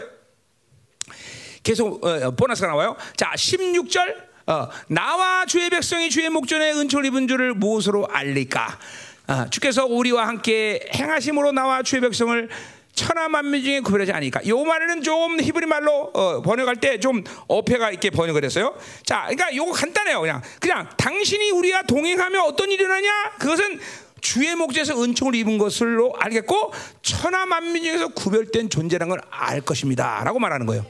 [1.62, 2.96] 계속 어, 어, 보너스가 나와요.
[3.16, 4.26] 자, 16절.
[4.48, 8.78] 어, 나와 주의 백성이 주의 목전에 은총을 입은 줄을 무엇으로 알리까?
[9.26, 12.48] 아, 주께서 우리와 함께 행하심으로 나와 주의 백성을
[12.94, 14.46] 천하 만민 중에 구별하지 않으니까.
[14.46, 18.74] 요 말은 좀 히브리 말로 어, 번역할 때 좀 어폐가 있게 번역을 했어요.
[19.04, 20.20] 자, 그러니까 요거 간단해요.
[20.20, 23.32] 그냥 그냥 당신이 우리와 동행하며 어떤 일이 일어나냐?
[23.38, 23.80] 그것은
[24.22, 26.72] 주의 목재에서 은총을 입은 것으로 알겠고
[27.02, 30.86] 천하 만민 중에서 구별된 존재라는 걸 알 것입니다라고 말하는 거예요.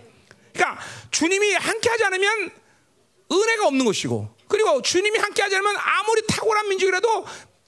[0.54, 0.80] 그러니까
[1.10, 2.50] 주님이 함께 하지 않으면
[3.32, 7.26] 은혜가 없는 것이고 그리고 주님이 함께 하지 않으면 아무리 탁월한 민족이라도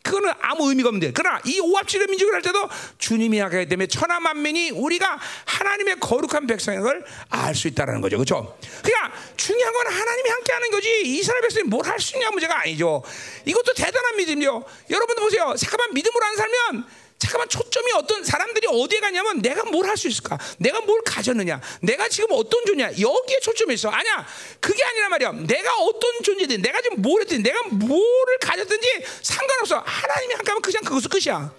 [0.08, 1.12] 그거는 아무 의미가 없는데.
[1.12, 6.80] 그러나 이 오합지대 민족을 할 때도 주님이 하기 때문에 천하 만민이 우리가 하나님의 거룩한 백성인
[6.82, 8.16] 걸 알 수 있다라는 거죠.
[8.16, 8.56] 그렇죠?
[8.82, 13.02] 그러니까 중요한 건 하나님이 함께 하는 거지 이스라엘 백성이 뭘 할 수 있냐 문제가 아니죠.
[13.44, 14.64] 이것도 대단한 믿음이요.
[14.90, 15.54] 여러분들 보세요.
[15.58, 16.84] 잠깐만 믿음으로 안 살면
[17.18, 20.38] 잠깐만 초점이 어떤 사람들이 어디에 가냐면 내가 뭘 할 수 있을까?
[20.58, 21.60] 내가 뭘 가졌느냐?
[21.80, 22.92] 내가 지금 어떤 존재냐?
[23.00, 23.88] 여기에 초점이 있어.
[23.88, 24.26] 아니야.
[24.60, 25.32] 그게 아니라 말이야.
[25.32, 28.88] 내가 어떤 존재든 내가 지금 뭘 했든 내가 뭐를 가졌든지
[29.22, 29.78] 상관없어.
[29.84, 31.52] 하나님이 함께하면 그냥 그것은 끝이야.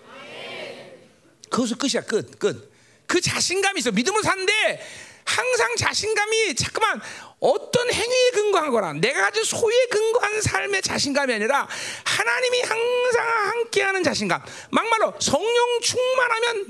[1.50, 2.02] 그것은 끝이야.
[2.06, 2.40] 끝.
[2.40, 2.72] 끝.
[3.08, 3.92] 그 자신감이 있어.
[3.92, 4.82] 믿음을 사는데
[5.30, 7.00] 항상 자신감이 잠깐만
[7.40, 11.68] 어떤 행위에 근거하거나 내가 가진 소유에 근거한 삶의 자신감이 아니라
[12.04, 14.42] 하나님이 항상 함께하는 자신감.
[14.72, 16.66] 막말로 성령 충만하면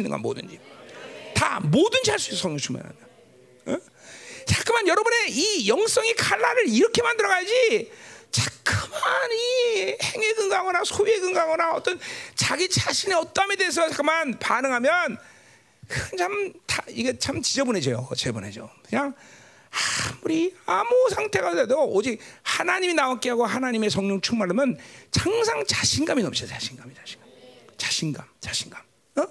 [0.00, 0.60] 있는 거야 뭐든지.
[1.34, 2.96] 다 뭐든지 할 수 있어 성령 충만하면.
[3.66, 3.76] 어?
[4.46, 7.90] 잠깐만 여러분의 이 영성의 칼날을 이렇게 만들어가야지.
[8.30, 11.98] 자꾸만 이 행위에 근거하거나 소유에 근거하거나 어떤
[12.36, 15.18] 자기 자신의 어떠함에 대해서 잠깐만 반응하면
[16.18, 18.08] 참 다, 이게 참 지저분해져요.
[18.14, 18.70] 지저분해져.
[18.88, 19.14] 그냥
[20.20, 24.76] 아무리 아무 상태가 돼도 오직 하나님이 나왔게 하고 하나님의 성령 충만하면
[25.16, 27.28] 항상 자신감이 넘쳐 자신감이 자신감
[27.76, 28.82] 자신감 자신감
[29.16, 29.26] 어?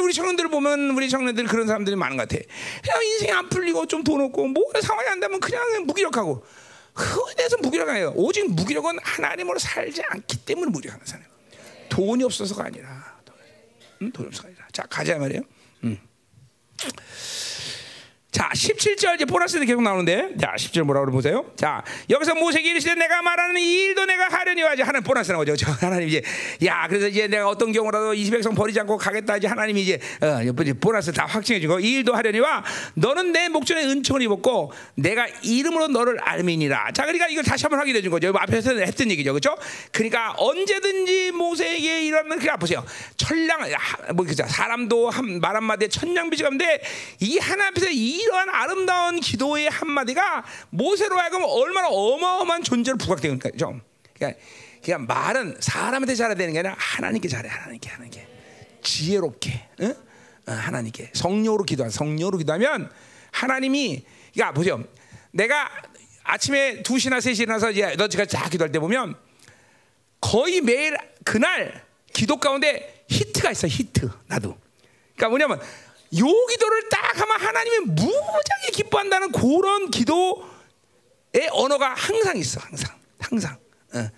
[0.00, 2.42] 우리 청년들 보면 우리 청년들 그런 사람들이 많은 것 같아
[2.82, 6.44] 그냥 인생이 안 풀리고 좀 돈 없고 뭐 상황이 안 되면 그냥 무기력하고
[6.92, 11.24] 그거에 대해서 무기력해요 오직 무기력은 하나님으로 살지 않기 때문에 무기력하는 사람
[11.88, 13.20] 돈이 없어서가 아니라
[14.02, 14.10] 응?
[14.10, 15.42] 돈이 없어서가 아니라 자 가자 말이에요
[15.84, 15.98] 음.
[18.34, 21.44] 자, 17절 이제 보너스는 계속 나오는데, 자, 10절 뭐라고 보세요.
[21.54, 25.54] 자, 여기서 모세에게 이르시되 내가 말하는 이 일도 내가 하려니 하지 하는 보너스 나오죠.
[25.54, 26.20] 저 하나님 이제,
[26.64, 29.36] 야, 그래서 이제 내가 어떤 경우라도 이 백성 버리지 않고 가겠다.
[29.36, 33.84] 이제 하나님이 이제, 어, 이제 보너스 다 확증해 주고 이 일도 하려니와 너는 내 목전에
[33.84, 36.90] 은총을 입었고 내가 이름으로 너를 알미니라.
[36.92, 38.32] 자, 그러니까 이걸 다시 한번 확인해 준 거죠.
[38.36, 39.54] 앞에서 했던 얘기죠, 그렇죠?
[39.92, 42.84] 그러니까 언제든지 모세에게 이러면 그냥 보세요.
[43.16, 43.60] 천량,
[44.16, 44.44] 뭐 그죠?
[44.48, 46.80] 사람도 한 말 한마디에 천냥비지 가운데
[47.20, 53.80] 이 하나 앞에서 이 러한 아름다운 기도의 한마디가 모세로 하여금 얼마나 어마어마한 존재를 부각되는 거죠.
[54.14, 54.40] 그러니까,
[54.82, 58.28] 그냥 말은 사람한테 잘해야 되는 게 아니라 하나님께 잘해, 하나님께 하나님께
[58.82, 59.94] 지혜롭게, 응?
[60.46, 62.90] 어, 하나님께 성령으로 기도하 성령으로 기도하면
[63.30, 64.84] 하나님이 그러니까 보세요.
[65.30, 65.70] 내가
[66.22, 69.16] 아침에 2시나 3시에 일어나서 이제 너지가 쫙 기도할 때 보면
[70.20, 74.56] 거의 매일 그날 기도 가운데 히트가 있어 히트 나도
[75.16, 75.60] 그러니까 뭐냐면
[76.18, 83.56] 요 기도를 딱 하면 하나님이 무지하게 기뻐한다는 그런 기도의 언어가 항상 있어 항상 항상
[83.94, 84.10] 어.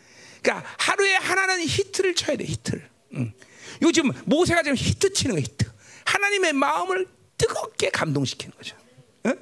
[0.42, 3.32] 그러니까 하루에 하나는 히트를 쳐야 돼 히트를 응.
[3.80, 5.66] 이거 지금 모세가 지금 히트 치는 거 히트
[6.04, 7.06] 하나님의 마음을
[7.36, 8.76] 뜨겁게 감동시키는 거죠
[9.24, 9.32] 어?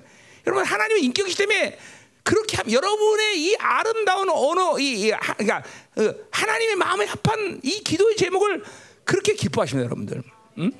[0.46, 1.78] 여러분 하나님의 인격이기 때문에
[2.24, 5.58] 그렇게 하면 여러분의 이 아름다운 언어, 이, 이 하, 그러니까
[5.96, 8.64] 어, 하나님의 마음에 합한 이 기도의 제목을
[9.04, 10.22] 그렇게 기뻐하십니다, 여러분들.
[10.58, 10.72] 응?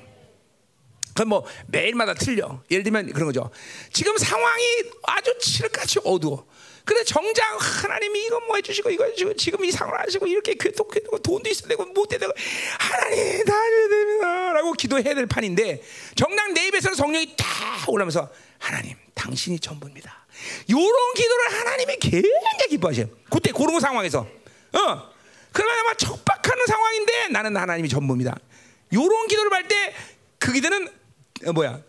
[1.15, 2.61] 그건 뭐 매일마다 틀려.
[2.69, 3.49] 예를 들면 그런 거죠.
[3.93, 4.63] 지금 상황이
[5.03, 6.45] 아주 칠흑같이 어두워.
[6.83, 11.49] 그래 정작 하나님이 이거 뭐 해주시고 이거 해주시고 지금 이 상황을 하시고 이렇게 괴독해되고 돈도
[11.49, 12.31] 있어야 되고 못해야 되고
[12.77, 15.81] 하나님 다 해야 됩니다 라고 기도해야 될 판인데
[16.15, 17.47] 정작 내 입에서는 성령이 다
[17.87, 18.29] 올라면서
[18.59, 20.27] 하나님 당신이 전부입니다.
[20.69, 23.07] 요런 기도를 하나님이 굉장히 기뻐하셔요.
[23.31, 25.09] 그때 그런 상황에서 어
[25.53, 28.37] 그러면 아마 척박하는 상황인데 나는 하나님이 전부입니다.
[28.93, 30.15] 요런 기도를 할 때
[30.45, 30.91] 그 기도는 어,
[31.53, 31.81] 뭐야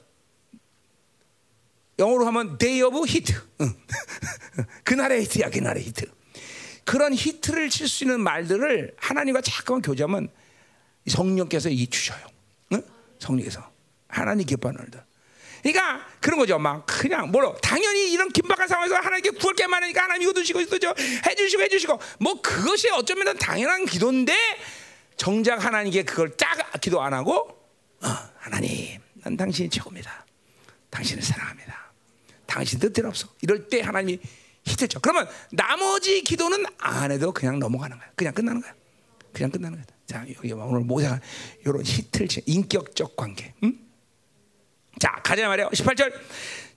[1.99, 3.35] 영어로 하면 day of hit.
[3.61, 3.75] 응.
[4.85, 6.05] 그날의 히트야, 그날의 히트.
[6.85, 10.29] 그런 히트를 칠 수 있는 말들을 하나님과 자꾸만 교제하면
[11.07, 12.25] 성령께서 이 주셔요.
[12.73, 12.83] 응?
[13.19, 13.69] 성령께서
[14.09, 15.03] 하나님 기뻐하는 말들.
[15.63, 16.59] 그러니까 그런 거죠.
[16.59, 20.79] 막 그냥 뭐로 당연히 이런 긴박한 상황에서 하나님께 구할 게 많으니까 하나님 이거 주시고 이거
[20.79, 20.95] 저
[21.27, 24.37] 해주시고 해주시고 뭐 그것이 어쩌면 당연한 기도인데
[25.17, 27.59] 정작 하나님께 그걸 딱 기도 안 하고
[28.03, 28.09] 어,
[28.39, 30.25] 하나님 난 당신이 최고입니다.
[30.89, 31.91] 당신을 사랑합니다.
[32.47, 33.27] 당신 뜻대로 없어.
[33.43, 34.21] 이럴 때 하나님이
[34.63, 35.01] 히트죠.
[35.01, 38.09] 그러면 나머지 기도는 안 해도 그냥 넘어가는 거야.
[38.15, 38.73] 그냥 끝나는 거야.
[39.33, 39.87] 그냥 끝나는 거야.
[40.07, 41.21] 자, 여기 오늘 모세가
[41.63, 43.53] 이런 히트를 인격적 관계.
[43.65, 43.77] 응?
[45.01, 45.71] 자, 가자 말이요.
[45.71, 46.13] 18절.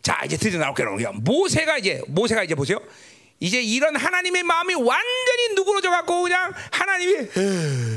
[0.02, 1.14] 자, 이제 드디어 나올게요.
[1.20, 2.80] 모세가 이제 모세가 이제 보세요.
[3.40, 7.16] 이제 이런 하나님의 마음이 완전히 누그러져 갖고 그냥 하나님이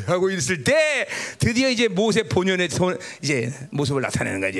[0.06, 1.06] 하고 있을 때
[1.38, 2.68] 드디어 이제 모세 본연의
[3.22, 4.52] 이제 모습을 나타내는 거야.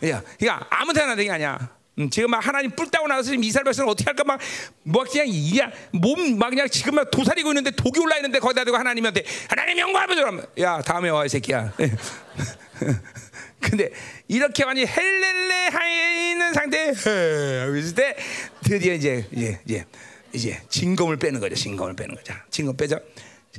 [0.00, 1.58] 그러니까 아무 데나 되는 게 아니야.
[1.98, 4.38] 음, 지금 막 하나님 뿔 따고 나서 이스라엘 백성을 어떻게 할까 막
[4.84, 8.76] 뭐 그냥 이야 몸 막 그냥 지금 막 도사리고 있는데 독이 올라 있는데 거기다 대고
[8.78, 11.74] 하나님한테 하나님 영광하면서 그러면 야 다음에 와 이 새끼야.
[13.60, 13.90] 근데
[14.28, 18.16] 이렇게 많이 헬렐레 있는 상태에 있을 때
[18.64, 19.84] 드디어 이제 이제 이제
[20.32, 21.54] 이제 진검을 빼는 거죠.
[21.54, 22.34] 진검을 빼는 거죠.
[22.50, 22.98] 진검 빼죠.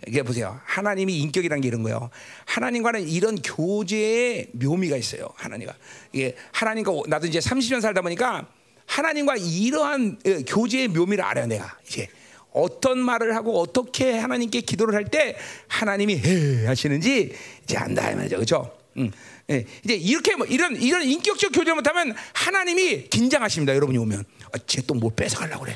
[0.08, 0.60] 이게 보세요.
[0.66, 2.10] 하나님이 인격이란 게 이런 거예요.
[2.46, 5.30] 하나님과는 이런 교제의 묘미가 있어요.
[5.36, 5.76] 하나님과
[6.14, 8.48] 이게 하나님과 나도 이제 30년 살다 보니까
[8.86, 11.46] 하나님과 이러한 어, 교제의 묘미를 알아요.
[11.48, 12.08] 내가 이제
[12.54, 15.38] 어떤 말을 하고 어떻게 하나님께 기도를 할 때
[15.68, 17.34] 하나님이 해 하시는지
[17.64, 18.36] 이제 안다 이 말이죠.
[18.38, 18.78] 그렇죠?
[18.98, 19.12] 음.
[19.50, 23.76] 예, 이제 이렇게 뭐 이런 이런 인격적 교제 못하면 하나님이 긴장하십니다.
[23.76, 24.24] 여러분이 오면
[24.54, 25.76] 아, 쟤 또 뭘 뺏어가려고 그래.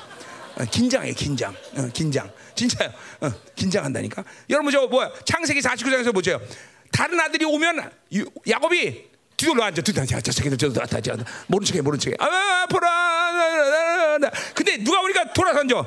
[0.57, 2.89] 어, 긴장해, 긴장, 어, 긴장, 진짜요.
[3.21, 4.23] 어, 긴장한다니까.
[4.49, 5.11] 여러분 저 뭐야?
[5.25, 6.39] 창세기 49장에서 보죠.
[6.91, 7.91] 다른 아들이 오면
[8.47, 10.21] 야곱이 뒤로 앉아, 뒤로 앉아.
[10.21, 11.17] 저 새끼들 저도 왔다, 저
[11.47, 12.15] 모른 척해, 모른 척해.
[12.19, 14.17] 아, 보라.
[14.53, 15.83] 근데 누가 오니까 돌아서 앉아.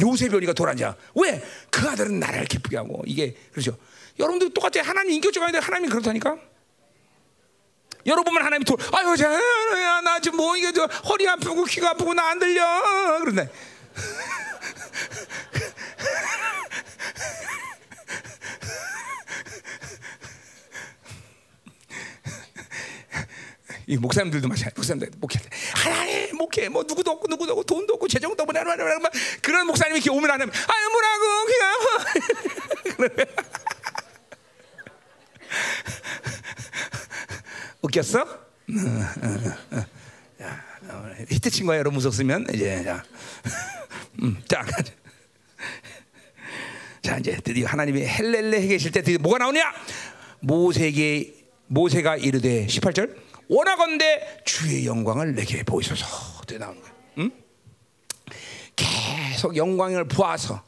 [0.00, 0.94] 요셉이 오니까 돌아 앉아.
[1.16, 1.42] 왜?
[1.70, 3.76] 그 아들은 나를 기쁘게 하고 이게 그렇죠.
[4.20, 4.80] 여러분들 똑같아.
[4.82, 6.36] 하나님 인격적 아닌데 하나님이 그렇다니까.
[8.06, 9.28] 여러분만 하나님이 돌, 아유, 자,
[10.02, 12.62] 나 지금 뭐 이게 저 허리 아프고 귀가 아프고 나 안 들려.
[13.20, 13.50] 그런데
[23.88, 24.74] 이 목사님들도 마찬가지.
[24.76, 25.40] 목사님들 목회.
[25.74, 26.68] 하나님 목회.
[26.68, 29.08] 뭐 누구도 없고 누구도 없고 돈도 없고 재정도 없고 하나 하나
[29.40, 33.26] 그런 목사님이 이렇게 오면 하나님 아유 뭐라고 그냥.
[37.80, 38.26] 웃겼어?
[41.28, 42.46] 히트 친 거야 여러분 무섭으면?
[42.52, 43.02] 이제 자,
[44.22, 44.64] 음, 자,
[47.02, 49.72] 자 이제 드디어 하나님이 헬렐레 계실 때 드디어 뭐가 나오냐?
[50.40, 51.34] 모세에게
[51.66, 53.16] 모세가 이르되 18절
[53.48, 56.06] 원하건대 주의 영광을 내게 보이소서.
[56.46, 56.94] 또 나오는 거예요.
[57.18, 57.30] 응?
[58.76, 60.62] 계속 영광을 보아서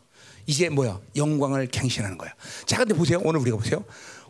[0.47, 1.01] 이제 뭐야?
[1.17, 2.33] 영광을 갱신하는 거야.
[2.67, 3.21] 자, 근데 보세요.
[3.23, 3.85] 오늘 우리가 보세요.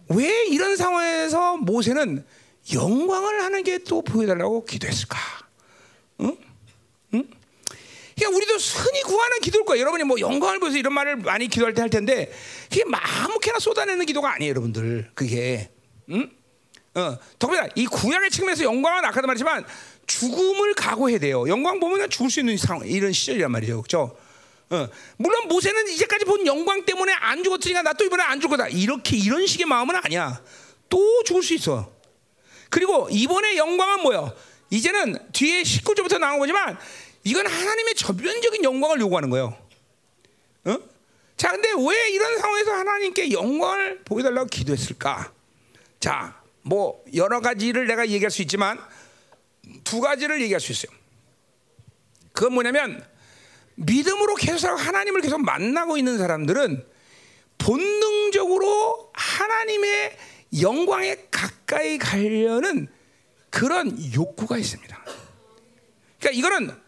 [0.08, 2.24] 왜 이런 상황에서 모세는
[2.72, 5.18] 영광을 하나님께 또 보여달라고 기도했을까?
[6.20, 6.26] 응?
[6.26, 6.49] 응?
[8.20, 9.80] 그러니까 우리도 흔히 구하는 기도일 거예요.
[9.80, 12.30] 여러분이 뭐 영광을 보여서 이런 말을 많이 기도할 때 할 텐데
[12.68, 15.10] 그게 아무렇게나 쏟아내는 기도가 아니에요, 여러분들.
[15.14, 15.70] 그게.
[16.10, 16.30] 응?
[16.94, 19.64] 어, 더구나 이 구약의 측면에서 영광은 아까도 말했지만
[20.06, 21.48] 죽음을 각오해야 돼요.
[21.48, 23.80] 영광 보면 죽을 수 있는 상황, 이런 시절이란 말이죠.
[23.82, 24.16] 그렇죠?
[24.70, 28.68] 어, 물론 모세는 이제까지 본 영광 때문에 안 죽었으니까 나 또 이번에 안 죽을 거다.
[28.68, 30.42] 이렇게 이런 식의 마음은 아니야.
[30.90, 31.90] 또 죽을 수 있어.
[32.68, 34.34] 그리고 이번에 영광은 뭐요?
[34.70, 36.78] 이제는 뒤에 19절부터 나온 거지만
[37.24, 39.56] 이건 하나님의 전면적인 영광을 요구하는 거예요.
[40.64, 40.78] 어?
[41.36, 45.32] 자, 근데 왜 이런 상황에서 하나님께 영광을 보여달라고 기도했을까?
[45.98, 48.78] 자, 뭐 여러 가지를 내가 얘기할 수 있지만
[49.84, 50.92] 두 가지를 얘기할 수 있어요.
[52.32, 53.04] 그건 뭐냐면
[53.74, 56.86] 믿음으로 계속 하나님을 계속 만나고 있는 사람들은
[57.58, 60.16] 본능적으로 하나님의
[60.60, 62.88] 영광에 가까이 가려는
[63.50, 65.04] 그런 욕구가 있습니다.
[66.18, 66.80] 그러니까 이거는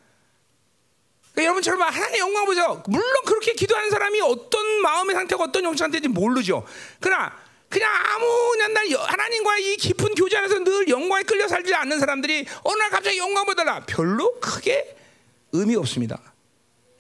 [1.33, 2.83] 그러니까 여러분처럼 하나님의 영광 보죠.
[2.87, 6.67] 물론 그렇게 기도하는 사람이 어떤 마음의 상태가 어떤 영적 상태인지 모르죠.
[7.01, 7.33] 그러나
[7.69, 8.73] 그냥 아무 날
[9.07, 13.47] 하나님과 이 깊은 교제 안에서 늘 영광에 끌려 살지 않는 사람들이 어느 날 갑자기 영광
[13.47, 14.97] 보달라 별로 크게
[15.53, 16.21] 의미 없습니다.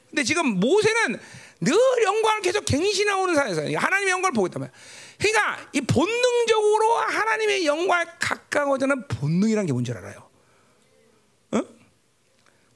[0.08, 1.20] 근데 지금 모세는
[1.60, 4.72] 늘 영광을 계속 갱신하오는 사회에서 하나님의 영광을 보고 말이야.
[5.18, 10.31] 그러니까 이 본능적으로 하나님의 영광에 가까워지는 본능이란 게 뭔지 알아요.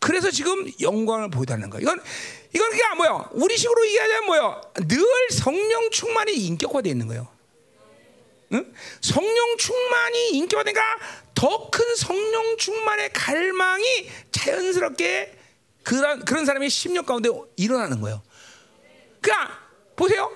[0.06, 0.08] 어?
[0.08, 1.80] 그래서 지금 영광을 보여달라는 거야.
[1.80, 2.00] 이건
[2.54, 3.28] 이건 그게 뭐야?
[3.32, 4.60] 우리식으로 얘기하자면 뭐야?
[4.88, 7.28] 늘 성령 충만이 인격화되어 있는 거예요.
[8.52, 8.72] 응?
[9.00, 10.82] 성령 충만이 인격화되니까
[11.34, 15.36] 더 큰 성령 충만의 갈망이 자연스럽게
[15.82, 18.22] 그런 그런 사람의 심령 가운데 일어나는 거예요.
[19.20, 19.58] 그러니까
[19.96, 20.30] 보세요.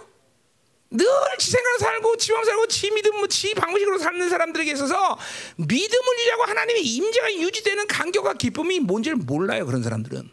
[0.90, 1.06] 늘
[1.38, 5.18] 지 생각으로 살고 지방 살고 지 믿음 뭐지 방식으로 사는 사람들에게 있어서
[5.56, 10.30] 믿음을 유지하고 하나님의 임재가 유지되는 간격과 기쁨이 뭔지를 몰라요 그런 사람들은.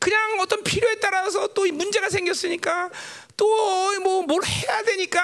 [0.00, 2.90] 그냥 어떤 필요에 따라서 또 문제가 생겼으니까
[3.36, 3.46] 또
[4.00, 5.20] 뭐 뭘 해야 되니까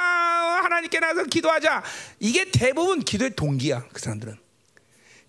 [0.65, 1.83] 하나님께 나서 기도하자.
[2.21, 4.39] 이게 대부분 기도의 동기야 그 사람들은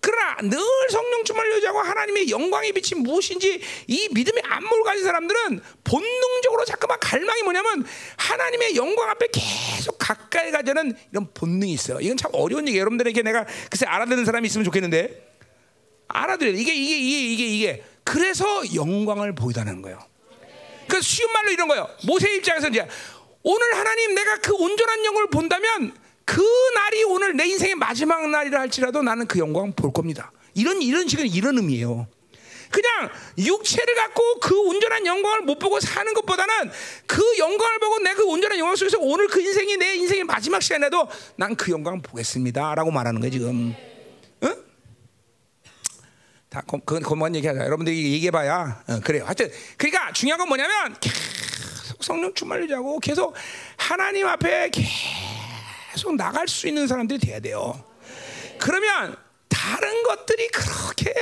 [0.06, 6.64] 그러나 늘 성령 충만을 유지하고 하나님의 영광의 빛이 무엇인지 이 믿음의 안목을 가진 사람들은 본능적으로
[6.64, 7.84] 자꾸만 갈망이 뭐냐면
[8.16, 11.98] 하나님의 영광 앞에 계속 가까이 가자는 이런 본능이 있어요.
[12.00, 12.82] 이건 참 어려운 얘기예요.
[12.82, 15.34] 여러분들에게 내가 글쎄 알아듣는 사람이 있으면 좋겠는데
[16.06, 16.54] 알아들어요.
[16.54, 19.98] 이게 이게 이게 이게 이게 그래서 영광을 보이다는 거예요.
[20.86, 21.88] 그 쉬운 말로 이런 거예요.
[22.04, 22.86] 모세 입장에서 이제
[23.42, 26.42] 오늘 하나님 내가 그 온전한 영을 본다면 그
[26.74, 30.30] 날이 오늘 내 인생의 마지막 날이라 할지라도 나는 그 영광 볼 겁니다.
[30.54, 32.06] 이런 이런 식은 이런 의미예요.
[32.68, 36.70] 그냥 육체를 갖고 그 온전한 영광을 못 보고 사는 것보다는
[37.06, 41.08] 그 영광을 보고 내 그 온전한 영광 속에서 오늘 그 인생이 내 인생의 마지막 시간에도
[41.36, 43.74] 난 그 영광 보겠습니다라고 말하는 거예요 지금.
[44.42, 44.56] 응?
[46.48, 47.60] 다 그건 그만 얘기하자.
[47.60, 49.24] 여러분들이 얘기해봐야 어, 그래요.
[49.26, 53.34] 하여튼 그러니까 중요한 건 뭐냐면 계속 성령 충만을 자고 계속
[53.76, 54.90] 하나님 앞에 계속
[56.16, 57.82] 나갈 수 있는 사람들이 돼야 돼요.
[58.58, 59.16] 그러면
[59.48, 61.14] 다른 것들이 그렇게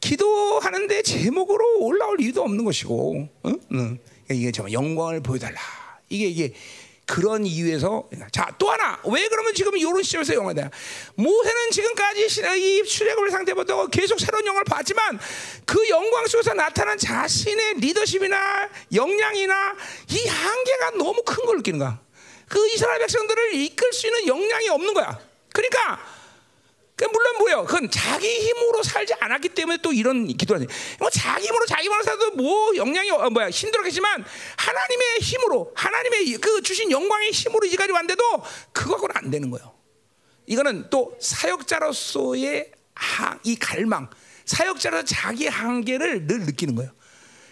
[0.00, 3.60] 기도하는데 제목으로 올라올 이유도 없는 것이고, 응?
[3.72, 3.98] 응.
[4.30, 5.58] 이게 정말 영광을 보여달라.
[6.08, 6.54] 이게 이게
[7.06, 10.70] 그런 이유에서 자또 하나 왜 그러면 지금 이런 시점에서 영화다
[11.16, 12.26] 모세는 지금까지
[12.58, 15.18] 이 출애굽을 상태부터 계속 새로운 영광을 봤지만
[15.66, 19.74] 그 영광 속에서 나타난 자신의 리더십이나 역량이나
[20.10, 22.00] 이 한계가 너무 큰 걸 느끼는 거야
[22.54, 25.18] 그 이스라엘 백성들을 이끌 수 있는 역량이 없는 거야
[25.52, 26.00] 그러니까
[26.94, 27.64] 그 물론 뭐예요?
[27.64, 30.72] 그건 자기 힘으로 살지 않았기 때문에 또 이런 기도를 하지.
[31.00, 34.24] 뭐 자기 힘으로 자기 힘으로 살도 뭐 역량이 어, 뭐야 힘들었겠지만
[34.56, 38.22] 하나님의 힘으로 하나님의 그 주신 영광의 힘으로 이까지 왔는데도
[38.72, 39.74] 그거하고는 안 되는 거예요.
[40.46, 44.08] 이거는 또 사역자로서의 하, 이 갈망,
[44.44, 46.92] 사역자로서 자기 한계를 늘 느끼는 거예요.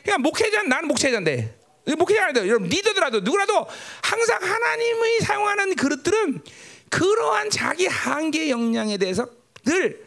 [0.03, 2.47] 그러니까 목회자 나는 목회자인데 목회자 아니다.
[2.47, 3.67] 여러분 리더더라도 누구라도
[4.03, 6.43] 항상 하나님이 사용하는 그릇들은
[6.91, 9.29] 그러한 자기 한계 역량에 대해서
[9.65, 10.07] 늘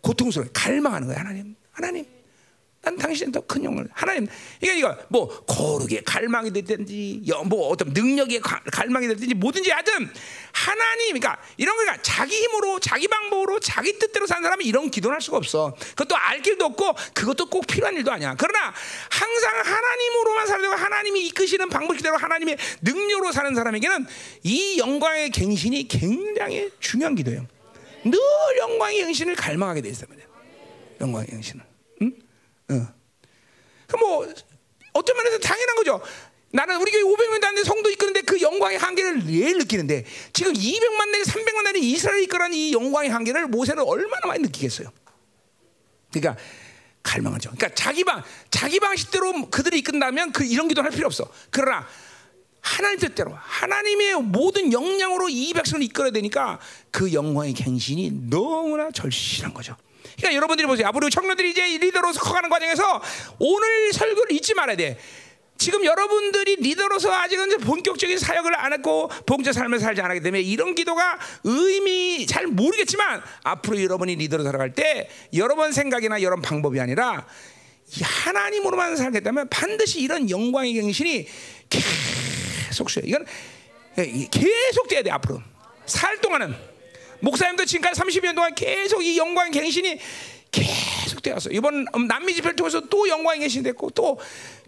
[0.00, 2.06] 고통스러워 갈망하는 거야 하나님 하나님
[2.82, 4.26] 난 당신은 더 큰 영을 하나님
[4.60, 10.08] 이게 이거 뭐 거룩의 갈망이 됐든지 뭐 어떤 능력의 갈망이 됐든지 뭐든지 하든
[10.52, 15.20] 하나님 그러니까 이런 거니까 자기 힘으로 자기 방법으로 자기 뜻대로 사는 사람은 이런 기도를 할
[15.20, 18.72] 수가 없어 그것도 알 길도 없고 그것도 꼭 필요한 일도 아니야 그러나
[19.10, 24.06] 항상 하나님으로만 살려고 하나님이 이끄시는 방법대로 하나님의 능력으로 사는 사람에게는
[24.44, 27.46] 이 영광의 갱신이 굉장히 중요한 기도예요
[28.04, 28.18] 늘
[28.58, 30.26] 영광의 영신을 갈망하게 돼 있단 말이야.
[31.00, 31.69] 영광의 영신을.
[32.70, 32.76] 응?
[32.76, 32.86] 응.
[33.86, 34.26] 그뭐
[34.92, 36.00] 어떤 면에서 당연한 거죠.
[36.52, 41.30] 나는 우리 교회 500명 되는데 성도 이끄는데 그 영광의 한계를 매일 느끼는데 지금 200만 내지
[41.30, 44.90] 300만 내지 이스라엘 이끌어는 이 영광의 한계를 모세는 얼마나 많이 느끼겠어요.
[46.12, 46.42] 그러니까
[47.02, 47.50] 갈망하죠.
[47.50, 51.30] 그러니까 자기 방 자기 방식대로 그들이 이끈다면 그 이런 기도 할 필요 없어.
[51.50, 51.86] 그러나
[52.60, 56.58] 하나님 뜻대로 하나님의 모든 역량으로 이 백성을 이끌어야 되니까
[56.90, 59.76] 그 영광의 갱신이 너무나 절실한 거죠.
[60.20, 60.86] 그러니까 여러분들이 보세요.
[60.88, 63.02] 앞으로 청년들이 이제 리더로서 커가는 과정에서
[63.38, 64.98] 오늘 설교를 잊지 말아야 돼.
[65.56, 71.18] 지금 여러분들이 리더로서 아직은 본격적인 사역을 안 했고 봉제 삶을 살지 않았기 때문에 이런 기도가
[71.44, 77.26] 의미 잘 모르겠지만 앞으로 여러분이 리더로 살아갈 때 여러분 생각이나 여러분 방법이 아니라
[77.94, 81.26] 이 하나님으로만 살겠다면 반드시 이런 영광의 경신이
[81.68, 83.02] 계속 쉬어.
[83.04, 83.26] 이건
[84.30, 85.42] 계속 돼야 돼 앞으로
[85.84, 86.54] 살 동안은
[87.20, 89.98] 목사님도 지금까지 30년 동안 계속 이 영광의 갱신이
[90.50, 91.50] 계속 되었어.
[91.50, 94.18] 이번 남미 집회를 통해서 또 영광의 갱신이 됐고 또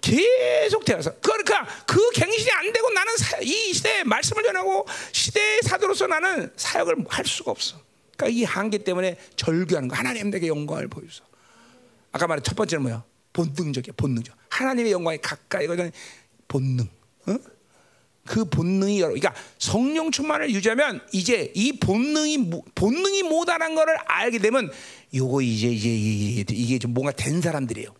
[0.00, 6.06] 계속 되어서 그러니까 그 갱신이 안 되고 나는 사, 이 시대에 말씀을 전하고 시대의 사도로서
[6.06, 7.76] 나는 사역을 할 수가 없어.
[8.16, 9.96] 그러니까 이 한계 때문에 절규하는 거.
[9.96, 11.24] 하나님 내게 영광을 보여주소.
[12.12, 13.04] 아까 말한 첫 번째는 뭐야?
[13.32, 13.94] 본능적이야.
[13.96, 14.36] 본능적.
[14.50, 15.90] 하나님의 영광에 가까이 가는
[16.46, 16.88] 본능.
[17.26, 17.36] 어?
[18.24, 24.70] 그 본능이 여러, 그러니까 성령 충만을 유지하면 이제 이 본능이 본능이 못하는 것을 알게 되면
[25.14, 25.88] 요거 이제 이제
[26.50, 27.92] 이게, 좀 뭔가 된 사람들이에요.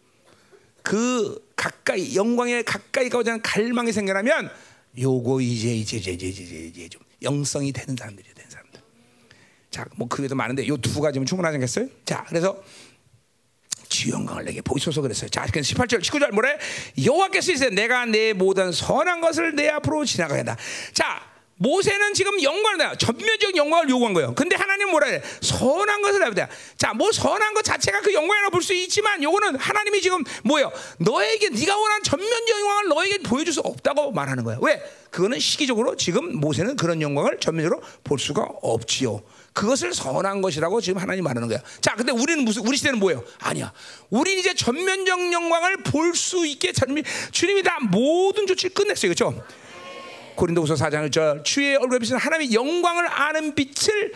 [0.82, 4.50] 그 가까이 영광에 가까이 가고자 하는 갈망이 생겨나면
[4.98, 8.34] 요거 이제 이제 이제 이제 이제, 이제 좀 영성이 되는 사람들이에요.
[8.34, 8.80] 된 사람들.
[9.70, 11.88] 자, 뭐 그게도 많은데 요 두 가지면 충분하지 않겠어요?
[12.04, 12.62] 자, 그래서
[13.92, 15.28] 주 영광을 내게 보이소서 그랬어요.
[15.28, 16.56] 자, 그 18절, 19절 뭐래?
[17.04, 20.56] 여호와께서 이제 내가 내 모든 선한 것을 내 앞으로 지나가겠다.
[20.94, 24.34] 자, 모세는 지금 영광을 전면적 영광을 요구한 거예요.
[24.34, 25.22] 근데 하나님 뭐라 해?
[25.42, 26.48] 선한 것을 해야 돼.
[26.76, 30.72] 자, 뭐 선한 것 자체가 그 영광이라고 볼 수 있지만 요거는 하나님이 지금 뭐예요?
[30.98, 34.58] 너에게 네가 원하는 전면적 영광을 너에게 보여줄 수 없다고 말하는 거예요.
[34.62, 34.82] 왜?
[35.10, 39.22] 그거는 시기적으로 지금 모세는 그런 영광을 전면적으로 볼 수가 없지요.
[39.52, 41.58] 그것을 선한 것이라고 지금 하나님 말하는 거야.
[41.80, 43.22] 자, 근데 우리는 무슨 우리 시대는 뭐예요?
[43.38, 43.72] 아니야.
[44.10, 46.72] 우리는 이제 전면적 영광을 볼 수 있게
[47.32, 49.12] 주님이 다 모든 조치를 끝냈어요.
[49.12, 49.42] 그렇죠?
[50.36, 54.12] 고린도후서 4장 1절 주의 얼굴에 비치는 하나님의 영광을 아는 빛을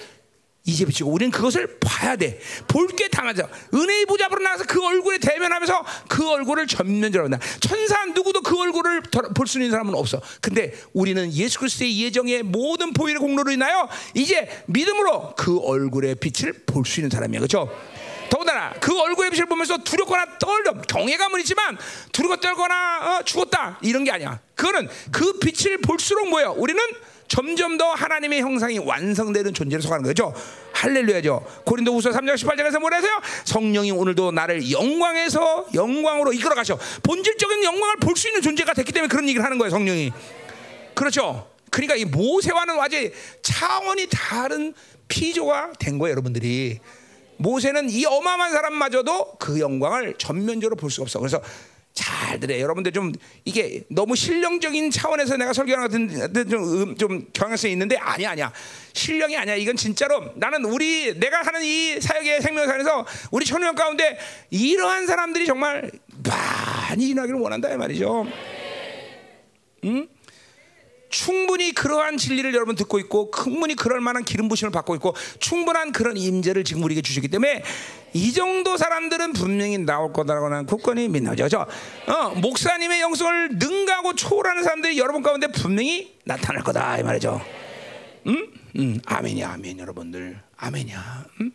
[0.67, 2.41] 이제 비치고 우리는 그것을 봐야 돼.
[2.69, 3.49] 볼 게 당하죠.
[3.75, 7.45] 은혜의 보좌 앞으로 나가서 그 얼굴에 대면하면서 그 얼굴을 전면적으로 본다.
[7.61, 9.03] 천사 누구도 그 얼굴을
[9.35, 10.21] 볼 수 있는 사람은 없어.
[10.41, 16.85] 근데 우리는 예수 그리스도의 예정의 모든 보혈의 공로로 인하여 이제 믿음으로 그 얼굴의 빛을 볼
[16.85, 17.41] 수 있는 사람이야.
[17.41, 17.71] 그렇죠?
[18.29, 21.79] 더군다나 그 얼굴의 빛을 보면서 두렵거나 떨려 경외감은 있지만
[22.13, 24.41] 두렵고 떨거나 어, 죽었다 이런 게 아니야.
[24.57, 26.49] 그거는 그 빛을 볼수록 뭐야?
[26.49, 26.83] 우리는
[27.29, 30.33] 점점 더 하나님의 형상이 완성되는 존재로 속하는 거죠.
[30.73, 31.63] 할렐루야죠.
[31.65, 33.21] 고린도후서 3장 18절에서 뭐라 하세요?
[33.45, 36.79] 성령이 오늘도 나를 영광에서 영광으로 이끌어 가셔.
[37.03, 40.13] 본질적인 영광을 볼 수 있는 존재가 됐기 때문에 그런 얘기를 하는 거예요, 성령이.
[40.95, 41.51] 그렇죠.
[41.71, 43.11] 그러니까 이 모세와는 완전
[43.43, 44.73] 차원이 다른
[45.09, 46.79] 피조가 된 거예요, 여러분들이.
[47.39, 51.19] 모세는 이 어마어마한 사람마저도 그 영광을 전면적으로 볼 수가 없어.
[51.19, 51.43] 그래서
[51.97, 52.61] 잘 들어요.
[52.61, 53.11] 여러분들 좀
[53.47, 58.53] 이게 너무 실령적인 차원에서 내가 설교하는 같은 좀, 음, 좀 경향성이 있는데 아니야 아니야.
[58.93, 59.57] 실령이 아니야.
[59.57, 64.19] 이건 진짜로 나는 우리 내가 하는 이 사역의 생명사에서 우리 천년 가운데
[64.51, 65.91] 이러한 사람들이 정말
[66.23, 68.27] 많이 일어나기를 원한다 이 말이죠.
[69.85, 70.09] 응?
[71.17, 76.15] 충분히 그러한 진리를 여러분 듣고 있고 충분히 그럴 만한 기름 부심을 받고 있고 충분한 그런
[76.19, 77.63] 임재를 지금 우리에게 주시기 때문에
[78.13, 81.65] 이 정도 사람들은 분명히 나올 거다라고 는 굳건히 믿나죠.
[82.07, 87.41] 어, 목사님의 영성을 능가하고 초월하는 사람들이 여러분 가운데 분명히 나타날 거다 이 말이죠.
[88.27, 88.53] 음?
[88.77, 90.39] 음, 아멘이야, 아멘 여러분들.
[90.59, 91.25] 아멘이야.
[91.41, 91.53] 음?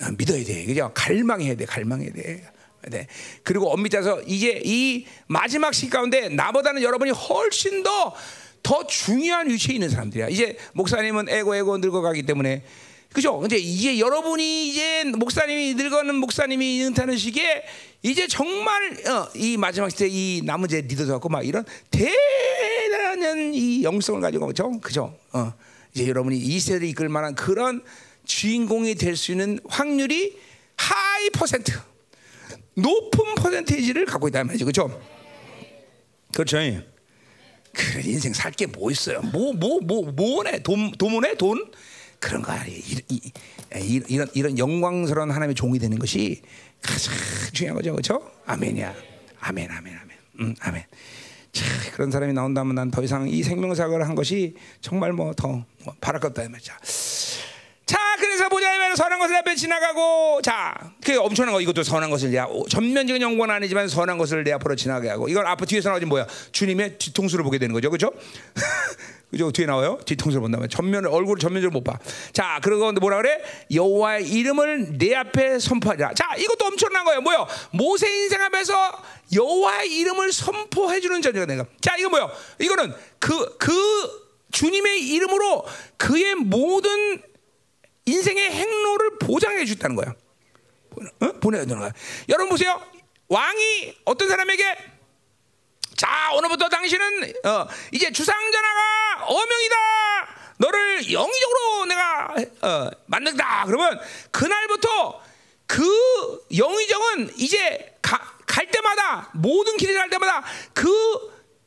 [0.00, 0.64] 아, 믿어야 돼.
[0.64, 0.92] 그죠?
[0.94, 1.64] 갈망해야 돼.
[1.64, 2.48] 갈망해야 돼.
[2.88, 3.06] 네.
[3.42, 8.14] 그리고 엄밀히 따서 이제 이 마지막 시 가운데 나보다는 여러분이 훨씬 더
[8.62, 10.28] 더 중요한 위치에 있는 사람들이야.
[10.28, 12.64] 이제 목사님은 에고 에고 늙어가기 때문에
[13.12, 13.38] 그죠?
[13.38, 17.64] 근데 이제 여러분이 이제 목사님이 늙어는 목사님이 은퇴하는 시기에
[18.02, 23.82] 이제 정말 어, 이 마지막 시대 이 남은 제 리더 갖고 막 이런 대단한 이
[23.82, 24.70] 영성을 가지고 그죠?
[24.80, 25.16] 그죠?
[25.32, 25.52] 어.
[25.92, 27.82] 이제 여러분이 이 세대를 이끌 만한 그런
[28.26, 30.38] 주인공이 될 수 있는 확률이
[30.76, 31.72] 하이 퍼센트
[32.74, 34.64] 높은 퍼센테이지를 갖고 있다는 말이죠.
[34.66, 35.02] 그죠?
[36.32, 36.58] 그렇죠.
[37.92, 39.20] 그래 인생 살 게 뭐 있어요?
[39.32, 40.62] 뭐 뭐 뭐 뭐네?
[40.62, 41.70] 돈 돈문에 돈?
[42.18, 42.82] 그런 거 아니
[44.08, 46.42] 이런 이런 영광스러운 하나님의 종이 되는 것이
[46.82, 47.14] 가장
[47.52, 48.30] 중요한 거죠, 그렇죠?
[48.46, 48.94] 아멘이야,
[49.40, 50.82] 아멘, 아멘, 아멘, 음, 아멘.
[51.52, 56.20] 자, 그런 사람이 나온다면 난 더 이상 이 생명사역을 한 것이 정말 뭐더 뭐 바랄
[56.20, 56.60] 것 없다 이말
[58.40, 58.46] 이죠.
[58.46, 62.30] 자, 그래서 하늘에서 보자면 선한 것을 앞에 지나가고 자, 그 엄청난 거 이것도 선한 것을
[62.30, 66.26] 내 전면적인 영광은 아니지만 선한 것을 내 앞으로 지나게 하고 이걸 앞으로 뒤에서 나오지 뭐야?
[66.52, 68.12] 주님의 뒤통수를 보게 되는 거죠, 그렇죠?
[69.30, 69.52] 그죠?
[69.52, 69.98] 뒤에 나와요.
[70.04, 71.98] 뒤통수를 본다면 전면 얼굴 전면적으로 못 봐.
[72.32, 73.40] 자, 그리고 뭐라 그래?
[73.72, 76.14] 여호와의 이름을 내 앞에 선포하리라.
[76.14, 77.20] 자, 이것도 엄청난 거예요.
[77.20, 77.46] 뭐요?
[77.72, 78.74] 모세 인생 앞에서
[79.34, 81.64] 여호와의 이름을 선포해 주는 전쟁가 내가.
[81.80, 82.30] 자, 이거 뭐요?
[82.58, 85.64] 이거는 그그 주님의 이름으로
[85.96, 87.22] 그의 모든
[88.10, 90.12] 인생의 행로를 보장해 주다는 거야.
[91.20, 91.32] 어?
[91.40, 91.92] 보내야 되는 거야.
[92.28, 92.82] 여러분 보세요.
[93.28, 94.76] 왕이 어떤 사람에게
[95.96, 99.76] 자 오늘부터 당신은 어, 이제 주상전하가 어명이다.
[100.58, 103.64] 너를 영의적으로 내가 어, 만든다.
[103.66, 104.00] 그러면
[104.32, 105.22] 그날부터
[105.66, 110.90] 그 영의정은 이제 가, 갈 때마다 모든 길을 갈 때마다 그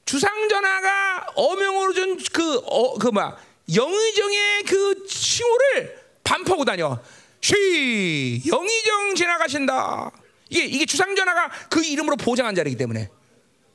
[0.06, 3.38] 주상전하가 어명으로 준 그 어, 그 뭐야
[3.74, 7.00] 영의정의 그 칭호를 반포하고 다녀.
[7.42, 10.12] 쉬 영의정 지나가신다.
[10.50, 13.10] 이게 이게 주상전하가 그 이름으로 보장한 자리이기 때문에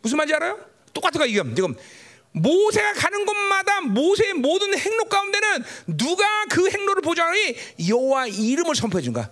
[0.01, 0.59] 무슨 말인지 알아요?
[0.95, 1.75] 똑같은 거야 지금 지금
[2.33, 5.65] 모세가 가는 곳마다 모세의 모든 행로 가운데는
[5.99, 7.57] 누가 그 행로를 보장하니
[7.89, 9.25] 여호와 이름을 선포해 준 거야.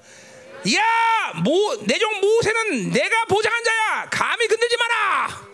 [0.74, 4.08] 야, 모 내종 모세는 내가 보장한 자야.
[4.10, 5.46] 감히 건들지 마라.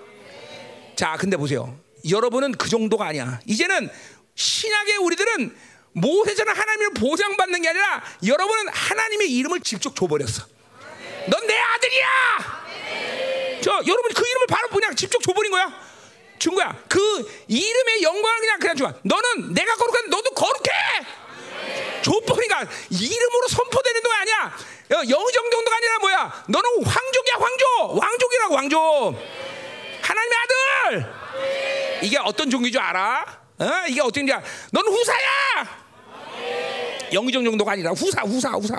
[0.97, 1.79] 자, 근데 보세요.
[2.09, 3.41] 여러분은 그 정도가 아니야.
[3.47, 3.91] 이제는
[4.35, 5.57] 신약의 우리들은
[5.93, 10.47] 모세처럼 하나님을 보장받는 게 아니라 여러분은 하나님의 이름을 직접 줘버렸어.
[11.29, 12.09] 넌 내 아들이야.
[13.63, 15.73] 저 여러분 그 이름을 바로 그냥 직접 줘버린 거야.
[16.39, 16.77] 준 거야.
[16.89, 18.95] 그 이름의 영광을 그냥 그냥 줘.
[19.03, 20.71] 너는 내가 거룩한 너도 거룩해.
[22.03, 24.57] 줘버리니까 이름으로 선포되는 거 아니야.
[25.09, 26.45] 영정 정도가 아니라 뭐야?
[26.49, 27.99] 너는 황족이야 황족.
[28.03, 29.17] 왕족이라고 왕족.
[30.03, 31.15] 하나님의 아들.
[32.03, 33.25] 이게 어떤 종교인 줄 알아?
[33.61, 33.71] 어?
[33.89, 34.45] 이게 어떤 줄 알아?
[34.73, 35.82] 넌 후사야.
[37.13, 38.79] 영정 정도가 아니라 후사 후사 후사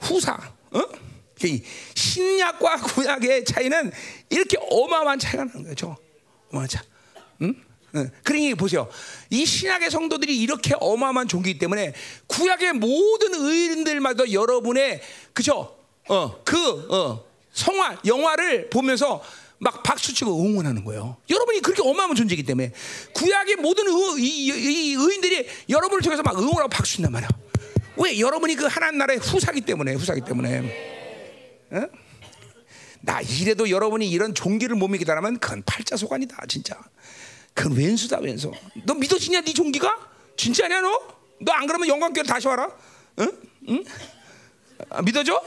[0.00, 0.38] 후사.
[0.72, 0.82] 어?
[1.94, 3.90] 신약과 구약의 차이는
[4.30, 5.96] 이렇게 어마어마한 차이가 나는 거죠.
[6.50, 6.84] 어마어마한 차.
[8.22, 8.88] 그러니 보세요.
[9.30, 11.92] 이 신약의 성도들이 이렇게 어마어마한 종기이기 때문에
[12.26, 15.02] 구약의 모든 의인들마다 여러분의
[15.32, 15.76] 그죠?
[16.08, 16.56] 어, 그
[16.90, 19.22] 어, 성화 영화를 보면서
[19.62, 21.16] 막 박수치고 응원하는 거예요.
[21.30, 22.72] 여러분이 그렇게 어마어마한 존재이기 때문에
[23.14, 27.28] 구약의 모든 의, 이, 이, 의인들이 여러분을 통해서 막 응원하고 박수친단 말이야.
[27.96, 28.18] 왜?
[28.18, 31.68] 여러분이 그 하나님 나라의 후사기 때문에 후사기 때문에.
[31.70, 31.86] 어?
[33.02, 36.76] 나 이래도 여러분이 이런 종기를 못 믿겠다면 그건 팔자소관이다 진짜.
[37.54, 38.50] 그건 왼수다 왼수.
[38.84, 39.96] 너 믿어지냐 네 종기가?
[40.36, 40.88] 진짜냐 너?
[41.40, 42.68] 너 안 그러면 영광교회 다시 와라.
[43.20, 43.30] 응?
[43.68, 43.84] 응?
[44.90, 45.40] 아, 믿어져?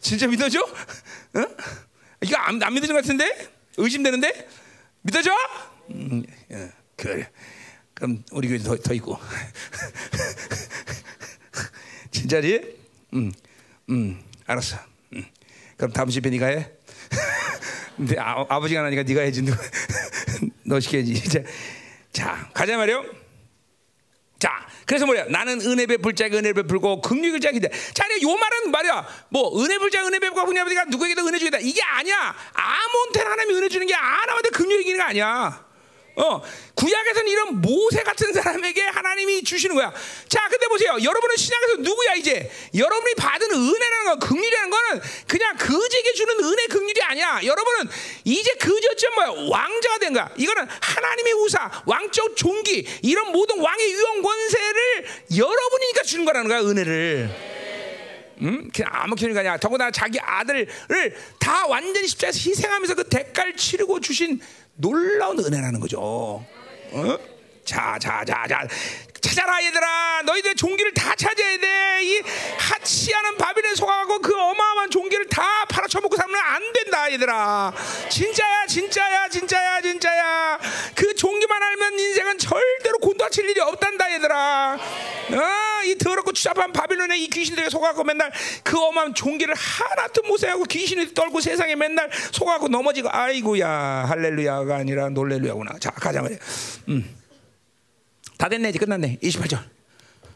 [0.00, 0.64] 진짜 믿어져?
[1.36, 1.46] 응?
[2.22, 3.48] 이거 안, 안 믿어진 것 같은데?
[3.76, 4.48] 의심되는데?
[5.02, 5.30] 믿어져?
[5.90, 7.28] 음, 예, 그래.
[7.94, 9.18] 그럼 우리 교회 더, 더 있고.
[12.10, 12.76] 진짜지?
[13.14, 13.32] 음,
[13.90, 14.78] 음, 알았어.
[15.76, 16.70] 그럼 다음 집에 네가 해.
[17.96, 19.44] 근데 아, 아버지가 나니까 네가 해지.
[20.64, 21.22] 너 시켜야지.
[22.12, 23.23] 자 가자 말이요.
[24.44, 25.24] 자, 그래서 뭐야?
[25.30, 27.70] 나는 은혜 베풀 자가 은혜 베풀고 긍휼을 자기다.
[27.94, 29.06] 자, 요 말은 말이야.
[29.30, 31.56] 뭐 은혜 베풀 자 은혜 베풀고 그냥 네가 누구에게도 은혜 주겠다.
[31.62, 32.36] 이게 아니야.
[32.52, 35.64] 아몬테는 하나님이 은혜 주는 게 아나한테 긍휼 이기는 거 아니야.
[36.16, 36.40] 어,
[36.74, 39.92] 구약에서는 이런 모세 같은 사람에게 하나님이 주시는 거야.
[40.28, 40.96] 자, 근데 보세요.
[41.02, 42.50] 여러분은 신약에서 누구야 이제?
[42.74, 47.40] 여러분이 받은 은혜라는 건 긍휼이라는 거는 그냥 그지에게 주는 은혜 긍휼이 아니야.
[47.44, 47.90] 여러분은
[48.24, 49.50] 이제 그저쯤 뭐야?
[49.50, 50.30] 왕자가 된 거야.
[50.36, 57.54] 이거는 하나님의 우사, 왕적 종기, 이런 모든 왕의 유형 권세를 여러분이니까 주는 거라는 거야, 은혜를.
[58.42, 58.68] 음?
[58.74, 59.56] 그냥 아무 기능이 아니야.
[59.56, 60.66] 더구나 자기 아들을
[61.38, 64.40] 다 완전히 십자에서 희생하면서 그 대가를 치르고 주신
[64.76, 66.00] 놀라운 은혜라는 거죠.
[66.00, 67.18] 어?
[67.64, 68.66] 자, 자, 자, 자.
[69.24, 70.22] 찾아라 얘들아.
[70.26, 72.20] 너희들 종기를 다 찾아야 돼이
[72.58, 77.72] 하치하는 바빌에 속아가고 그 어마어마한 종기를 다 팔아쳐먹고 살면 안 된다 얘들아.
[78.10, 80.58] 진짜야 진짜야 진짜야 진짜야.
[80.94, 84.74] 그 종기만 알면 인생은 절대로 곤도칠 일이 없단다 얘들아.
[84.74, 88.30] 어, 이 더럽고 추잡한 바빌론의 이 귀신들에 속아가고 맨날
[88.62, 95.08] 그 어마어마한 종기를 하나도 못 생하고 귀신이 떨고 세상에 맨날 속아가고 넘어지고 아이고야 할렐루야가 아니라
[95.08, 95.78] 놀렐루야구나.
[95.80, 96.38] 자 가자 말이야.
[96.88, 97.23] 음.
[98.38, 99.74] 다 됐네 이제 끝났네 28절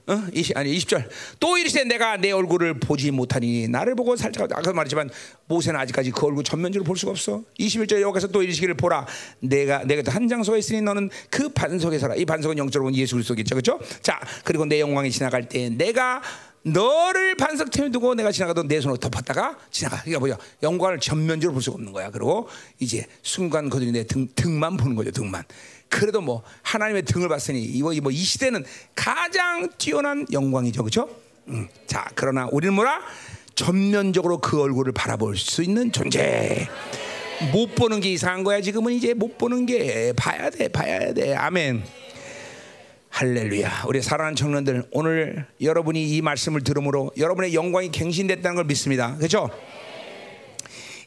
[0.08, 0.22] 어?
[0.32, 1.06] 20, 아니 20절
[1.38, 5.10] 또 이르시되 내가 내 얼굴을 보지 못하니 나를 보고 살짝 아까 말했지만
[5.46, 9.06] 모세는 아직까지 그 얼굴 전면적으로 볼 수가 없어 21절 여기서 또 이르시기를 보라
[9.40, 13.78] 내가 내가 한 장소에 있으니 너는 그 반석에 서라 이 반석은 영적으로 예수 그리스도겠죠 그렇죠
[14.00, 16.22] 자 그리고 내 영광이 지나갈 때 내가
[16.62, 20.00] 너를 반석템에 두고 내가 지나가던 내 손으로 덮었다가 지나가.
[20.02, 20.38] 그러니까 뭐야?
[20.62, 22.10] 영광을 전면적으로 볼 수가 없는 거야.
[22.10, 22.48] 그리고
[22.78, 25.10] 이제 순간 거들이 내 등, 등만 보는 거죠.
[25.10, 25.44] 등만.
[25.88, 31.08] 그래도 뭐 하나님의 등을 봤으니 이거 뭐 이 시대는 가장 뛰어난 영광이죠, 그렇죠?
[31.48, 33.00] 음, 자, 그러나 우리는 뭐라?
[33.54, 36.68] 전면적으로 그 얼굴을 바라볼 수 있는 존재.
[37.52, 38.60] 못 보는 게 이상한 거야.
[38.60, 41.34] 지금은 이제 못 보는 게 봐야 돼, 봐야 돼.
[41.34, 41.82] 아멘.
[43.10, 43.84] 할렐루야.
[43.86, 49.16] 우리 사랑하는 청년들, 오늘 여러분이 이 말씀을 들음으로 여러분의 영광이 갱신됐다는 걸 믿습니다.
[49.16, 49.50] 그렇죠?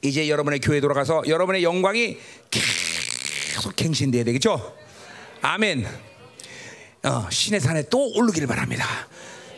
[0.01, 2.17] 이제 여러분의 교회 돌아가서 여러분의 영광이
[3.61, 4.75] 계속 갱신돼야 되겠죠?
[5.43, 5.85] 아멘.
[7.03, 8.85] 어, 신의 산에 또 오르기를 바랍니다.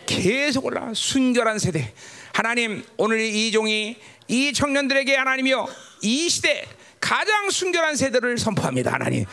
[0.05, 1.93] 계속 올라 순결한 세대.
[2.33, 3.95] 하나님 오늘 이 종이
[4.27, 5.67] 이 청년들에게 하나님이여
[6.01, 6.65] 이 시대
[6.99, 8.91] 가장 순결한 세대를 선포합니다.
[8.91, 9.25] 하나님.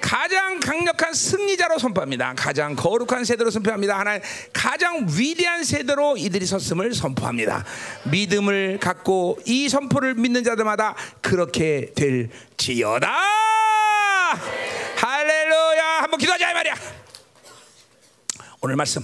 [0.00, 2.34] 가장 강력한 승리자로 선포합니다.
[2.36, 3.98] 가장 거룩한 세대로 선포합니다.
[3.98, 4.22] 하나님
[4.52, 7.64] 가장 위대한 세대로 이들이 섰음을 선포합니다.
[8.04, 13.08] 믿음을 갖고 이 선포를 믿는 자들마다 그렇게 될지어다.
[14.96, 15.84] 할렐루야.
[16.02, 16.74] 한번 기도하자 이 말이야.
[18.60, 19.02] 오늘 말씀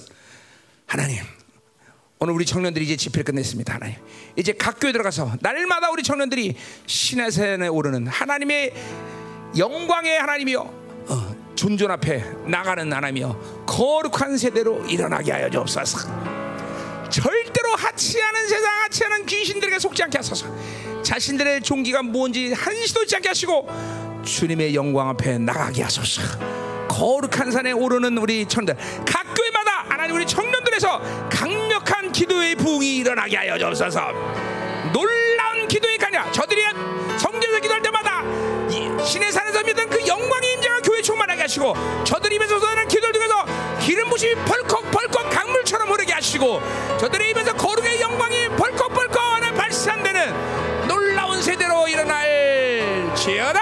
[0.86, 1.22] 하나님
[2.18, 3.96] 오늘 우리 청년들이 이제 집회를 끝냈습니다 하나님
[4.36, 6.56] 이제 각 교회 들어가서 날마다 우리 청년들이
[6.86, 8.74] 신의 산에 오르는 하나님의
[9.56, 16.08] 영광의 하나님이여 어, 존존 앞에 나가는 하나님이여 거룩한 세대로 일어나게 하여 주옵소서.
[17.10, 20.46] 절대로 하치하는 세상 하치하는 귀신들에게 속지 않게 하소서.
[21.02, 23.68] 자신들의 종기가 뭔지 한시도 있지 않게 하시고
[24.24, 26.22] 주님의 영광 앞에 나가게 하소서.
[26.88, 33.58] 거룩한 산에 오르는 우리 청년들 각 교회마다 하나님 우리 청년들에서 강력한 기도의 부흥이 일어나게 하여
[33.58, 34.12] 주옵소서.
[34.92, 36.62] 놀라운 기도의 가냐 저들이
[37.18, 37.33] 성
[39.04, 41.74] 신의 산에서 믿는 그 영광의 임재가 교회 충만하게 하시고
[42.04, 43.44] 저들이 입에서 쏟아내는 기도를 통해서
[43.80, 46.60] 기름 부심이 벌컥벌컥 강물처럼 흐르게 하시고
[46.98, 49.24] 저들의 입에서 거룩의 영광이 벌컥벌컥
[49.54, 53.60] 발산되는 놀라운 세대로 일어날 지어다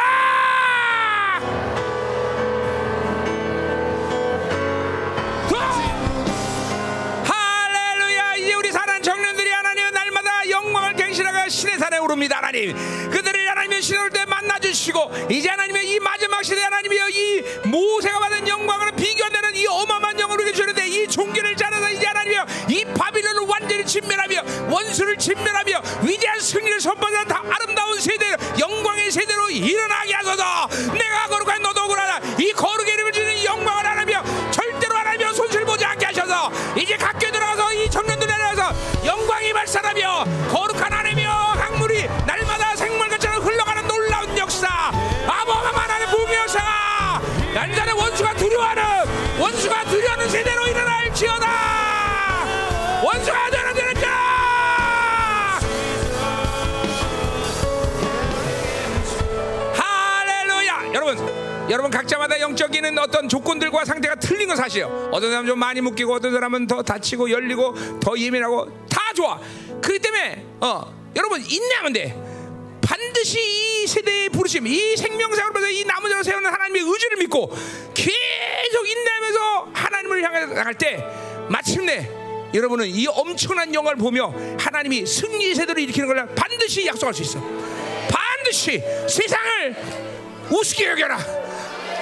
[12.03, 12.75] 오릅니다 하나님.
[13.11, 18.93] 그들을 하나님의 신을 때 만나주시고 이제 하나님의 이 마지막 시대 하나님이여 이 모세가 받은 영광으로
[18.93, 24.43] 비교되는 이 어마어마한 영광을 우리에게 주는데 이 종기를 자라서 이제 하나님이여 이 바빌론을 완전히 진멸하며
[24.71, 30.69] 원수를 진멸하며 위대한 승리를 선포하는 다 아름다운 세대 영광의 세대로 일어나게 하소서.
[30.93, 32.43] 내가 거룩한 너도 거룩하다.
[32.43, 36.51] 이 거룩의 이름을 주는 영광을 하나며 절대로 하나며 손실 보지 않게 하셔서.
[36.77, 38.73] 이제 각교 들어가서 이 청년들 내려서
[39.05, 40.72] 영광이 발산하며 거룩
[62.73, 65.11] 영적인 어떤 조건들과 상태가 틀린 건 사실이에요.
[65.13, 69.39] 어떤 사람은 좀 많이 묶이고 어떤 사람은 더 다치고 열리고 더 예민하고 다 좋아.
[69.83, 72.17] 그렇기 때문에 어 여러분 인내하면 돼
[72.81, 77.49] 반드시 이 세대의 부르심 이 생명상으로 봐서 이 나무 자로 세우는 하나님의 의지를 믿고
[77.95, 81.05] 계속 인내하면서 하나님을 향해 나갈 때
[81.49, 82.09] 마침내
[82.55, 87.41] 여러분은 이 엄청난 영화를 보며 하나님이 승리 세대로 일으키는 걸 반드시 약속할 수 있어.
[88.09, 89.77] 반드시 세상을
[90.51, 91.52] 우습게 여겨라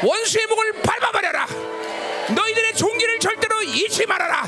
[0.02, 1.46] 원수의 목을 밟아버려라.
[2.34, 4.44] 너희들의 종기를 절대로 잃지 말아라.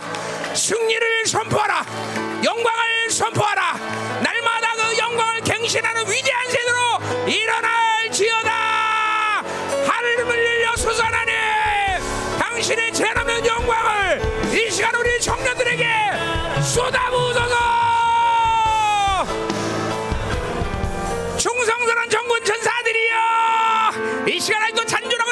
[0.54, 1.84] 승리를 선포하라.
[2.44, 3.74] 영광을 선포하라.
[4.22, 6.98] 날마다 그 영광을 갱신하는 위대한 세대로
[7.28, 9.44] 일어날 지어다.
[9.86, 11.98] 하늘을 열려 솟아나네
[12.38, 14.22] 당신의 제한없는 영광을
[14.54, 15.86] 이 시간 우리 청년들에게
[16.62, 17.42] 쏟아부어서
[21.38, 23.12] 충성스러운 정군 전사들이여!
[24.28, 25.31] 이 시간 아직도 잔존하고는 모든 불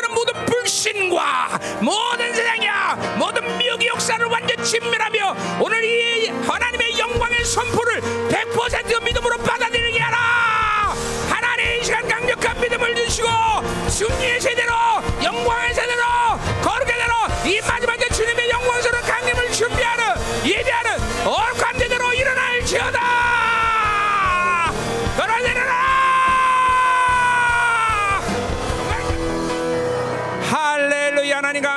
[0.81, 9.37] 신과 모든 세상이야 모든 미혹의 역사를 완전 진멸하며 오늘 이 하나님의 영광의 선포를 100% 믿음으로
[9.37, 10.97] 받아들이게 하라.
[11.29, 13.29] 하나님 이 시간 강력한 믿음을 주시고
[13.91, 14.73] 승리의 세대로
[15.23, 16.03] 영광의 세대로
[16.63, 20.05] 거룩의 세대로 이 마지막에 주님의 영광스러운 강림을 준비하는
[20.47, 23.10] 예배하는 얼간 대대로 일어날 지어다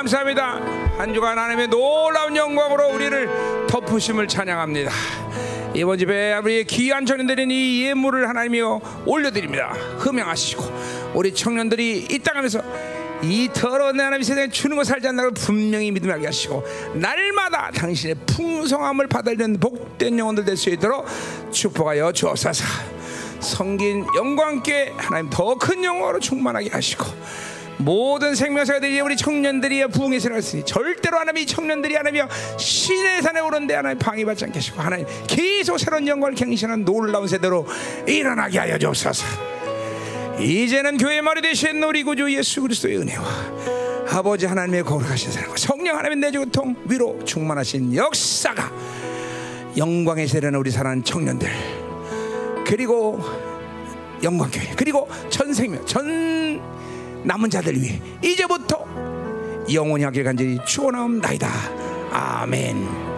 [0.04, 0.60] 감사합니다.
[0.98, 4.90] 한 주간 하나님의 놀라운 영광으로 우리를 덮으심을 찬양합니다.
[5.74, 9.68] 이번 집에 우리 귀한 청년들인 이 예물을 하나님이여 올려드립니다.
[9.98, 12.60] 흠양하시고 우리 청년들이 이 땅하면서
[13.22, 16.62] 이 더러운 하나님 세상에 주는 거 살지 않는 걸 분명히 믿음하게 하시고
[16.96, 21.06] 날마다 당신의 풍성함을 받아들이는 복된 영혼들 될 수 있도록
[21.50, 22.62] 축복하여 주옵소서.
[23.40, 27.06] 성긴 영광께 하나님 더 큰 영광으로 충만하게 하시고
[27.78, 32.28] 모든 생명사들이 우리 청년들이 부흥의 세를 했으니 절대로 하나님이 청년들이 하나님이여
[32.58, 37.66] 신의 산에 오른데 하나님 방해받지 않게 하시고 하나님 계속 새로운 영광을 갱신하는 놀라운 세대로
[38.06, 39.24] 일어나게 하여 주옵소서.
[40.40, 43.24] 이제는 교회 머리 되신 우리 구주 예수 그리스도의 은혜와
[44.10, 48.70] 아버지 하나님의 거룩하신 사랑과 성령 하나님의 내주통 위로 충만하신 역사가
[49.76, 51.48] 영광의 세대는 우리 사랑하는 청년들
[52.66, 53.20] 그리고
[54.22, 56.60] 영광교회 그리고 전 생명 전
[57.24, 58.84] 남은 자들 위해 이제부터
[59.72, 61.48] 영원히 하길 간절히 축원하옵나이다
[62.12, 63.13] 아멘.